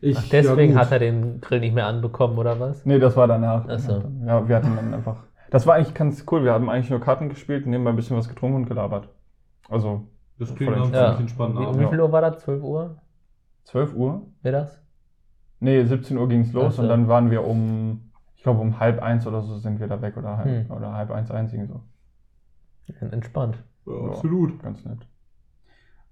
Ich, 0.00 0.16
Ach, 0.18 0.24
deswegen 0.30 0.72
ja, 0.72 0.80
hat 0.80 0.90
er 0.90 0.98
den 0.98 1.40
Grill 1.40 1.60
nicht 1.60 1.74
mehr 1.74 1.86
anbekommen, 1.86 2.36
oder 2.36 2.58
was? 2.58 2.84
Nee, 2.84 2.98
das 2.98 3.16
war 3.16 3.28
danach. 3.28 3.66
Ach 3.68 3.78
so. 3.78 4.02
Ja, 4.26 4.48
wir 4.48 4.56
hatten 4.56 4.74
dann 4.74 4.92
einfach. 4.94 5.22
Das 5.50 5.66
war 5.66 5.74
eigentlich 5.76 5.94
ganz 5.94 6.24
cool. 6.30 6.42
Wir 6.44 6.52
haben 6.52 6.68
eigentlich 6.68 6.90
nur 6.90 6.98
Karten 7.00 7.28
gespielt, 7.28 7.66
nebenbei 7.66 7.90
ein 7.90 7.96
bisschen 7.96 8.16
was 8.16 8.28
getrunken 8.28 8.56
und 8.56 8.66
gelabert. 8.66 9.08
Also 9.68 10.08
Das 10.38 10.52
klingt 10.54 10.76
nach 10.76 10.90
Ja. 10.90 11.04
ziemlich 11.04 11.20
entspannten 11.20 11.60
Wie, 11.60 11.66
um 11.66 11.78
wie 11.78 11.86
viel 11.86 12.00
Uhr 12.00 12.10
war 12.10 12.20
das? 12.22 12.42
12 12.42 12.62
Uhr? 12.64 12.96
12 13.64 13.94
Uhr? 13.94 14.26
Mittags? 14.42 14.82
Nee, 15.60 15.84
17 15.84 16.16
Uhr 16.18 16.28
ging's 16.28 16.52
los 16.52 16.64
Ach 16.64 16.72
so. 16.72 16.82
und 16.82 16.88
dann 16.88 17.06
waren 17.06 17.30
wir 17.30 17.44
um, 17.46 18.10
ich 18.34 18.42
glaube 18.42 18.58
um 18.60 18.80
halb 18.80 19.00
eins 19.00 19.24
oder 19.28 19.42
so 19.42 19.56
sind 19.58 19.78
wir 19.78 19.86
da 19.86 20.02
weg 20.02 20.16
oder 20.16 20.36
halb, 20.38 20.68
Hm. 20.68 20.76
oder 20.76 20.92
halb 20.94 21.12
eins, 21.12 21.30
eins 21.30 21.52
irgendwie 21.52 21.72
so. 21.72 21.80
Entspannt. 23.00 23.62
Ja, 23.86 23.92
absolut. 24.06 24.58
Ganz 24.60 24.84
nett. 24.84 25.06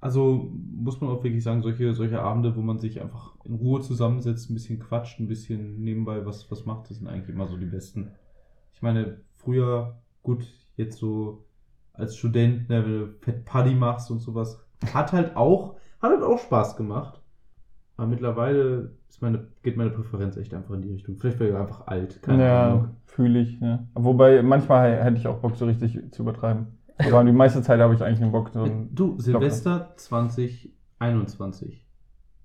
Also 0.00 0.50
muss 0.54 1.00
man 1.00 1.10
auch 1.10 1.22
wirklich 1.22 1.44
sagen, 1.44 1.62
solche, 1.62 1.94
solche 1.94 2.22
Abende, 2.22 2.56
wo 2.56 2.62
man 2.62 2.78
sich 2.78 3.02
einfach 3.02 3.34
in 3.44 3.54
Ruhe 3.54 3.82
zusammensetzt, 3.82 4.48
ein 4.50 4.54
bisschen 4.54 4.78
quatscht, 4.78 5.20
ein 5.20 5.28
bisschen 5.28 5.82
nebenbei 5.82 6.24
was, 6.24 6.50
was 6.50 6.64
macht, 6.64 6.88
das 6.88 6.98
sind 6.98 7.06
eigentlich 7.06 7.28
immer 7.28 7.46
so 7.46 7.58
die 7.58 7.66
besten. 7.66 8.12
Ich 8.72 8.80
meine, 8.80 9.20
früher, 9.36 10.00
gut, 10.22 10.46
jetzt 10.76 10.98
so 10.98 11.44
als 11.92 12.16
Student, 12.16 12.70
ne, 12.70 12.84
wenn 12.84 12.92
du 12.92 13.06
Fett 13.20 13.44
Party 13.44 13.74
machst 13.74 14.10
und 14.10 14.20
sowas, 14.20 14.64
hat 14.94 15.12
halt 15.12 15.36
auch, 15.36 15.76
hat 16.00 16.12
halt 16.12 16.22
auch 16.22 16.38
Spaß 16.38 16.76
gemacht. 16.76 17.20
Aber 17.98 18.06
mittlerweile 18.06 18.96
meine, 19.20 19.48
geht 19.62 19.76
meine 19.76 19.90
Präferenz 19.90 20.36
echt 20.36 20.54
einfach 20.54 20.74
in 20.74 20.82
die 20.82 20.92
Richtung. 20.92 21.16
Vielleicht 21.16 21.40
wäre 21.40 21.50
ich 21.50 21.56
einfach 21.56 21.86
alt, 21.86 22.22
keine 22.22 22.44
ja, 22.44 22.66
Ahnung. 22.68 22.88
fühle 23.06 23.40
ich. 23.40 23.58
Ja. 23.60 23.84
Wobei 23.94 24.42
manchmal 24.42 25.02
hätte 25.02 25.16
ich 25.16 25.26
auch 25.26 25.38
Bock, 25.38 25.56
so 25.56 25.66
richtig 25.66 25.98
zu 26.12 26.22
übertreiben. 26.22 26.66
Aber 26.98 27.24
die 27.24 27.32
meiste 27.32 27.62
Zeit 27.62 27.80
habe 27.80 27.94
ich 27.94 28.02
eigentlich 28.02 28.22
einen 28.22 28.32
Bock, 28.32 28.50
so 28.50 28.62
ein 28.62 28.94
Du, 28.94 29.18
Silvester 29.18 29.92
2021. 29.96 31.86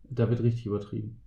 Da 0.10 0.30
wird 0.30 0.44
richtig 0.44 0.66
übertrieben. 0.66 1.20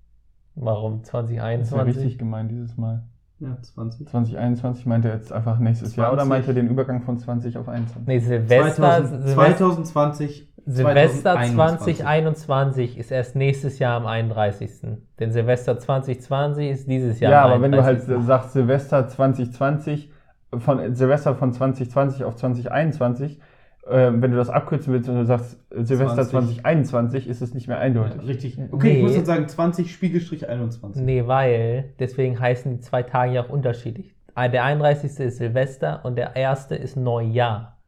Warum 0.55 1.03
Das 1.03 1.09
ist 1.09 1.13
ja 1.15 1.21
2021? 1.21 1.97
richtig 1.97 2.19
gemein 2.19 2.49
dieses 2.49 2.77
Mal. 2.77 3.05
Ja, 3.41 3.57
20. 3.61 4.09
2021 4.09 4.87
meint 4.87 5.05
er 5.05 5.15
jetzt 5.15 5.33
einfach 5.33 5.61
nächstes 5.61 5.95
Jahr 5.95 6.13
oder 6.13 6.23
20? 6.25 6.29
meint 6.29 6.49
er 6.49 6.55
den 6.55 6.69
Übergang 6.69 7.03
von 7.03 7.19
20 7.19 7.57
auf 7.59 7.69
21? 7.69 8.07
Nee, 8.09 8.19
Silvester, 8.19 8.75
2000, 8.75 9.23
Silvester, 9.23 9.57
2020. 9.57 10.53
Silvester 10.71 11.33
2021. 11.35 11.97
2021 11.99 12.99
ist 12.99 13.11
erst 13.11 13.37
nächstes 13.37 13.79
Jahr 13.79 13.97
am 13.97 14.07
31. 14.07 14.71
Denn 15.19 15.33
Silvester 15.33 15.79
2020 15.79 16.71
ist 16.71 16.89
dieses 16.89 17.21
Jahr 17.21 17.33
Ja, 17.33 17.45
am 17.45 17.53
aber 17.53 17.63
wenn 17.63 17.73
du 17.73 17.83
halt 17.83 18.01
31.. 18.03 18.27
sagst 18.27 18.53
Silvester 18.53 19.09
2020, 19.09 20.13
von 20.59 20.95
Silvester 20.95 21.35
von 21.37 21.53
2020 21.53 22.25
auf 22.25 22.37
2021, 22.37 23.41
äh, 23.87 24.11
wenn 24.15 24.31
du 24.31 24.37
das 24.37 24.51
abkürzen 24.51 24.93
willst 24.93 25.09
und 25.09 25.17
du 25.17 25.25
sagst 25.25 25.59
Silvester 25.71 26.27
20. 26.29 26.31
2021, 26.63 27.29
ist 27.29 27.41
es 27.41 27.55
nicht 27.55 27.67
mehr 27.69 27.79
eindeutig. 27.79 28.27
Richtig. 28.27 28.59
Okay, 28.71 28.91
ich 28.91 28.97
Nee. 28.97 29.03
muss 29.03 29.15
dann 29.15 29.25
sagen 29.25 29.49
20 29.49 29.91
Spiegelstrich 29.91 30.49
21. 30.49 31.03
Nee, 31.03 31.27
weil 31.27 31.95
deswegen 31.99 32.39
heißen 32.39 32.71
die 32.73 32.81
zwei 32.81 33.03
Tage 33.03 33.33
ja 33.33 33.43
auch 33.45 33.49
unterschiedlich. 33.49 34.15
Ah, 34.35 34.49
Der 34.49 34.65
31. 34.65 35.19
ist 35.21 35.39
Silvester 35.39 36.05
und 36.05 36.17
der 36.17 36.37
1. 36.37 36.71
ist 36.73 36.97
Neujahr. 36.97 37.79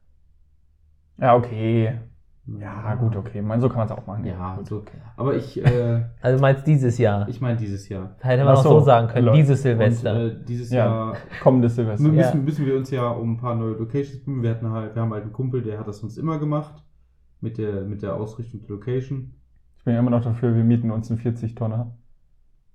Ja, 1.18 1.36
okay. 1.36 1.98
Ja, 2.46 2.94
gut, 2.96 3.14
okay. 3.16 3.42
Man, 3.42 3.60
so 3.60 3.68
kann 3.68 3.78
man 3.78 3.86
es 3.86 3.92
auch 3.92 4.06
machen. 4.06 4.24
Ja, 4.24 4.56
gut. 4.56 4.66
so. 4.66 4.78
Also, 4.78 4.90
Aber 5.16 5.36
ich, 5.36 5.64
äh, 5.64 6.02
Also 6.20 6.36
du 6.36 6.40
meinst 6.42 6.66
dieses 6.66 6.98
Jahr. 6.98 7.28
ich 7.28 7.40
meine 7.40 7.56
dieses 7.56 7.88
Jahr. 7.88 8.16
Hätte 8.20 8.44
man 8.44 8.56
auch 8.56 8.62
so, 8.62 8.70
so 8.70 8.80
sagen 8.80 9.06
können, 9.08 9.26
Leute. 9.26 9.38
dieses 9.38 9.62
Silvester. 9.62 10.14
Und, 10.14 10.20
äh, 10.20 10.44
dieses 10.44 10.70
Ja. 10.70 10.84
Jahr 10.86 11.16
Kommendes 11.42 11.76
Silvester. 11.76 12.08
müssen, 12.08 12.18
Ja. 12.38 12.42
müssen 12.44 12.66
wir 12.66 12.76
uns 12.76 12.90
ja 12.90 13.08
um 13.08 13.34
ein 13.34 13.36
paar 13.36 13.54
neue 13.54 13.72
Locations 13.74 14.24
bemühen. 14.24 14.42
Wir, 14.42 14.50
hatten 14.50 14.70
halt, 14.70 14.94
wir 14.96 15.02
haben 15.02 15.12
halt 15.12 15.22
einen 15.24 15.32
Kumpel, 15.32 15.62
der 15.62 15.78
hat 15.78 15.86
das 15.86 15.98
sonst 15.98 16.16
immer 16.16 16.38
gemacht. 16.38 16.82
Mit 17.40 17.56
der, 17.56 17.82
mit 17.82 18.02
der 18.02 18.16
Ausrichtung 18.16 18.60
der 18.60 18.70
Location. 18.70 19.32
Ich 19.78 19.84
bin 19.84 19.94
ja 19.94 20.00
immer 20.00 20.10
noch 20.10 20.22
dafür, 20.22 20.54
wir 20.54 20.64
mieten 20.64 20.90
uns 20.90 21.10
einen 21.10 21.20
40-Tonner 21.20 21.90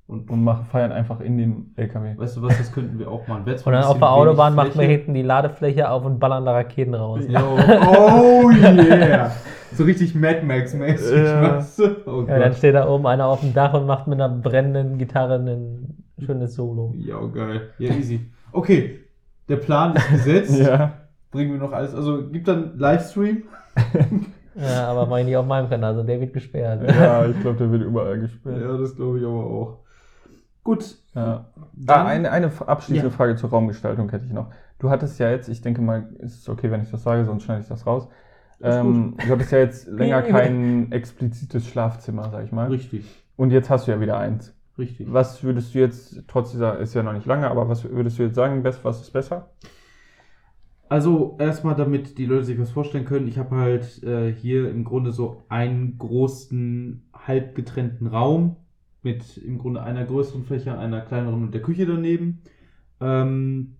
Und 0.08 0.30
und 0.30 0.44
machen, 0.44 0.66
feiern 0.66 0.92
einfach 0.92 1.20
in 1.20 1.38
dem 1.38 1.72
LKW. 1.76 2.16
weißt 2.16 2.38
du 2.38 2.44
was, 2.44 2.56
das 2.60 2.72
könnten 2.72 3.00
wir 3.00 3.10
auch 3.10 3.26
zwar 3.26 3.38
Und 3.38 3.66
dann 3.66 3.84
auf 3.84 3.98
der 3.98 4.12
Autobahn 4.12 4.54
machen 4.54 4.78
wir 4.80 4.86
hinten 4.86 5.16
die 5.16 5.24
Ladefläche 5.24 5.90
auf 5.90 6.06
und 6.06 6.20
ballern 6.20 6.46
da 6.46 6.52
Raketen 6.52 6.94
raus. 6.94 7.24
Ja, 7.28 7.44
oh 7.98 8.52
yeah! 8.52 9.32
So 9.74 9.84
richtig 9.84 10.14
Mad 10.14 10.44
Max-mäßig, 10.44 11.18
Ja. 11.24 11.58
weißt 11.58 11.80
du? 11.80 11.84
Oh 12.06 12.24
Ja, 12.28 12.38
dann 12.38 12.54
steht 12.54 12.76
da 12.76 12.88
oben 12.88 13.08
einer 13.08 13.26
auf 13.26 13.42
dem 13.42 13.54
Dach 13.54 13.74
und 13.74 13.88
macht 13.88 14.06
mit 14.06 14.22
einer 14.22 14.30
brennenden 14.30 15.00
Gitarre 15.00 15.36
ein 15.40 16.04
schönes 16.24 16.54
Solo. 16.54 16.94
Ja, 16.98 17.20
geil. 17.26 17.70
Ja, 17.80 17.92
easy. 17.96 18.30
Okay, 18.52 19.00
der 19.50 19.58
Plan 19.58 19.96
ist 19.96 20.10
gesetzt. 20.12 20.60
Ja. 20.60 20.94
Bringen 21.32 21.52
wir 21.54 21.60
noch 21.60 21.74
alles. 21.74 21.94
Also 21.96 22.30
gibt 22.30 22.48
dann 22.48 22.78
Livestream. 22.78 23.44
Ja, 24.58 24.88
aber 24.88 25.06
mach 25.06 25.18
ich 25.18 25.26
nicht 25.26 25.36
auf 25.36 25.46
meinem 25.46 25.70
Kanal, 25.70 25.92
also 25.92 26.04
der 26.04 26.22
wird 26.22 26.32
gesperrt. 26.32 26.82
ja, 26.90 27.26
ich 27.28 27.38
glaube, 27.42 27.58
der 27.58 27.70
wird 27.72 27.84
überall 27.84 28.18
gesperrt. 28.20 28.62
Ja, 28.62 28.78
das 28.78 28.96
glaube 28.96 29.20
ich 29.20 29.26
aber 29.26 29.44
auch. 29.44 29.80
Gut. 30.66 30.98
Ja. 31.14 31.54
Dann, 31.74 32.08
Ah, 32.08 32.08
eine, 32.08 32.32
eine 32.32 32.48
abschließende 32.68 33.10
Ja. 33.12 33.16
Frage 33.16 33.36
zur 33.38 33.52
Raumgestaltung 33.52 34.10
hätte 34.10 34.26
ich 34.26 34.34
noch. 34.34 34.52
Du 34.80 34.90
hattest 34.90 35.20
ja 35.20 35.30
jetzt, 35.32 35.48
ich 35.48 35.62
denke 35.62 35.82
mal, 35.82 36.10
ist 36.20 36.40
es 36.40 36.50
okay, 36.50 36.72
wenn 36.72 36.82
ich 36.82 36.92
das 36.92 37.04
sage, 37.04 37.24
sonst 37.26 37.44
schneide 37.44 37.62
ich 37.62 37.68
das 37.70 37.86
raus. 37.88 38.10
Ähm, 38.62 39.16
du 39.26 39.32
hattest 39.34 39.52
ja 39.54 39.60
jetzt 39.60 39.88
länger 39.90 40.24
kein 40.24 40.92
explizites 40.92 41.68
Schlafzimmer, 41.68 42.30
sag 42.32 42.46
ich 42.46 42.52
mal. 42.52 42.70
Richtig, 42.70 43.06
Und 43.38 43.52
jetzt 43.52 43.70
hast 43.70 43.88
du 43.88 43.92
ja 43.92 44.02
wieder 44.02 44.18
eins. 44.18 44.54
richtig. 44.78 45.08
Was 45.14 45.44
würdest 45.44 45.76
du 45.76 45.80
jetzt, 45.80 46.24
trotz 46.28 46.52
dieser, 46.52 46.80
ist 46.80 46.94
ja 46.96 47.04
noch 47.04 47.14
nicht 47.14 47.28
lange, 47.28 47.50
aber 47.50 47.70
was 47.70 47.84
würdest 47.86 48.20
du 48.20 48.24
jetzt 48.24 48.36
sagen, 48.36 48.64
best- 48.64 48.84
was 48.84 49.02
ist 49.02 49.12
besser? 49.14 49.52
Also 50.88 51.36
erstmal, 51.40 51.76
damit 51.76 52.18
die 52.18 52.26
Leute 52.26 52.46
sich 52.46 52.60
was 52.60 52.72
vorstellen 52.72 53.06
können, 53.06 53.28
ich 53.28 53.38
habe 53.40 53.56
halt 53.56 54.04
äh, 54.04 54.32
hier 54.34 54.70
im 54.70 54.84
Grunde 54.84 55.12
so 55.12 55.44
einen 55.50 55.98
großen, 55.98 57.10
halb 57.14 57.56
getrennten 57.56 58.08
Raum 58.08 58.58
mit 59.06 59.38
im 59.38 59.58
Grunde 59.58 59.82
einer 59.84 60.04
größeren 60.04 60.44
Fläche, 60.44 60.78
einer 60.78 61.02
kleineren 61.02 61.44
und 61.44 61.54
der 61.54 61.62
Küche 61.62 61.86
daneben. 61.86 62.42
Ähm, 63.00 63.76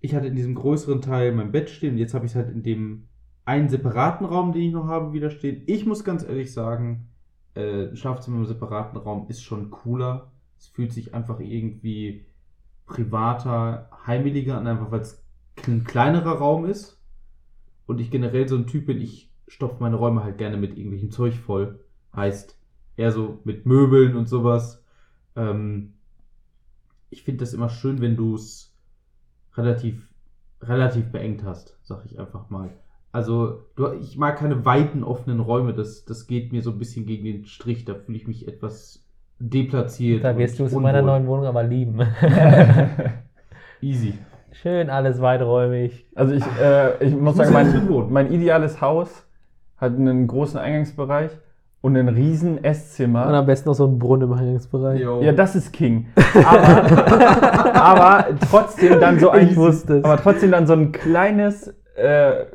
ich 0.00 0.14
hatte 0.14 0.26
in 0.26 0.36
diesem 0.36 0.54
größeren 0.54 1.00
Teil 1.00 1.32
mein 1.32 1.52
Bett 1.52 1.70
stehen 1.70 1.94
und 1.94 1.98
jetzt 1.98 2.12
habe 2.12 2.26
ich 2.26 2.32
es 2.32 2.36
halt 2.36 2.50
in 2.50 2.62
dem 2.62 3.08
einen 3.44 3.68
separaten 3.68 4.26
Raum, 4.26 4.52
den 4.52 4.62
ich 4.62 4.72
noch 4.72 4.86
habe, 4.86 5.12
wieder 5.12 5.30
stehen. 5.30 5.62
Ich 5.66 5.86
muss 5.86 6.04
ganz 6.04 6.24
ehrlich 6.24 6.52
sagen, 6.52 7.08
äh, 7.54 7.88
ein 7.88 7.96
Schlafzimmer 7.96 8.38
im 8.38 8.46
separaten 8.46 8.98
Raum 8.98 9.26
ist 9.28 9.42
schon 9.42 9.70
cooler. 9.70 10.32
Es 10.58 10.66
fühlt 10.66 10.92
sich 10.92 11.14
einfach 11.14 11.40
irgendwie 11.40 12.26
privater, 12.86 13.90
heimeliger 14.06 14.58
an, 14.58 14.66
einfach 14.66 14.90
weil 14.90 15.00
es 15.00 15.24
ein 15.66 15.84
kleinerer 15.84 16.38
Raum 16.38 16.66
ist 16.66 17.00
und 17.86 18.00
ich 18.00 18.10
generell 18.10 18.48
so 18.48 18.56
ein 18.56 18.66
Typ 18.66 18.86
bin, 18.86 19.00
ich 19.00 19.32
stopfe 19.48 19.76
meine 19.80 19.96
Räume 19.96 20.24
halt 20.24 20.38
gerne 20.38 20.56
mit 20.56 20.76
irgendwelchem 20.76 21.10
Zeug 21.10 21.34
voll. 21.34 21.80
Heißt, 22.14 22.55
eher 22.96 23.12
so 23.12 23.40
mit 23.44 23.66
Möbeln 23.66 24.16
und 24.16 24.28
sowas. 24.28 24.82
Ähm, 25.36 25.94
ich 27.10 27.22
finde 27.22 27.40
das 27.40 27.54
immer 27.54 27.68
schön, 27.68 28.00
wenn 28.00 28.16
du 28.16 28.34
es 28.34 28.74
relativ, 29.54 30.08
relativ 30.62 31.10
beengt 31.12 31.44
hast, 31.44 31.78
sag 31.82 32.04
ich 32.06 32.18
einfach 32.18 32.50
mal. 32.50 32.70
Also, 33.12 33.62
du, 33.76 33.92
ich 33.92 34.18
mag 34.18 34.36
keine 34.38 34.64
weiten, 34.64 35.02
offenen 35.02 35.40
Räume. 35.40 35.72
Das, 35.72 36.04
das 36.04 36.26
geht 36.26 36.52
mir 36.52 36.62
so 36.62 36.70
ein 36.72 36.78
bisschen 36.78 37.06
gegen 37.06 37.24
den 37.24 37.46
Strich. 37.46 37.84
Da 37.84 37.94
fühle 37.94 38.18
ich 38.18 38.26
mich 38.26 38.46
etwas 38.46 39.06
deplatziert. 39.38 40.24
Da 40.24 40.36
wirst 40.36 40.58
du 40.58 40.64
es 40.64 40.72
in 40.72 40.82
meiner 40.82 41.02
neuen 41.02 41.26
Wohnung 41.26 41.46
aber 41.46 41.62
lieben. 41.62 42.00
Easy. 43.80 44.14
Schön 44.52 44.90
alles 44.90 45.20
weiträumig. 45.20 46.06
Also 46.14 46.34
ich, 46.34 46.44
äh, 46.60 47.04
ich 47.04 47.14
muss 47.14 47.36
sagen, 47.36 47.52
mein, 47.52 48.10
mein 48.10 48.32
ideales 48.32 48.80
Haus 48.80 49.26
hat 49.76 49.94
einen 49.94 50.26
großen 50.26 50.58
Eingangsbereich 50.58 51.30
und 51.86 51.96
einen 51.96 52.08
riesen 52.14 52.58
Und 52.58 52.64
Esszimmer. 52.64 53.26
am 53.26 53.46
besten 53.46 53.68
noch 53.68 53.74
so 53.74 53.86
ein 53.86 53.98
Brunnen 53.98 54.28
im 54.28 54.32
Eingangsbereich. 54.36 55.00
Ja, 55.00 55.32
das 55.32 55.54
ist 55.54 55.72
King. 55.72 56.06
Aber, 56.44 57.74
aber 57.74 58.24
trotzdem 58.50 58.98
dann 59.00 59.18
so 59.20 59.30
ein, 59.30 59.48
Ich 59.48 59.56
wusste 59.56 59.98
es. 59.98 60.04
aber 60.04 60.16
trotzdem 60.16 60.50
dann 60.50 60.66
so 60.66 60.72
ein 60.72 60.90
kleines, 60.92 61.74
äh, 61.94 62.46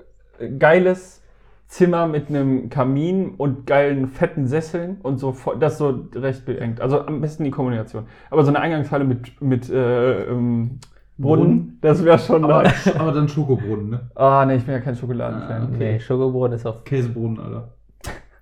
geiles 0.60 1.22
Zimmer 1.68 2.08
mit 2.08 2.28
einem 2.28 2.70
Kamin 2.70 3.36
und 3.38 3.66
geilen 3.66 4.08
fetten 4.08 4.48
Sesseln 4.48 4.98
und 5.02 5.18
so, 5.20 5.32
voll- 5.32 5.58
das 5.60 5.78
so 5.78 6.08
recht 6.14 6.46
beengt. 6.46 6.82
Also 6.82 7.00
am 7.06 7.22
besten 7.22 7.46
die 7.46 7.52
Kombination. 7.52 8.04
Aber 8.30 8.44
so 8.44 8.50
eine 8.50 8.60
Eingangshalle 8.60 9.06
mit, 9.06 9.42
mit 9.42 9.70
äh, 9.70 10.24
ähm, 10.24 10.80
Brunnen, 11.18 11.46
Brunnen? 11.46 11.78
das 11.82 12.04
wäre 12.04 12.20
schon 12.20 12.44
aber, 12.44 12.64
nice. 12.64 12.94
aber 13.00 13.14
dann 13.14 13.30
Schokobrunnen, 13.30 13.90
ne? 13.92 14.00
Ah, 14.16 14.44
nee, 14.46 14.56
ich 14.56 14.66
bin 14.66 14.74
ja 14.74 14.82
kein 14.82 14.96
Schokoladenfan. 14.98 15.62
Ah, 15.62 15.68
okay. 15.74 15.94
Nee, 15.94 16.00
Schokobrunnen 16.02 16.54
ist 16.54 16.66
auf. 16.66 16.84
Käsebrunnen, 16.84 17.40
Alter. 17.40 17.70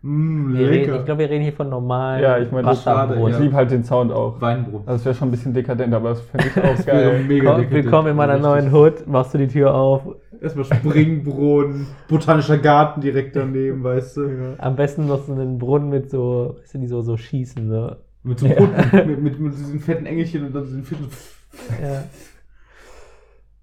Mm, 0.01 0.55
reden, 0.55 0.95
ich 0.95 1.05
glaube, 1.05 1.19
wir 1.19 1.29
reden 1.29 1.43
hier 1.43 1.51
von 1.51 1.67
normalen 1.67 2.23
Ja, 2.23 2.37
ich 2.37 2.49
meine, 2.51 2.67
das 2.67 2.83
schade. 2.83 3.15
Ich 3.15 3.33
ja. 3.33 3.37
liebe 3.39 3.53
halt 3.53 3.69
den 3.69 3.83
Sound 3.83 4.13
auch. 4.13 4.39
Weinbrunnen. 4.39 4.87
Also, 4.87 4.97
das 4.97 5.05
wäre 5.05 5.15
schon 5.15 5.27
ein 5.27 5.31
bisschen 5.31 5.53
dekadent, 5.53 5.93
aber 5.93 6.09
das 6.09 6.21
fände 6.21 6.47
ich 6.47 6.63
auch 6.63 6.85
geil. 6.85 7.23
mega 7.27 7.55
Komm, 7.55 7.69
willkommen 7.71 8.07
in 8.07 8.15
meiner 8.15 8.37
neuen 8.37 8.73
Hood. 8.73 9.05
Machst 9.07 9.33
du 9.33 9.37
die 9.37 9.49
Tür 9.49 9.73
auf. 9.75 10.03
Erstmal 10.41 10.63
Springbrunnen, 10.63 11.87
botanischer 12.07 12.57
Garten 12.59 13.01
direkt 13.01 13.35
daneben, 13.35 13.83
weißt 13.83 14.17
du? 14.17 14.55
Am 14.57 14.77
besten 14.77 15.05
noch 15.05 15.25
so 15.25 15.33
einen 15.33 15.57
Brunnen 15.57 15.89
mit 15.89 16.09
so, 16.09 16.55
weißt 16.61 16.75
du, 16.75 16.77
die 16.77 16.87
so, 16.87 17.01
so 17.01 17.17
schießen. 17.17 17.67
Ne? 17.67 17.97
Mit 18.23 18.39
so 18.39 18.47
Ja. 18.47 18.53
Putten, 18.55 19.07
mit, 19.07 19.21
mit, 19.21 19.39
mit 19.39 19.53
diesen 19.53 19.81
fetten 19.81 20.05
Engelchen 20.05 20.45
und 20.45 20.55
dann 20.55 20.63
diesen 20.63 20.83
Fischen. 20.85 21.07
Ja, 21.81 22.03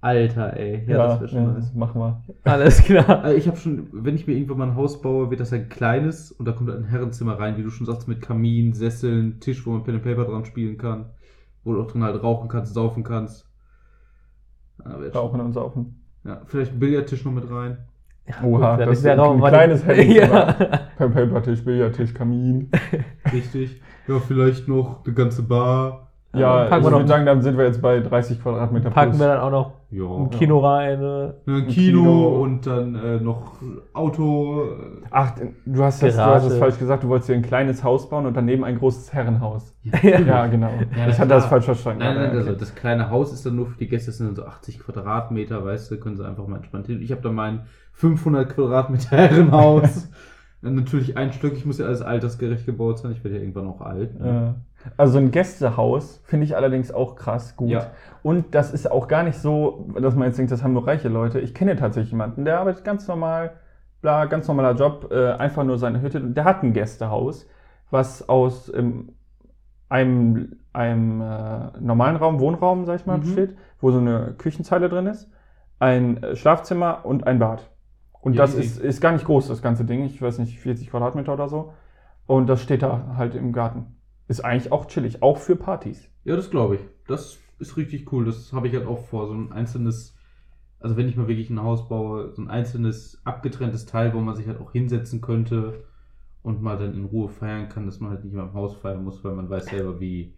Alter, 0.07 0.57
ey. 0.57 0.85
Ja, 0.87 0.99
das 1.09 1.21
wäre 1.21 1.29
schon 1.29 1.43
ja, 1.45 1.53
nice. 1.53 1.73
Mach 1.75 1.95
mal. 1.95 2.23
alles 2.45 2.83
klar. 2.83 3.25
Also 3.25 3.37
ich 3.37 3.49
habe 3.49 3.57
schon, 3.57 3.89
wenn 3.93 4.15
ich 4.15 4.27
mir 4.27 4.35
irgendwann 4.35 4.59
mal 4.59 4.69
ein 4.69 4.77
Haus 4.77 5.03
baue, 5.03 5.31
wird 5.31 5.41
das 5.41 5.53
ein 5.53 5.69
kleines 5.69 6.31
und 6.31 6.47
da 6.47 6.53
kommt 6.53 6.71
ein 6.71 6.85
Herrenzimmer 6.85 7.39
rein, 7.39 7.57
wie 7.57 7.63
du 7.63 7.71
schon 7.71 7.87
sagst, 7.87 8.07
mit 8.07 8.23
Kamin, 8.23 8.73
Sesseln, 8.73 9.41
Tisch, 9.41 9.67
wo 9.67 9.71
man 9.73 9.83
Pen 9.85 9.97
and 9.97 10.05
Paper 10.05 10.25
dran 10.25 10.45
spielen 10.45 10.79
kann, 10.79 11.07
wo 11.65 11.73
du 11.75 11.83
auch 11.83 11.91
drin 11.91 12.05
halt 12.05 12.23
rauchen 12.23 12.49
kannst, 12.49 12.73
saufen 12.75 13.03
kannst. 13.03 13.47
Ja, 14.85 14.93
schon- 14.93 15.11
Rauchen 15.13 15.41
und 15.41 15.53
saufen. 15.53 16.01
ja, 16.25 16.43
vielleicht 16.47 16.73
ein 16.73 16.79
Billardtisch 16.79 17.25
noch 17.25 17.33
mit 17.33 17.51
rein. 17.51 17.79
Oha, 18.43 18.77
Gut, 18.77 18.87
das 18.87 18.99
ist 18.99 19.07
Raum 19.07 19.37
ein 19.37 19.43
aber 19.43 19.49
kleines 19.51 19.85
Herrenzimmer. 19.85 20.61
ja. 20.61 20.81
Per 20.97 21.09
Papertisch, 21.09 21.65
Billardtisch, 21.65 22.13
Kamin. 22.15 22.71
Richtig. 23.33 23.81
Ja, 24.09 24.19
vielleicht 24.21 24.69
noch 24.69 25.05
eine 25.05 25.15
ganze 25.15 25.43
Bar. 25.43 26.06
Ja, 26.41 26.65
packen 26.65 26.67
ich 26.67 26.71
wir 26.87 26.93
würde 26.93 27.03
noch- 27.03 27.09
sagen, 27.09 27.27
dann 27.27 27.43
sind 27.43 27.57
wir 27.59 27.65
jetzt 27.65 27.81
bei 27.83 28.01
30 28.01 28.43
Quadratmeter 28.43 28.91
Packen 28.91 29.11
plus. 29.13 29.21
wir 29.21 29.29
dann 29.29 29.41
auch 29.41 29.51
noch 29.51 29.73
Ja. 29.91 30.05
ein 30.05 30.31
Kino 30.31 30.59
rein. 30.59 31.01
Ne? 31.01 31.35
Ein 31.47 31.67
Kino, 31.67 32.01
Kino. 32.03 32.43
und 32.43 32.67
dann 32.67 32.95
äh, 32.95 33.21
noch 33.21 33.53
Auto. 33.93 34.63
Ach, 35.11 35.33
du 35.65 35.83
hast, 35.85 36.03
das, 36.03 36.17
du 36.17 36.23
hast 36.25 36.45
es 36.47 36.59
falsch 36.59 36.79
gesagt. 36.79 37.05
Du 37.05 37.09
wolltest 37.09 37.29
dir 37.31 37.35
ein 37.35 37.43
kleines 37.43 37.83
Haus 37.85 38.09
bauen 38.09 38.27
und 38.27 38.37
daneben 38.37 38.65
ein 38.65 38.79
großes 38.79 39.13
Herrenhaus. 39.13 39.75
Ja. 39.83 39.93
Ja, 40.27 40.47
genau. 40.47 40.71
Ja, 40.97 41.09
ich 41.09 41.19
hatte 41.19 41.29
das 41.29 41.47
falsch 41.47 41.65
verstanden. 41.65 42.01
Nein, 42.01 42.17
nein, 42.17 42.31
also 42.31 42.53
das 42.53 42.75
kleine 42.75 43.11
Haus 43.11 43.33
ist 43.33 43.47
dann 43.47 43.57
nur 43.57 43.67
für 43.67 43.79
die 43.79 43.89
Gäste, 43.89 44.07
das 44.11 44.19
sind 44.19 44.27
dann 44.27 44.37
so 44.37 44.45
80 44.45 44.81
Quadratmeter, 44.81 45.65
weißt 45.65 45.91
du, 45.91 45.97
können 45.99 46.17
sie 46.17 46.27
einfach 46.27 46.47
mal 46.47 46.57
entspannt 46.57 46.87
hin. 46.87 47.01
Ich 47.03 47.11
habe 47.13 47.23
dann 47.23 47.35
mein 47.35 47.61
500 47.93 48.49
Quadratmeter 48.55 49.17
Herrenhaus. 49.17 50.11
Dann 50.63 50.75
Natürlich 50.75 51.17
ein 51.19 51.33
Stück, 51.33 51.53
ich 51.53 51.67
muss 51.67 51.79
ja 51.79 51.85
alles 51.87 52.01
altersgerecht 52.01 52.65
gebaut 52.65 52.99
sein, 52.99 53.13
ich 53.13 53.23
werde 53.23 53.37
ja 53.37 53.43
irgendwann 53.43 53.69
auch 53.69 53.83
alt. 53.83 54.19
Ne? 54.19 54.55
Also 54.97 55.19
ein 55.19 55.31
Gästehaus 55.31 56.21
finde 56.25 56.45
ich 56.47 56.57
allerdings 56.57 56.93
auch 56.93 57.17
krass 57.17 57.57
gut. 57.57 57.71
Ja. 57.71 57.91
Und 58.23 58.55
das 58.55 58.73
ist 58.73 58.91
auch 58.91 59.09
gar 59.09 59.23
nicht 59.23 59.39
so, 59.39 59.89
dass 60.01 60.15
man 60.15 60.29
jetzt 60.29 60.39
denkt, 60.39 60.53
das 60.53 60.63
haben 60.63 60.73
nur 60.73 60.87
reiche 60.87 61.09
Leute. 61.09 61.41
Ich 61.41 61.55
kenne 61.55 61.77
tatsächlich 61.77 62.13
jemanden, 62.13 62.45
der 62.45 62.61
arbeitet 62.61 62.85
ganz 62.85 63.07
normal, 63.09 63.53
bla, 64.01 64.27
ganz 64.27 64.49
normaler 64.49 64.75
Job, 64.77 65.11
äh, 65.13 65.33
einfach 65.33 65.65
nur 65.65 65.79
seine 65.79 66.01
Hütte. 66.03 66.21
Der 66.21 66.45
hat 66.45 66.63
ein 66.63 66.73
Gästehaus, 66.73 67.47
was 67.91 68.29
aus 68.29 68.73
ähm, 68.75 69.13
einem, 69.89 70.57
einem 70.73 71.21
äh, 71.21 71.81
normalen 71.81 72.17
Raum, 72.17 72.41
Wohnraum, 72.41 72.85
sag 72.87 72.97
ich 73.01 73.07
mal, 73.07 73.19
Mhm. 73.19 73.23
besteht, 73.23 73.57
wo 73.81 73.91
so 73.91 73.99
eine 73.99 74.35
Küchenzeile 74.39 74.89
drin 74.89 75.07
ist, 75.07 75.31
ein 75.79 76.23
äh, 76.23 76.37
Schlafzimmer 76.37 77.05
und 77.05 77.27
ein 77.27 77.39
Bad. 77.39 77.71
Und 78.21 78.35
Ja, 78.35 78.43
das 78.43 78.55
ist, 78.55 78.79
ist 78.79 79.01
gar 79.01 79.13
nicht 79.13 79.25
groß, 79.25 79.49
das 79.49 79.63
ganze 79.63 79.85
Ding. 79.85 80.05
Ich 80.05 80.21
weiß 80.21 80.39
nicht, 80.39 80.59
40 80.59 80.91
Quadratmeter 80.91 81.33
oder 81.35 81.49
so. 81.49 81.73
Und 82.27 82.49
das 82.49 82.61
steht 82.63 82.83
da 82.83 83.15
halt 83.17 83.37
im 83.37 83.53
Garten. 83.53 83.96
Ist 84.29 84.45
eigentlich 84.45 84.73
auch 84.73 84.87
chillig, 84.87 85.23
auch 85.23 85.39
für 85.39 85.57
Partys. 85.57 86.09
Ja, 86.25 86.35
das 86.37 86.51
glaube 86.51 86.77
ich. 86.77 86.81
Das 87.07 87.39
ist 87.59 87.77
richtig 87.77 88.13
cool. 88.13 88.25
Das 88.25 88.53
habe 88.53 88.67
ich 88.69 88.75
halt 88.75 88.87
auch 88.87 89.07
vor. 89.07 89.29
So 89.29 89.35
ein 89.35 89.53
einzelnes, 89.53 90.17
also 90.81 90.97
wenn 90.97 91.09
ich 91.09 91.17
mal 91.17 91.29
wirklich 91.29 91.51
ein 91.51 91.63
Haus 91.63 91.89
baue, 91.89 92.33
so 92.33 92.43
ein 92.43 92.49
einzelnes 92.49 93.21
abgetrenntes 93.25 93.87
Teil, 93.87 94.13
wo 94.15 94.19
man 94.19 94.35
sich 94.35 94.49
halt 94.49 94.61
auch 94.61 94.73
hinsetzen 94.73 95.21
könnte 95.21 95.85
und 96.43 96.63
mal 96.63 96.77
dann 96.77 96.95
in 96.95 97.05
Ruhe 97.05 97.29
feiern 97.29 97.69
kann, 97.69 97.87
dass 97.87 98.01
man 98.01 98.11
halt 98.11 98.25
nicht 98.25 98.33
immer 98.33 98.45
im 98.45 98.55
Haus 98.55 98.75
feiern 98.77 99.05
muss, 99.05 99.23
weil 99.25 99.33
man 99.33 99.49
weiß 99.49 99.67
selber, 99.67 100.01
wie. 100.01 100.35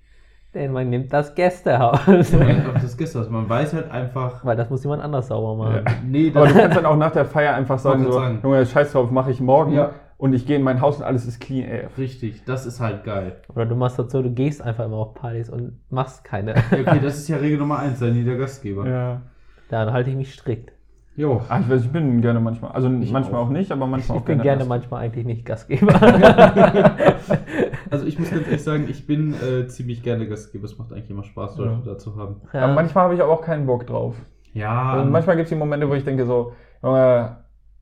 Denn 0.54 0.72
man 0.72 0.88
nimmt 0.88 1.12
das 1.12 1.34
Gästehaus. 1.34 2.32
Ja, 2.32 2.40
einfach 2.40 2.80
das 2.80 2.96
gestern. 2.96 3.20
Also 3.20 3.32
man 3.32 3.48
weiß 3.48 3.74
halt 3.74 3.90
einfach. 3.90 4.44
Weil 4.44 4.56
das 4.56 4.70
muss 4.70 4.82
jemand 4.82 5.02
anders 5.02 5.28
sauber 5.28 5.56
machen. 5.56 5.84
Ja. 5.86 5.92
Nee, 6.06 6.32
Aber 6.34 6.46
du 6.46 6.54
kannst 6.54 6.76
dann 6.76 6.86
auch 6.86 6.96
nach 6.96 7.12
der 7.12 7.26
Feier 7.26 7.54
einfach 7.54 7.78
sagen, 7.78 8.04
so, 8.04 8.12
sagen. 8.12 8.40
Junge, 8.42 8.64
scheiß 8.64 8.92
drauf, 8.92 9.10
mache 9.10 9.30
ich 9.30 9.40
morgen. 9.40 9.72
Ja. 9.72 9.92
Und 10.18 10.32
ich 10.34 10.46
gehe 10.46 10.56
in 10.56 10.62
mein 10.62 10.80
Haus 10.80 10.96
und 10.98 11.04
alles 11.04 11.26
ist 11.26 11.40
clean 11.40 11.64
AF. 11.70 11.96
richtig, 11.96 12.42
das 12.44 12.66
ist 12.66 12.80
halt 12.80 13.04
geil. 13.04 13.36
Oder 13.54 13.66
du 13.66 13.76
machst 13.76 13.98
das 14.00 14.10
so, 14.10 14.20
du 14.20 14.30
gehst 14.32 14.60
einfach 14.60 14.84
immer 14.84 14.96
auf 14.96 15.14
Partys 15.14 15.48
und 15.48 15.78
machst 15.90 16.24
keine. 16.24 16.54
Ja, 16.56 16.62
okay, 16.72 16.98
das 17.02 17.18
ist 17.18 17.28
ja 17.28 17.36
Regel 17.36 17.58
Nummer 17.58 17.78
eins, 17.78 18.00
sei 18.00 18.10
nie 18.10 18.24
der 18.24 18.36
Gastgeber. 18.36 18.86
Ja. 18.88 19.22
Dann 19.70 19.92
halte 19.92 20.10
ich 20.10 20.16
mich 20.16 20.34
strikt. 20.34 20.72
Jo. 21.14 21.42
Ah, 21.48 21.60
ich 21.60 21.68
weiß, 21.68 21.82
ich 21.84 21.90
bin 21.90 22.20
gerne 22.20 22.38
manchmal. 22.40 22.72
Also 22.72 22.88
Ich 23.00 23.10
manchmal 23.12 23.40
auch. 23.42 23.46
auch. 23.46 23.50
nicht, 23.50 23.70
aber 23.72 23.86
manchmal 23.86 24.18
Ich 24.18 24.22
auch 24.22 24.26
bin 24.26 24.40
gerne 24.40 24.58
Gast. 24.58 24.68
manchmal 24.68 25.02
eigentlich 25.04 25.24
nicht 25.26 25.44
Gastgeber. 25.44 25.92
Also 27.90 28.04
ich 28.06 28.18
muss 28.18 28.30
ganz 28.30 28.44
ehrlich 28.46 28.62
sagen, 28.62 28.86
ich 28.88 29.06
bin 29.06 29.34
äh, 29.34 29.66
ziemlich 29.66 30.02
gerne 30.02 30.28
Gastgeber. 30.28 30.64
Es 30.66 30.76
macht 30.78 30.92
eigentlich 30.92 31.10
immer 31.10 31.24
Spaß, 31.24 31.56
Leute 31.56 31.70
Ja. 31.72 31.92
da 31.92 31.98
zu 31.98 32.16
haben. 32.16 32.36
Aber 32.52 32.72
manchmal 32.74 33.04
habe 33.04 33.14
ich 33.14 33.22
aber 33.22 33.32
auch 33.32 33.40
keinen 33.42 33.66
Bock 33.66 33.86
drauf. 33.86 34.14
Ja, 34.52 34.92
Also 34.92 35.10
manchmal 35.10 35.36
gibt 35.36 35.44
es 35.46 35.50
die 35.50 35.56
Momente, 35.56 35.88
wo 35.88 35.94
ich 35.94 36.04
denke 36.04 36.26
so, 36.26 36.52
Junge, 36.82 37.36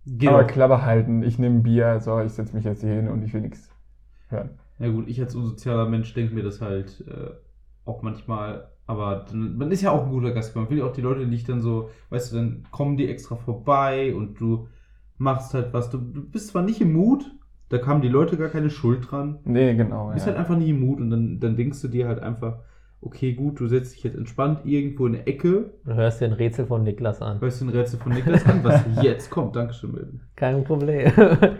geht 0.07 0.29
aber. 0.29 0.45
Klappe 0.45 0.83
halten, 0.83 1.23
ich 1.23 1.39
nehme 1.39 1.61
Bier, 1.61 2.01
so, 2.01 2.21
ich 2.21 2.33
setze 2.33 2.55
mich 2.55 2.65
jetzt 2.65 2.81
hier 2.81 2.95
hin 2.95 3.09
und 3.09 3.23
ich 3.23 3.35
will 3.35 3.43
nichts 3.43 3.71
hören. 4.29 4.51
Ja 4.79 4.89
gut, 4.89 5.09
ich 5.09 5.21
als 5.21 5.35
unsozialer 5.35 5.89
Mensch 5.89 6.13
denke 6.15 6.35
mir 6.35 6.43
das 6.43 6.61
halt 6.61 7.05
äh, 7.09 7.31
auch 7.85 8.03
manchmal, 8.03 8.69
aber 8.87 9.25
dann, 9.29 9.57
man 9.57 9.71
ist 9.71 9.83
ja 9.83 9.91
auch 9.91 10.05
ein 10.05 10.11
guter 10.11 10.33
Gastgeber. 10.33 10.61
Man 10.61 10.71
will 10.71 10.79
ja 10.79 10.85
auch 10.85 10.93
die 10.93 11.01
Leute 11.01 11.27
nicht 11.27 11.49
dann 11.49 11.61
so, 11.61 11.91
weißt 12.11 12.33
du, 12.33 12.37
dann 12.37 12.63
kommen 12.71 12.97
die 12.97 13.09
extra 13.09 13.37
vorbei 13.37 14.15
und 14.15 14.41
du 14.41 14.69
machst 15.19 15.55
halt 15.55 15.73
was. 15.73 15.91
Du, 15.91 15.99
du 15.99 16.23
bist 16.23 16.49
zwar 16.49 16.63
nicht 16.63 16.81
im 16.81 16.93
Mut, 16.93 17.35
da 17.69 17.79
kamen 17.79 18.03
die 18.03 18.09
Leute 18.09 18.37
gar 18.37 18.49
keine 18.49 18.71
Schuld 18.71 19.11
dran. 19.11 19.39
Nee, 19.45 19.75
genau. 19.75 20.09
Du 20.09 20.15
bist 20.15 20.27
ja. 20.27 20.33
halt 20.33 20.41
einfach 20.41 20.57
nie 20.57 20.71
im 20.71 20.81
Mut 20.81 21.01
und 21.01 21.11
dann, 21.11 21.41
dann 21.41 21.57
denkst 21.57 21.81
du 21.83 21.89
dir 21.89 22.07
halt 22.07 22.21
einfach, 22.21 22.59
okay, 23.01 23.35
gut, 23.35 23.61
du 23.61 23.67
setzt 23.69 23.95
dich 23.95 24.03
jetzt 24.05 24.17
entspannt 24.17 24.61
irgendwo 24.65 25.07
in 25.07 25.15
eine 25.17 25.27
Ecke, 25.27 25.71
Du 25.85 25.95
hörst 25.95 26.21
dir 26.21 26.27
ein 26.27 26.33
Rätsel 26.33 26.67
von 26.67 26.83
Niklas 26.83 27.23
an. 27.23 27.41
hörst 27.41 27.61
den 27.61 27.69
Rätsel 27.69 27.99
von 28.01 28.13
Niklas 28.13 28.45
an, 28.47 28.63
was 28.65 28.83
jetzt 29.03 29.31
kommt. 29.31 29.55
Dankeschön, 29.57 29.93
Milton. 29.93 30.21
Kein 30.35 30.65
Problem. 30.65 31.13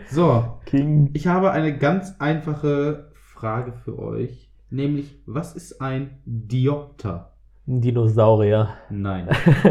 So, 0.09 0.59
King. 0.67 1.11
ich 1.13 1.27
habe 1.27 1.53
eine 1.53 1.77
ganz 1.77 2.15
einfache 2.19 3.11
Frage 3.13 3.73
für 3.85 3.99
euch, 3.99 4.51
nämlich, 4.71 5.19
was 5.27 5.55
ist 5.55 5.81
ein 5.81 6.19
Diopter? 6.25 7.33
Ein 7.69 7.81
Dinosaurier. 7.81 8.69
Nein. 8.91 9.29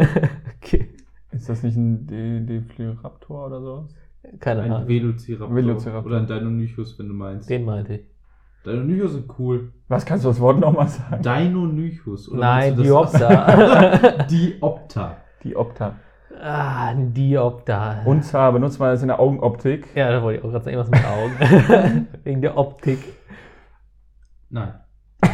okay. 0.62 0.88
Ist 1.32 1.48
das 1.48 1.62
nicht 1.62 1.76
ein 1.76 2.06
De 2.06 2.40
Defliraptor 2.40 3.46
oder 3.46 3.60
so? 3.60 3.88
Keine 4.40 4.62
Ein 4.62 4.72
Ahnung. 4.72 4.88
Velociraptor. 4.88 5.54
Velociraptor. 5.56 6.06
Oder 6.06 6.20
ein 6.20 6.26
Deinonychus, 6.26 6.98
wenn 6.98 7.08
du 7.08 7.14
meinst. 7.14 7.48
Den 7.48 7.64
meinte 7.64 7.94
ich. 7.94 8.00
Deinonychus 8.66 9.12
sind 9.12 9.32
cool. 9.38 9.72
Was 9.88 10.04
kannst 10.04 10.24
du 10.24 10.28
das 10.28 10.40
Wort 10.40 10.58
nochmal 10.58 10.88
sagen? 10.88 11.22
Deinonychus. 11.22 12.28
Oder 12.28 12.40
Nein, 12.40 12.76
Diopter. 12.76 14.26
Diopter. 14.30 15.16
Die 15.44 15.54
Opta. 15.54 15.94
ah, 16.42 16.86
ein 16.88 17.14
Diopter. 17.14 18.02
Und 18.04 18.24
zwar 18.24 18.52
benutzt 18.52 18.80
man 18.80 18.90
das 18.90 19.02
in 19.02 19.08
der 19.08 19.20
Augenoptik. 19.20 19.86
Ja, 19.94 20.10
da 20.10 20.20
wollte 20.22 20.40
ich 20.40 20.44
auch 20.44 20.50
gerade 20.50 20.64
sagen, 20.64 20.78
was 20.78 20.90
mit 20.90 21.04
Augen. 21.04 22.08
Wegen 22.24 22.42
der 22.42 22.58
Optik. 22.58 22.98
Nein. 24.50 24.74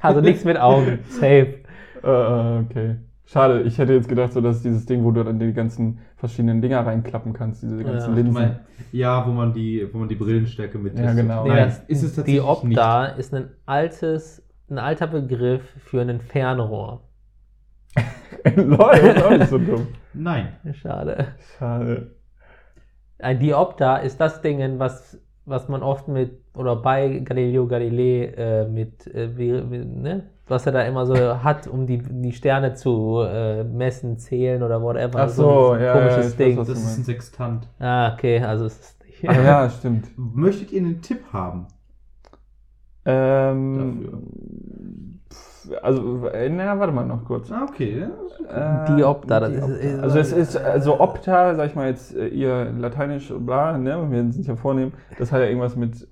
Also 0.00 0.20
nichts 0.20 0.44
mit 0.44 0.56
Augen. 0.58 1.00
Safe. 1.08 1.64
Äh, 2.02 2.08
okay. 2.08 2.96
Schade, 3.28 3.62
ich 3.62 3.76
hätte 3.78 3.92
jetzt 3.92 4.08
gedacht, 4.08 4.32
so 4.32 4.40
dass 4.40 4.62
dieses 4.62 4.86
Ding, 4.86 5.02
wo 5.02 5.10
du 5.10 5.24
dann 5.24 5.40
die 5.40 5.52
ganzen 5.52 5.98
verschiedenen 6.16 6.60
Dinger 6.60 6.86
reinklappen 6.86 7.32
kannst, 7.32 7.62
diese 7.62 7.82
ganzen 7.82 8.10
Ja. 8.10 8.14
Linsen. 8.14 8.32
mein, 8.32 8.60
ja, 8.92 9.26
wo 9.26 9.32
man 9.32 9.52
die, 9.52 9.88
wo 9.92 9.98
man 9.98 10.08
die 10.08 10.14
Brillenstärke 10.14 10.78
mit 10.78 10.96
Ja, 10.96 11.12
genau. 11.12 11.42
Nee, 11.42 11.48
Nein, 11.48 11.64
das, 11.64 11.80
ist 11.88 12.02
es 12.04 12.12
die 12.12 12.38
tatsächlich 12.38 12.42
Opta 12.44 13.06
ist 13.06 13.34
ein 13.34 13.50
altes, 13.66 14.42
ein 14.70 14.78
alter 14.78 15.08
Begriff 15.08 15.62
für 15.78 16.00
ein 16.02 16.20
Fernrohr. 16.20 17.02
Lol, 18.56 18.76
das 18.78 19.16
ist 19.16 19.22
auch 19.24 19.30
nicht 19.30 19.48
so 19.48 19.58
dumm. 19.58 19.74
nicht. 19.74 19.88
Nein. 20.14 20.48
Schade. 20.74 21.26
Schade. 21.58 22.12
Ein 23.18 23.40
Diopter 23.40 24.02
ist 24.02 24.20
das 24.20 24.40
Ding, 24.40 24.78
was, 24.78 25.20
was 25.46 25.68
man 25.68 25.82
oft 25.82 26.06
mit, 26.06 26.30
oder 26.54 26.76
bei 26.76 27.20
Galileo 27.24 27.66
Galilei 27.66 28.26
äh, 28.36 28.68
mit, 28.68 29.06
äh, 29.08 29.36
wie, 29.36 29.68
wie, 29.70 29.78
ne? 29.84 30.30
Was 30.48 30.66
er 30.66 30.72
da 30.72 30.82
immer 30.82 31.06
so 31.06 31.14
hat, 31.42 31.66
um 31.66 31.86
die, 31.86 31.98
die 31.98 32.32
Sterne 32.32 32.74
zu 32.74 33.20
äh, 33.26 33.64
messen, 33.64 34.18
zählen 34.18 34.62
oder 34.62 34.80
whatever. 34.82 35.20
Ach 35.22 35.28
so, 35.28 35.70
ein 35.72 35.82
ja, 35.82 35.92
komisches 35.92 36.16
ja, 36.16 36.20
ich 36.20 36.26
weiß, 36.26 36.36
Ding. 36.36 36.56
was- 36.58 36.68
Das 36.68 36.78
ist 36.78 36.98
ein. 36.98 37.04
Sextant. 37.04 37.68
ah, 37.80 38.12
okay, 38.14 38.40
also 38.40 38.66
es 38.66 38.78
ist 38.78 39.04
nicht. 39.04 39.28
Ah, 39.28 39.42
ja, 39.42 39.70
stimmt. 39.78 40.06
Möchtet 40.16 40.70
ihr 40.72 40.80
einen 40.82 41.00
Tipp 41.02 41.20
haben? 41.32 41.66
Ähm, 43.04 44.08
pf, 45.32 45.70
also, 45.82 46.26
äh, 46.28 46.48
na, 46.48 46.78
warte 46.78 46.92
mal 46.92 47.06
noch 47.06 47.24
kurz. 47.24 47.50
Ah, 47.52 47.66
okay. 47.68 48.06
Äh, 48.48 48.94
Diopter, 48.96 49.40
das 49.40 49.52
Diopter. 49.52 49.78
ist- 49.78 49.84
ist- 49.84 50.00
also 50.02 50.18
es 50.18 50.32
ist, 50.32 50.56
also 50.56 51.00
Opta, 51.00 51.54
sag 51.54 51.66
ich 51.68 51.74
mal 51.74 51.88
jetzt, 51.88 52.16
äh, 52.16 52.28
ihr 52.28 52.72
Lateinisch, 52.78 53.32
bla, 53.38 53.76
ne, 53.78 54.06
wir 54.10 54.32
sind 54.32 54.46
ja 54.46 54.56
vornehm, 54.56 54.92
das 55.18 55.32
hat 55.32 55.40
ja 55.40 55.46
irgendwas 55.46 55.76
mit 55.76 56.06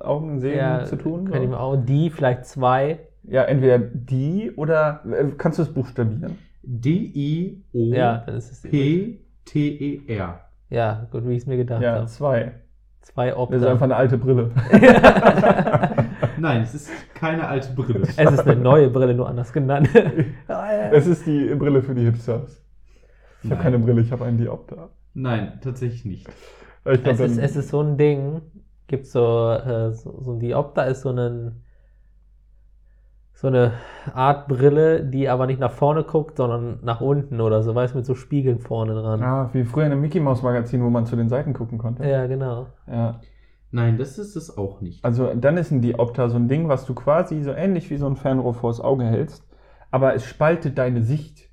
Augen, 0.00 0.38
Sehen 0.40 0.58
Ja, 0.58 0.84
zu 0.84 0.96
tun. 0.96 1.30
Kann 1.30 1.42
ich 1.42 1.48
So. 1.48 1.54
mal 1.54 1.60
auch, 1.60 1.76
die, 1.76 2.10
vielleicht 2.10 2.46
zwei. 2.46 3.00
Ja, 3.30 3.42
entweder 3.44 3.78
die 3.78 4.52
oder, 4.56 5.02
äh, 5.06 5.26
kannst 5.36 5.58
du 5.58 5.62
es 5.62 5.72
buchstabieren? 5.72 6.38
Ja, 7.72 8.18
dann 8.26 8.36
ist 8.36 8.50
es. 8.52 8.62
D-I-O-P-T-E-R. 8.62 10.40
Ja, 10.70 11.08
gut, 11.10 11.26
wie 11.26 11.32
ich 11.32 11.38
es 11.42 11.46
mir 11.46 11.56
gedacht 11.56 11.82
Ja, 11.82 11.94
habe. 11.96 12.06
zwei. 12.06 12.52
Zwei 13.00 13.30
Das 13.30 13.62
ist 13.62 13.66
einfach 13.66 13.84
eine 13.84 13.96
alte 13.96 14.18
Brille. 14.18 14.50
Nein, 16.38 16.62
es 16.62 16.74
ist 16.74 16.90
keine 17.14 17.46
alte 17.48 17.72
Brille. 17.72 18.00
es 18.16 18.18
ist 18.32 18.40
eine 18.46 18.56
neue 18.60 18.90
Brille, 18.90 19.14
nur 19.14 19.28
anders 19.28 19.52
genannt. 19.52 19.88
Es 20.92 21.06
ist 21.06 21.26
die 21.26 21.54
Brille 21.54 21.82
für 21.82 21.94
die 21.94 22.04
Hipsters. 22.04 22.62
Ich 23.42 23.50
habe 23.50 23.54
Nein. 23.62 23.62
keine 23.72 23.78
Brille, 23.78 24.00
ich 24.02 24.12
habe 24.12 24.24
einen 24.24 24.36
Diopter. 24.38 24.90
Nein, 25.14 25.58
tatsächlich 25.62 26.04
nicht. 26.04 26.28
Ich 26.28 27.02
glaub, 27.02 27.14
Es 27.14 27.20
ist, 27.20 27.36
dann- 27.38 27.44
es 27.44 27.56
ist 27.56 27.68
so 27.70 27.80
ein 27.82 27.96
Ding, 27.96 28.42
gibt 28.88 29.06
so, 29.06 29.52
äh, 29.52 29.92
so, 29.92 30.20
so 30.20 30.32
ein 30.32 30.40
Diopter 30.40 30.86
ist 30.86 31.02
so 31.02 31.10
ein 31.10 31.62
so 33.40 33.46
eine 33.46 33.74
Art 34.14 34.48
Brille, 34.48 35.04
die 35.04 35.28
aber 35.28 35.46
nicht 35.46 35.60
nach 35.60 35.70
vorne 35.70 36.02
guckt, 36.02 36.38
sondern 36.38 36.80
nach 36.82 37.00
unten 37.00 37.40
oder 37.40 37.62
so, 37.62 37.72
weißt 37.72 37.94
du, 37.94 37.98
mit 37.98 38.04
so 38.06 38.16
Spiegeln 38.16 38.58
vorne 38.58 38.94
dran. 38.94 39.22
Ah, 39.22 39.48
wie 39.52 39.62
früher 39.62 39.86
in 39.86 39.92
einem 39.92 40.00
Mickey 40.00 40.18
Mouse 40.18 40.42
Magazin, 40.42 40.82
wo 40.82 40.90
man 40.90 41.06
zu 41.06 41.14
den 41.14 41.28
Seiten 41.28 41.52
gucken 41.52 41.78
konnte. 41.78 42.04
Ja, 42.04 42.26
genau. 42.26 42.66
Ja. 42.90 43.20
Nein, 43.70 43.96
das 43.96 44.18
ist 44.18 44.34
es 44.34 44.58
auch 44.58 44.80
nicht. 44.80 45.04
Also 45.04 45.32
dann 45.34 45.56
ist 45.56 45.70
ein 45.70 45.82
Diopter 45.82 46.28
so 46.30 46.36
ein 46.36 46.48
Ding, 46.48 46.68
was 46.68 46.84
du 46.84 46.94
quasi 46.94 47.40
so 47.44 47.52
ähnlich 47.52 47.90
wie 47.90 47.96
so 47.96 48.06
ein 48.06 48.16
Fernrohr 48.16 48.54
vors 48.54 48.80
Auge 48.80 49.04
hältst, 49.04 49.46
aber 49.92 50.14
es 50.14 50.24
spaltet 50.24 50.76
deine 50.76 51.02
Sicht. 51.02 51.48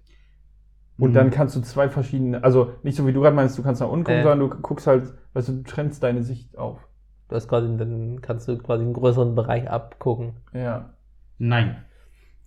Und 0.98 1.10
Mhm. 1.12 1.14
dann 1.14 1.30
kannst 1.30 1.56
du 1.56 1.62
zwei 1.62 1.88
verschiedene, 1.90 2.44
also 2.44 2.70
nicht 2.82 2.96
so 2.96 3.06
wie 3.06 3.14
du 3.14 3.22
gerade 3.22 3.36
meinst, 3.36 3.60
du 3.60 3.64
kannst 3.64 3.82
nach 3.82 3.90
unten 3.90 4.06
gucken, 4.06 4.22
Äh. 4.22 4.24
sondern 4.24 4.50
du 4.50 4.56
guckst 4.62 4.88
halt, 4.88 5.14
weißt 5.34 5.50
du, 5.50 5.54
du 5.58 5.64
trennst 5.64 6.02
deine 6.02 6.24
Sicht 6.24 6.58
auf. 6.58 6.88
Du 7.28 7.36
hast 7.36 7.48
quasi, 7.48 7.68
dann 7.78 8.22
kannst 8.22 8.48
du 8.48 8.58
quasi 8.58 8.84
einen 8.86 8.94
größeren 8.94 9.36
Bereich 9.36 9.70
abgucken. 9.70 10.38
Ja. 10.54 10.92
Nein. 11.38 11.84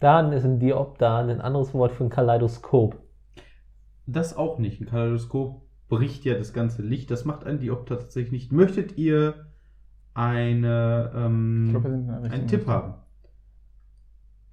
Dann 0.00 0.32
ist 0.32 0.44
ein 0.44 0.60
Diopter 0.60 1.16
ein 1.16 1.40
anderes 1.40 1.74
Wort 1.74 1.92
für 1.92 2.04
ein 2.04 2.10
Kaleidoskop. 2.10 3.00
Das 4.06 4.36
auch 4.36 4.58
nicht. 4.58 4.80
Ein 4.80 4.86
Kaleidoskop 4.86 5.62
bricht 5.88 6.24
ja 6.24 6.34
das 6.34 6.52
ganze 6.52 6.82
Licht. 6.82 7.10
Das 7.10 7.24
macht 7.24 7.44
ein 7.44 7.58
Diopter 7.58 7.98
tatsächlich 7.98 8.30
nicht. 8.32 8.52
Möchtet 8.52 8.96
ihr 8.96 9.46
eine, 10.14 11.12
ähm, 11.14 11.64
Ich 11.66 11.70
glaub, 11.72 11.84
wir 11.84 11.90
sind 11.90 12.00
in 12.00 12.06
der 12.06 12.16
richtigen 12.22 12.40
einen 12.40 12.48
Tipp 12.48 12.66
haben? 12.66 12.94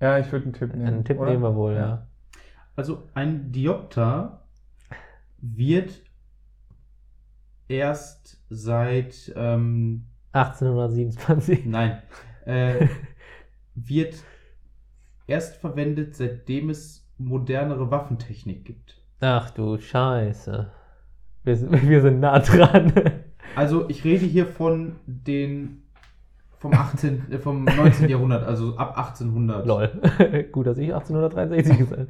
Ja, 0.02 0.20
ich 0.20 0.32
würde 0.32 0.46
einen 0.46 0.54
Tipp 0.54 0.74
nehmen. 0.74 0.88
Einen 0.88 1.06
Tipp 1.06 1.20
oder? 1.20 1.32
nehmen 1.32 1.44
wir 1.44 1.56
wohl, 1.56 1.74
ja. 1.74 2.08
Also 2.76 3.04
ein 3.14 3.52
Diopter 3.52 4.46
wird 5.40 6.02
erst 7.68 8.44
seit 8.50 9.32
ähm, 9.36 10.08
1827. 10.34 11.66
nein 11.66 12.02
äh, 12.46 12.88
wird 13.76 14.16
erst 15.28 15.58
verwendet, 15.58 16.16
seitdem 16.16 16.70
es 16.70 17.08
modernere 17.18 17.92
Waffentechnik 17.92 18.66
gibt. 18.66 18.98
Ach 19.22 19.50
du 19.52 19.78
Scheiße. 19.78 20.72
Wir 21.44 21.56
sind, 21.56 21.72
wir 21.90 22.02
sind 22.02 22.20
nah 22.20 22.40
dran. 22.40 22.94
Also 23.56 23.90
ich 23.90 24.04
rede 24.04 24.26
hier 24.26 24.46
von 24.46 24.96
den 25.06 25.82
vom 26.58 26.74
18. 26.74 27.32
äh, 27.32 27.38
vom 27.38 27.66
19. 27.66 28.10
Jahrhundert, 28.10 28.44
also 28.44 28.76
ab 28.78 28.98
1800. 28.98 29.66
Lol. 29.68 29.90
Gut, 30.52 30.68
dass 30.68 30.78
ich 30.78 30.94
1863 30.94 31.78
gesagt 31.78 32.02
habe. 32.02 32.08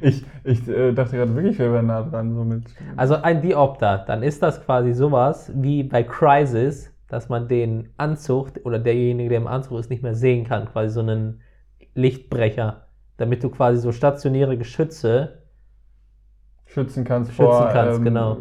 Ich, 0.00 0.24
ich 0.44 0.68
äh, 0.68 0.92
dachte 0.92 1.16
gerade 1.16 1.34
wirklich, 1.34 1.58
wir 1.58 1.72
wären 1.72 1.86
nah 1.86 2.02
dran, 2.02 2.34
so 2.34 2.44
mit. 2.44 2.64
Also 2.96 3.16
ein 3.16 3.42
Diopter, 3.42 4.04
dann 4.06 4.22
ist 4.22 4.42
das 4.42 4.64
quasi 4.64 4.92
sowas 4.92 5.50
wie 5.54 5.82
bei 5.82 6.02
Crisis, 6.02 6.91
dass 7.12 7.28
man 7.28 7.46
den 7.46 7.90
Anzug 7.98 8.52
oder 8.64 8.78
derjenige, 8.78 9.28
der 9.28 9.38
im 9.38 9.46
Anzug 9.46 9.78
ist, 9.78 9.90
nicht 9.90 10.02
mehr 10.02 10.14
sehen 10.14 10.46
kann. 10.46 10.64
Quasi 10.64 10.94
so 10.94 11.00
einen 11.00 11.42
Lichtbrecher. 11.94 12.86
Damit 13.18 13.44
du 13.44 13.50
quasi 13.50 13.78
so 13.78 13.92
stationäre 13.92 14.56
Geschütze, 14.56 15.42
schützen 16.64 17.04
kannst 17.04 17.32
Schützen 17.32 17.44
vor 17.44 17.68
kannst, 17.68 17.98
ähm, 17.98 18.04
genau. 18.04 18.38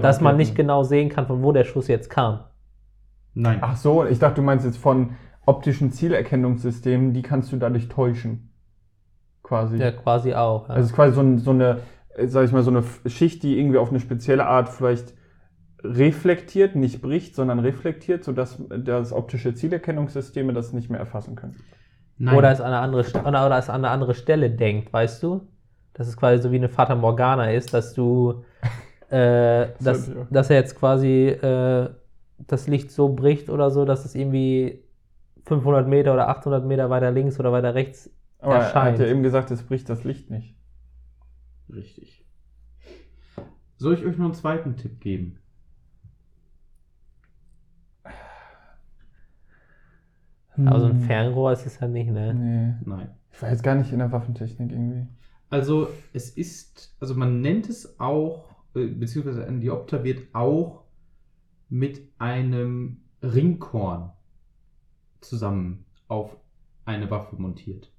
Dass 0.00 0.22
man 0.22 0.38
nicht 0.38 0.54
genau 0.54 0.82
sehen 0.82 1.10
kann, 1.10 1.26
von 1.26 1.42
wo 1.42 1.52
der 1.52 1.64
Schuss 1.64 1.88
jetzt 1.88 2.08
kam. 2.08 2.40
Nein. 3.34 3.58
Ach 3.60 3.76
so, 3.76 4.06
ich 4.06 4.18
dachte, 4.18 4.36
du 4.36 4.42
meinst 4.42 4.64
jetzt 4.64 4.78
von 4.78 5.10
optischen 5.44 5.92
Zielerkennungssystemen, 5.92 7.12
die 7.12 7.20
kannst 7.20 7.52
du 7.52 7.58
dadurch 7.58 7.88
täuschen. 7.88 8.50
Quasi. 9.42 9.76
Ja, 9.76 9.92
quasi 9.92 10.32
auch. 10.32 10.70
Ja. 10.70 10.76
Also 10.76 10.86
es 10.86 10.90
ist 10.90 10.96
quasi 10.96 11.14
so, 11.14 11.20
ein, 11.20 11.36
so 11.36 11.50
eine, 11.50 11.80
sag 12.24 12.46
ich 12.46 12.52
mal, 12.52 12.62
so 12.62 12.70
eine 12.70 12.82
Schicht, 13.04 13.42
die 13.42 13.58
irgendwie 13.58 13.76
auf 13.76 13.90
eine 13.90 14.00
spezielle 14.00 14.46
Art 14.46 14.70
vielleicht 14.70 15.12
reflektiert, 15.94 16.76
nicht 16.76 17.00
bricht, 17.00 17.34
sondern 17.34 17.58
reflektiert, 17.60 18.24
sodass 18.24 18.62
das 18.68 19.12
optische 19.12 19.54
Zielerkennungssysteme 19.54 20.52
das 20.52 20.72
nicht 20.72 20.90
mehr 20.90 21.00
erfassen 21.00 21.36
können. 21.36 21.56
Nein. 22.18 22.36
Oder 22.36 22.50
es 22.50 22.60
an 22.60 22.68
eine 22.68 22.78
andere 22.78 23.02
St- 23.02 23.20
oder 23.20 23.46
oder 23.46 23.58
es 23.58 23.68
an 23.68 23.84
eine 23.84 23.90
andere 23.90 24.14
Stelle 24.14 24.50
denkt, 24.50 24.92
weißt 24.92 25.22
du? 25.22 25.46
Dass 25.92 26.08
es 26.08 26.16
quasi 26.16 26.42
so 26.42 26.50
wie 26.50 26.56
eine 26.56 26.68
Fata 26.68 26.94
Morgana 26.94 27.50
ist, 27.52 27.74
dass 27.74 27.94
du, 27.94 28.44
äh, 29.10 29.68
dass, 29.80 30.10
dass 30.30 30.50
er 30.50 30.56
jetzt 30.56 30.78
quasi 30.78 31.28
äh, 31.28 31.90
das 32.38 32.68
Licht 32.68 32.90
so 32.90 33.10
bricht 33.10 33.50
oder 33.50 33.70
so, 33.70 33.84
dass 33.84 34.04
es 34.04 34.14
irgendwie 34.14 34.82
500 35.44 35.86
Meter 35.86 36.12
oder 36.12 36.28
800 36.28 36.64
Meter 36.64 36.90
weiter 36.90 37.10
links 37.10 37.38
oder 37.38 37.52
weiter 37.52 37.74
rechts. 37.74 38.10
Aber 38.38 38.54
er 38.54 38.60
Erscheint. 38.62 38.98
hat 38.98 39.06
ja 39.06 39.10
eben 39.10 39.22
gesagt, 39.22 39.50
es 39.50 39.62
bricht 39.62 39.88
das 39.88 40.04
Licht 40.04 40.30
nicht. 40.30 40.56
Richtig. 41.72 42.24
Soll 43.76 43.94
ich 43.94 44.04
euch 44.04 44.16
noch 44.16 44.26
einen 44.26 44.34
zweiten 44.34 44.76
Tipp 44.76 45.00
geben? 45.00 45.38
Aber 50.64 50.80
so 50.80 50.86
ein 50.86 50.92
Hm. 50.92 51.00
Fernrohr 51.02 51.52
ist 51.52 51.66
es 51.66 51.80
ja 51.80 51.88
nicht, 51.88 52.10
ne? 52.10 52.34
Nee. 52.34 52.74
Nein. 52.90 53.10
Ich 53.30 53.42
war 53.42 53.50
jetzt 53.50 53.62
gar 53.62 53.74
nicht 53.74 53.92
in 53.92 53.98
der 53.98 54.12
Waffentechnik 54.12 54.70
irgendwie. 54.72 55.06
Also 55.50 55.88
es 56.12 56.30
ist, 56.30 56.96
also 57.00 57.14
man 57.14 57.40
nennt 57.40 57.68
es 57.68 57.98
auch, 58.00 58.44
äh, 58.74 58.86
beziehungsweise 58.86 59.46
ein 59.46 59.60
Diopter 59.60 60.02
wird 60.04 60.34
auch 60.34 60.84
mit 61.68 62.00
einem 62.18 63.02
Ringkorn 63.22 64.12
zusammen 65.20 65.84
auf 66.08 66.36
eine 66.84 67.10
Waffe 67.10 67.36
montiert. 67.36 67.92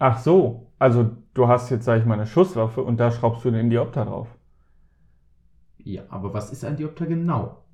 Ach 0.00 0.18
so, 0.18 0.72
also 0.80 1.16
du 1.34 1.46
hast 1.48 1.70
jetzt, 1.70 1.84
sag 1.84 2.00
ich 2.00 2.04
mal, 2.06 2.14
eine 2.14 2.26
Schusswaffe 2.26 2.82
und 2.82 2.98
da 2.98 3.10
schraubst 3.12 3.44
du 3.44 3.50
den 3.52 3.70
Diopter 3.70 4.04
drauf. 4.04 4.28
Ja, 5.78 6.02
aber 6.10 6.32
was 6.34 6.52
ist 6.52 6.64
ein 6.64 6.76
Diopter 6.76 7.06
genau? 7.06 7.64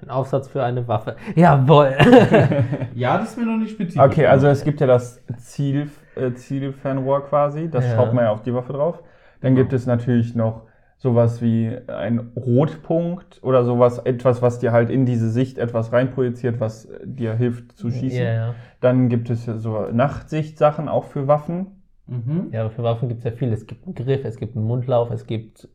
Ein 0.00 0.10
Aufsatz 0.10 0.48
für 0.48 0.62
eine 0.64 0.86
Waffe. 0.88 1.16
Jawohl. 1.34 1.94
Ja, 2.94 3.18
das 3.18 3.30
ist 3.30 3.38
mir 3.38 3.46
noch 3.46 3.56
nicht 3.58 3.72
spezifisch. 3.72 4.00
Okay, 4.02 4.26
also 4.26 4.46
es 4.48 4.64
gibt 4.64 4.80
ja 4.80 4.86
das 4.86 5.20
Ziel, 5.38 5.90
äh, 6.16 6.32
Zielfernrohr 6.32 7.24
quasi, 7.24 7.70
das 7.70 7.84
Ja. 7.86 7.94
schraubt 7.94 8.12
man 8.14 8.24
ja 8.24 8.30
auf 8.30 8.42
die 8.42 8.52
Waffe 8.54 8.72
drauf. 8.74 9.02
Dann 9.40 9.54
Genau. 9.54 9.62
gibt 9.64 9.72
es 9.72 9.86
natürlich 9.86 10.34
noch 10.34 10.62
sowas 10.98 11.42
wie 11.42 11.76
ein 11.88 12.30
Rotpunkt 12.36 13.42
oder 13.42 13.64
sowas, 13.64 13.98
etwas, 13.98 14.40
was 14.40 14.60
dir 14.60 14.72
halt 14.72 14.88
in 14.90 15.04
diese 15.04 15.30
Sicht 15.30 15.58
etwas 15.58 15.92
reinprojiziert, 15.92 16.60
was 16.60 16.88
dir 17.04 17.34
hilft 17.34 17.76
zu 17.76 17.90
schießen. 17.90 18.22
Ja, 18.22 18.32
ja. 18.32 18.54
Dann 18.80 19.08
gibt 19.08 19.28
es 19.30 19.46
ja 19.46 19.56
so 19.56 19.88
Nachtsichtsachen 19.90 20.88
auch 20.88 21.04
für 21.04 21.26
Waffen. 21.26 21.82
Mhm. 22.06 22.48
ja, 22.52 22.60
aber 22.60 22.70
für 22.70 22.82
Waffen 22.82 23.08
gibt 23.08 23.18
es 23.20 23.24
ja 23.24 23.30
viel. 23.32 23.52
Es 23.52 23.66
gibt 23.66 23.84
einen 23.86 23.94
Griff, 23.94 24.24
es 24.24 24.36
gibt 24.36 24.54
einen 24.56 24.64
Mundlauf, 24.66 25.10
es 25.10 25.26
gibt. 25.26 25.68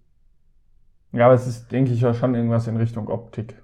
Ja, 1.13 1.25
aber 1.25 1.33
es 1.35 1.47
ist, 1.47 1.71
denke 1.71 1.91
ich, 1.91 2.01
ja 2.01 2.13
schon 2.13 2.35
irgendwas 2.35 2.67
in 2.67 2.77
Richtung 2.77 3.07
Optik. 3.09 3.61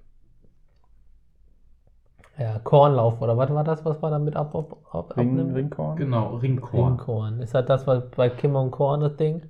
Ja, 2.38 2.60
Kornlauf 2.60 3.22
oder 3.22 3.38
was 3.38 3.50
war 3.52 3.64
das, 3.64 3.84
was 3.86 4.00
man 4.02 4.12
damit 4.12 4.36
ab, 4.36 4.54
ab, 4.56 4.78
ab, 4.92 5.18
Ring, 5.18 5.38
abnimmt? 5.38 5.56
Ringkorn? 5.56 5.98
Genau, 5.98 6.36
Ringkorn. 6.36 6.74
Ringkorn. 6.74 7.42
Ist 7.42 7.54
das 7.56 7.66
das, 7.66 7.88
was 7.88 8.10
bei 8.12 8.30
Kim 8.30 8.56
und 8.56 8.72
Korn 8.72 9.02
das 9.02 9.16
Ding? 9.18 9.44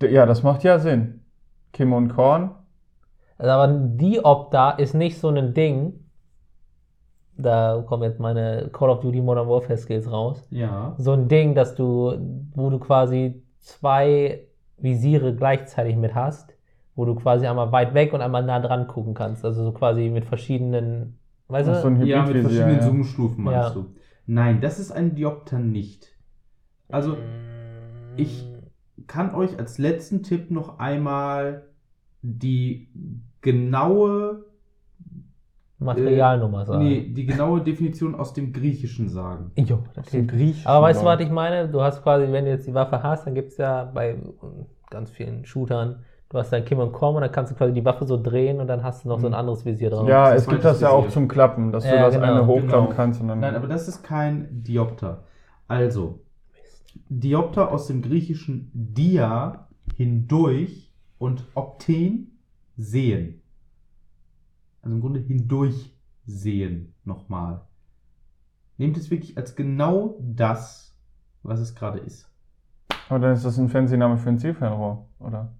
D- 0.00 0.08
Ja, 0.12 0.24
das 0.26 0.42
macht 0.42 0.64
ja 0.64 0.78
Sinn. 0.78 1.20
Kim 1.72 1.92
und 1.92 2.08
Korn. 2.08 2.54
Also, 3.38 3.50
aber 3.50 3.68
Diopter 3.72 4.78
ist 4.78 4.94
nicht 4.94 5.18
so 5.18 5.28
ein 5.28 5.54
Ding. 5.54 6.00
Da 7.38 7.82
kommen 7.86 8.02
jetzt 8.04 8.18
meine 8.18 8.70
Call 8.72 8.88
of 8.90 9.00
Duty 9.00 9.20
Modern 9.20 9.48
Warfare 9.48 9.76
Skills 9.76 10.10
raus. 10.10 10.48
Ja. 10.50 10.94
So 10.98 11.12
ein 11.12 11.28
Ding, 11.28 11.54
dass 11.54 11.74
du, 11.74 12.16
wo 12.54 12.70
du 12.70 12.78
quasi 12.78 13.42
zwei 13.58 14.46
Visiere 14.78 15.34
gleichzeitig 15.34 15.96
mit 15.96 16.14
hast, 16.14 16.55
wo 16.96 17.04
du 17.04 17.14
quasi 17.14 17.46
einmal 17.46 17.70
weit 17.72 17.94
weg 17.94 18.12
und 18.12 18.20
einmal 18.22 18.42
nah 18.44 18.58
dran 18.58 18.86
gucken 18.88 19.14
kannst. 19.14 19.44
Also 19.44 19.62
so 19.64 19.72
quasi 19.72 20.08
mit 20.08 20.24
verschiedenen, 20.24 21.18
weißt 21.48 21.68
Ach, 21.68 21.82
so 21.82 21.88
ein 21.88 22.00
du? 22.00 22.06
Ja, 22.06 22.24
mit 22.24 22.38
verschiedenen 22.38 22.76
ja. 22.78 22.80
Zoomstufen 22.82 23.44
meinst 23.44 23.68
Ja. 23.68 23.74
du. 23.74 23.86
Nein, 24.26 24.60
das 24.60 24.80
ist 24.80 24.90
ein 24.90 25.14
Diopter 25.14 25.58
nicht. 25.60 26.08
Also, 26.88 27.16
ich 28.16 28.44
kann 29.06 29.34
euch 29.34 29.58
als 29.58 29.78
letzten 29.78 30.22
Tipp 30.24 30.50
noch 30.50 30.78
einmal 30.80 31.64
die 32.22 32.88
genaue, 33.40 34.46
Materialnummer 35.78 36.64
sagen. 36.64 36.84
nee, 36.84 37.12
die 37.12 37.26
genaue 37.26 37.60
Definition 37.62 38.14
aus 38.14 38.32
dem 38.32 38.52
Griechischen 38.52 39.08
sagen. 39.08 39.52
Jo, 39.56 39.84
das 39.94 40.06
Aus 40.06 40.10
dem. 40.12 40.26
Griechischen. 40.26 40.66
Aber 40.66 40.86
weißt 40.86 41.02
du, 41.02 41.06
was 41.06 41.20
ich 41.20 41.30
meine? 41.30 41.68
Du 41.68 41.82
hast 41.82 42.02
quasi, 42.02 42.32
wenn 42.32 42.46
du 42.46 42.50
jetzt 42.50 42.66
die 42.66 42.74
Waffe 42.74 43.02
hast, 43.02 43.26
dann 43.26 43.34
gibt 43.34 43.52
es 43.52 43.58
ja 43.58 43.84
bei 43.84 44.16
ganz 44.90 45.10
vielen 45.10 45.44
Shootern, 45.44 46.02
du 46.36 46.40
hast 46.40 46.52
dein 46.52 46.64
Kim 46.64 46.78
und 46.78 46.92
Korn 46.92 47.16
und 47.16 47.22
dann 47.22 47.32
kannst 47.32 47.52
du 47.52 47.56
quasi 47.56 47.72
die 47.72 47.84
Waffe 47.84 48.06
so 48.06 48.20
drehen 48.22 48.60
und 48.60 48.66
dann 48.66 48.82
hast 48.82 49.04
du 49.04 49.08
noch 49.08 49.18
so 49.18 49.26
ein 49.26 49.34
anderes 49.34 49.64
Visier 49.64 49.90
drauf. 49.90 50.08
Ja, 50.08 50.34
es 50.34 50.46
gibt 50.46 50.64
das 50.64 50.80
ja 50.80 50.90
auch 50.90 51.08
zum 51.08 51.28
Klappen, 51.28 51.72
dass 51.72 51.84
du 51.84 51.90
Ja, 51.90 52.02
das 52.02 52.14
genau, 52.14 52.26
eine 52.26 52.46
hochklappen 52.46 52.86
genau. 52.86 52.96
kannst 52.96 53.20
und 53.20 53.28
dann. 53.28 53.40
Nein, 53.40 53.56
aber 53.56 53.66
das 53.66 53.88
ist 53.88 54.02
kein 54.02 54.62
Diopter. 54.62 55.24
Also, 55.66 56.20
Diopter 57.08 57.72
aus 57.72 57.86
dem 57.86 58.02
griechischen 58.02 58.70
dia, 58.72 59.66
hindurch 59.96 60.92
und 61.18 61.44
opten, 61.54 62.38
sehen. 62.76 63.42
Also 64.82 64.94
im 64.94 65.00
Grunde 65.00 65.20
hindurch 65.20 65.96
sehen 66.26 66.94
nochmal. 67.04 67.62
Nehmt 68.76 68.96
es 68.96 69.10
wirklich 69.10 69.36
als 69.38 69.56
genau 69.56 70.16
das, 70.20 70.94
was 71.42 71.60
es 71.60 71.74
gerade 71.74 71.98
ist. 71.98 72.30
Aber 73.08 73.20
dann 73.20 73.32
ist 73.32 73.44
das 73.44 73.58
ein 73.58 73.68
fancy 73.68 73.96
Name 73.96 74.18
für 74.18 74.28
ein 74.28 74.38
Zielfernrohr, 74.38 75.06
oder? 75.18 75.52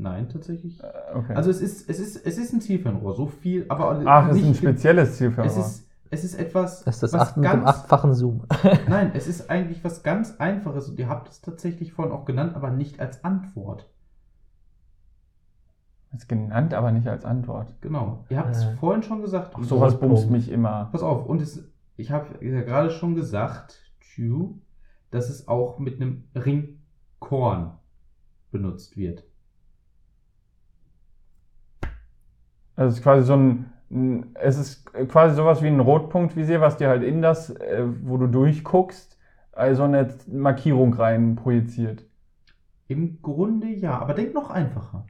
Nein, 0.00 0.28
tatsächlich. 0.28 0.82
Äh, 0.82 0.86
Okay. 1.14 1.34
Also 1.34 1.50
es 1.50 1.60
ist, 1.60 1.88
es 1.90 1.98
ist, 1.98 2.24
es 2.24 2.38
ist 2.38 2.52
ein 2.52 2.60
Zielfernrohr, 2.60 3.14
so 3.14 3.26
viel, 3.26 3.66
aber 3.68 4.00
Ach, 4.06 4.28
es 4.30 4.36
ist 4.36 4.44
ein 4.44 4.54
spezielles 4.54 5.10
Es 5.10 5.16
Zielfernrohr. 5.18 5.58
ist, 5.66 5.86
es 6.10 6.24
ist 6.24 6.34
etwas, 6.34 6.84
Das 6.84 6.96
ist 6.96 7.02
das 7.02 7.12
was 7.12 7.20
acht, 7.20 7.36
mit 7.36 7.44
dem 7.46 7.52
ganz 7.52 7.66
achtfachen 7.66 8.14
Zoom. 8.14 8.42
Nein, 8.88 9.10
es 9.14 9.26
ist 9.26 9.50
eigentlich 9.50 9.82
was 9.84 10.02
ganz 10.04 10.36
Einfaches 10.38 10.88
und 10.88 10.98
ihr 10.98 11.08
habt 11.08 11.28
es 11.28 11.40
tatsächlich 11.40 11.92
vorhin 11.92 12.12
auch 12.14 12.24
genannt, 12.24 12.54
aber 12.54 12.70
nicht 12.70 13.00
als 13.00 13.24
Antwort. 13.24 13.88
Ist 16.16 16.28
genannt, 16.28 16.74
aber 16.74 16.90
nicht 16.92 17.06
als 17.06 17.24
Antwort. 17.24 17.74
Genau. 17.80 18.24
Ihr 18.30 18.38
habt 18.38 18.54
es 18.56 18.64
Äh. 18.64 18.74
vorhin 18.76 19.02
schon 19.02 19.20
gesagt. 19.22 19.54
Ach, 19.56 19.62
sowas 19.64 19.98
bumst 20.00 20.30
mich 20.30 20.50
immer. 20.50 20.88
Pass 20.90 21.02
auf, 21.02 21.26
und 21.26 21.40
es, 21.40 21.64
ich 21.96 22.10
habe 22.10 22.44
ja 22.44 22.62
gerade 22.62 22.90
schon 22.90 23.14
gesagt, 23.14 23.78
dass 25.10 25.30
es 25.30 25.48
auch 25.48 25.78
mit 25.78 26.00
einem 26.00 26.24
Ringkorn 26.34 27.78
benutzt 28.50 28.96
wird. 28.96 29.24
Also 32.80 32.92
es 32.92 32.96
ist 32.96 33.02
quasi 33.02 33.26
so 33.26 33.36
ein, 33.36 34.30
es 34.32 34.56
ist 34.56 34.86
quasi 35.08 35.36
sowas 35.36 35.62
wie 35.62 35.66
ein 35.66 35.80
Rotpunktvisier, 35.80 36.62
was 36.62 36.78
dir 36.78 36.88
halt 36.88 37.02
in 37.02 37.20
das, 37.20 37.50
äh, 37.50 37.84
wo 38.04 38.16
du 38.16 38.26
durchguckst, 38.26 39.18
also 39.52 39.82
eine 39.82 40.08
Markierung 40.28 40.94
rein 40.94 41.36
projiziert. 41.36 42.06
Im 42.88 43.20
Grunde 43.20 43.66
ja, 43.66 43.98
aber 43.98 44.14
denk 44.14 44.32
noch 44.32 44.48
einfacher. 44.48 45.06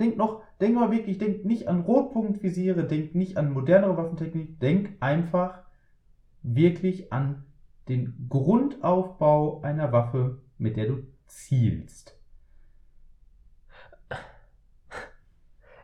Denk 0.00 0.16
noch, 0.16 0.40
denk 0.58 0.74
mal 0.76 0.90
wirklich, 0.90 1.18
denk 1.18 1.44
nicht 1.44 1.68
an 1.68 1.82
Rotpunktvisiere, 1.82 2.84
denk 2.84 3.14
nicht 3.14 3.36
an 3.36 3.52
modernere 3.52 3.98
Waffentechnik, 3.98 4.58
denk 4.58 4.94
einfach 5.00 5.64
wirklich 6.42 7.12
an 7.12 7.44
den 7.90 8.26
Grundaufbau 8.30 9.60
einer 9.60 9.92
Waffe, 9.92 10.38
mit 10.56 10.78
der 10.78 10.86
du 10.86 11.02
zielst. 11.26 12.13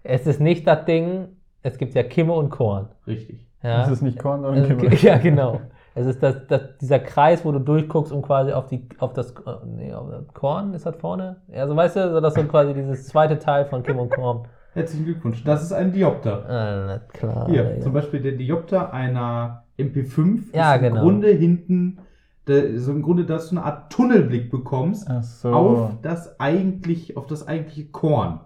Es 0.03 0.27
ist 0.27 0.41
nicht 0.41 0.67
das 0.67 0.85
Ding, 0.85 1.29
es 1.63 1.79
gibt 1.79 1.95
ja 1.95 2.03
Kimme 2.03 2.33
und 2.33 2.51
Korn. 2.51 2.89
Richtig. 3.07 3.47
Ja, 3.63 3.81
Das 3.81 3.91
ist 3.91 4.03
nicht 4.03 4.19
Korn, 4.19 4.43
sondern 4.43 4.65
Also, 4.65 4.77
Kimme. 4.77 4.95
ja 5.03 5.19
genau. 5.19 5.61
Es 5.95 6.07
ist 6.07 6.23
das, 6.23 6.47
das, 6.49 6.63
dieser 6.81 7.01
Kreis, 7.01 7.45
wo 7.45 7.53
du 7.53 7.59
durchguckst, 7.59 8.13
um 8.13 8.23
quasi 8.23 8.53
auf 8.53 8.67
die, 8.67 8.89
auf 8.99 9.13
das, 9.13 9.33
äh, 9.33 9.67
nee, 9.67 9.93
auf 9.93 10.09
das 10.11 10.35
Korn, 10.35 10.73
ist 10.73 10.87
das 10.87 10.97
vorne? 10.97 11.37
Ja, 11.49 11.67
so 11.67 11.75
weißt 11.75 11.97
du, 11.97 12.13
so 12.13 12.21
das 12.21 12.35
ist 12.35 12.43
so 12.43 12.49
quasi 12.49 12.73
dieses 12.75 13.09
zweite 13.09 13.39
Teil 13.39 13.67
von 13.67 13.83
Kim 13.83 13.99
und 13.99 14.11
Korn. 14.11 14.47
Herzlichen 14.73 15.05
Glückwunsch. 15.05 15.43
Das 15.43 15.63
ist 15.63 15.73
ein 15.73 15.93
Diopter. 15.93 16.45
Äh, 16.49 16.87
na 16.87 17.01
klar. 17.09 17.47
Hier, 17.49 17.75
ja. 17.75 17.81
zum 17.81 17.93
Beispiel 17.93 18.21
der 18.21 18.33
Diopter 18.33 18.93
einer 18.93 19.65
MP5 19.79 20.55
Ja, 20.55 20.75
ist 20.75 20.83
im 20.83 20.89
genau. 20.89 21.03
Grunde 21.03 21.29
hinten, 21.29 21.99
der, 22.47 22.79
so 22.79 22.93
im 22.93 23.03
Grunde, 23.03 23.25
dass 23.25 23.51
du 23.51 23.57
eine 23.57 23.65
Art 23.65 23.93
Tunnelblick 23.93 24.51
bekommst 24.51 25.09
so. 25.23 25.49
auf 25.53 25.91
das 26.03 26.39
eigentlich, 26.39 27.17
auf 27.17 27.27
das 27.27 27.49
eigentliche 27.49 27.87
Korn. 27.91 28.41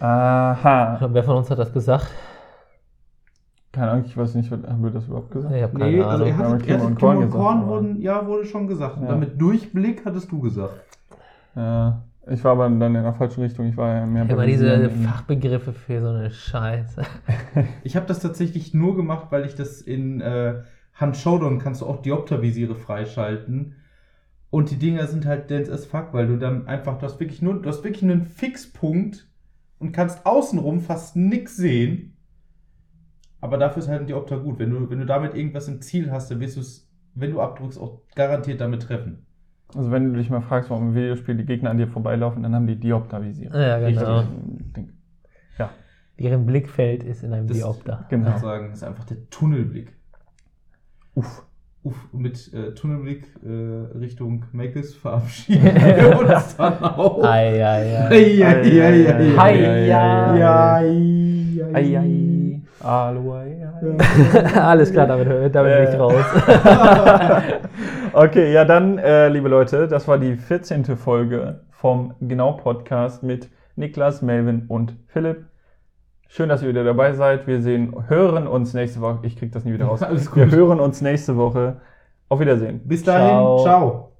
Aha. 0.00 1.08
Wer 1.12 1.24
von 1.24 1.36
uns 1.36 1.50
hat 1.50 1.58
das 1.58 1.72
gesagt? 1.72 2.06
Keine 3.72 3.90
Ahnung, 3.90 4.04
ich 4.06 4.16
weiß 4.16 4.34
nicht, 4.36 4.50
haben 4.50 4.82
wir 4.82 4.90
das 4.90 5.06
überhaupt 5.06 5.30
gesagt? 5.30 5.54
Ich 5.54 5.62
habe 5.62 5.78
keine 5.78 5.90
Nee, 5.92 6.02
also 6.02 6.24
Ahnung. 6.24 6.38
er 6.38 6.44
aber 6.46 6.54
hat, 6.54 6.62
Kim 6.62 6.70
er 6.70 6.78
hat 6.78 6.86
und 6.86 6.96
Kim 6.96 6.98
Korn 7.00 7.16
und 7.18 7.22
gesagt, 7.26 7.42
Korn 7.42 7.66
wurden, 7.66 8.00
ja, 8.00 8.26
wurde 8.26 8.44
schon 8.46 8.66
gesagt. 8.66 8.96
Und 8.96 9.02
Ja. 9.04 9.08
damit 9.10 9.40
Durchblick 9.40 10.04
hattest 10.04 10.32
du 10.32 10.40
gesagt. 10.40 10.74
Ja. 11.54 12.02
Ich 12.28 12.42
war 12.42 12.52
aber 12.52 12.64
dann 12.68 12.82
in 12.94 13.02
der 13.04 13.12
falschen 13.14 13.42
Richtung. 13.42 13.66
Ich 13.66 13.76
war 13.76 13.94
ja 14.00 14.06
mehr 14.06 14.24
Immer 14.24 14.34
bei 14.34 14.46
diese. 14.46 14.90
Fachbegriffe 14.90 15.72
für 15.72 16.00
so 16.00 16.08
eine 16.08 16.30
Scheiße. 16.30 17.02
Ich 17.84 17.94
habe 17.96 18.06
das 18.06 18.18
tatsächlich 18.20 18.74
nur 18.74 18.96
gemacht, 18.96 19.26
weil 19.30 19.44
ich 19.46 19.54
das 19.54 19.80
in 19.80 20.20
äh, 20.20 20.62
Hand 20.94 21.16
Showdown 21.16 21.58
kannst 21.58 21.82
du 21.82 21.86
auch 21.86 22.02
Dioptervisiere 22.02 22.74
freischalten. 22.74 23.76
Und 24.50 24.70
die 24.70 24.76
Dinger 24.78 25.06
sind 25.06 25.24
halt 25.26 25.50
dense 25.50 25.72
as 25.72 25.86
fuck, 25.86 26.08
weil 26.12 26.26
du 26.26 26.36
dann 26.36 26.66
einfach, 26.66 26.98
du 26.98 27.04
hast 27.06 27.20
wirklich 27.20 27.42
nur, 27.42 27.60
du 27.62 27.68
hast 27.68 27.84
wirklich 27.84 28.02
einen 28.02 28.22
Fixpunkt 28.22 29.28
und 29.78 29.92
kannst 29.92 30.24
außenrum 30.26 30.80
fast 30.80 31.16
nix 31.16 31.56
sehen. 31.56 32.16
Aber 33.40 33.58
dafür 33.58 33.82
ist 33.82 33.88
halt 33.88 34.00
ein 34.00 34.06
Diopter 34.06 34.40
gut. 34.40 34.58
Wenn 34.58 34.70
du, 34.70 34.88
wenn 34.90 34.98
du 34.98 35.06
damit 35.06 35.34
irgendwas 35.34 35.68
im 35.68 35.80
Ziel 35.82 36.10
hast, 36.10 36.30
dann 36.30 36.40
wirst 36.40 36.56
du 36.56 36.60
es, 36.60 36.90
wenn 37.14 37.30
du 37.30 37.40
abdrückst, 37.40 37.78
auch 37.78 38.00
garantiert 38.14 38.60
damit 38.60 38.82
treffen. 38.82 39.26
Also 39.74 39.90
wenn 39.90 40.12
du 40.12 40.18
dich 40.18 40.30
mal 40.30 40.40
fragst, 40.40 40.70
warum 40.70 40.88
im 40.88 40.94
Videospiel 40.94 41.36
die 41.36 41.44
Gegner 41.44 41.70
an 41.70 41.76
dir 41.78 41.88
vorbeilaufen, 41.88 42.42
dann 42.42 42.54
haben 42.54 42.66
die 42.66 42.76
Diopter-Visiere. 42.78 43.60
Ja, 43.60 43.78
genau. 43.90 44.22
Ding. 44.76 44.92
Deren 46.18 46.46
Blickfeld 46.46 47.02
ist 47.02 47.22
in 47.22 47.34
einem 47.34 47.46
Das- 47.46 47.58
Diopter. 47.58 48.00
Ich 48.04 48.08
Genau. 48.08 48.30
kann 48.30 48.40
sagen, 48.40 48.68
das 48.70 48.78
ist 48.78 48.84
einfach 48.84 49.04
der 49.04 49.28
Tunnelblick. 49.28 49.94
Uff. 51.14 51.45
Uff, 51.86 51.94
mit 52.12 52.52
äh, 52.52 52.74
Tunnelblick 52.74 53.28
äh, 53.44 53.96
Richtung 53.96 54.44
Makes 54.50 54.92
verabschieden 54.94 55.62
wir 55.76 56.18
uns 56.18 56.56
dann 56.56 56.82
auch. 56.82 57.22
Ei, 57.22 57.62
ei, 57.62 57.94
ei. 57.94 58.08
Ei, 58.10 58.42
ei, 58.42 58.80
ei, 58.80 59.06
ei, 59.06 59.38
Ei, 59.38 59.64
ei, 59.64 59.90
ei, 59.92 60.42
ei, 60.42 61.60
ei, 61.60 61.76
Ei, 61.76 61.96
ei. 61.96 62.62
Hallo, 62.82 63.36
ei, 63.40 63.62
ei. 63.62 64.54
Alles 64.60 64.90
klar, 64.92 65.06
damit, 65.06 65.54
damit 65.54 65.76
bin 65.76 65.94
ich 65.94 66.00
raus. 66.00 66.24
Okay, 68.12 68.52
ja 68.52 68.64
dann, 68.64 68.98
äh, 68.98 69.28
liebe 69.28 69.48
Leute, 69.48 69.86
das 69.86 70.08
war 70.08 70.18
die 70.18 70.34
14. 70.34 70.96
Folge 70.96 71.60
vom 71.70 72.14
Genau-Podcast 72.20 73.22
mit 73.22 73.48
Niklas, 73.76 74.22
Melvin 74.22 74.64
und 74.66 74.96
Philipp. 75.06 75.44
Schön, 76.28 76.48
dass 76.48 76.62
ihr 76.62 76.68
wieder 76.68 76.84
dabei 76.84 77.12
seid. 77.12 77.46
Wir 77.46 77.62
sehen, 77.62 77.94
hören 78.08 78.46
uns 78.46 78.74
nächste 78.74 79.00
Woche. 79.00 79.20
Ich 79.22 79.36
krieg 79.36 79.52
das 79.52 79.64
nie 79.64 79.72
wieder 79.72 79.86
raus. 79.86 80.02
Alles 80.02 80.30
gut. 80.30 80.50
Wir 80.50 80.50
hören 80.50 80.80
uns 80.80 81.00
nächste 81.00 81.36
Woche. 81.36 81.80
Auf 82.28 82.40
Wiedersehen. 82.40 82.80
Bis 82.84 83.04
dahin, 83.04 83.28
Ciao. 83.28 83.62
ciao. 83.62 84.15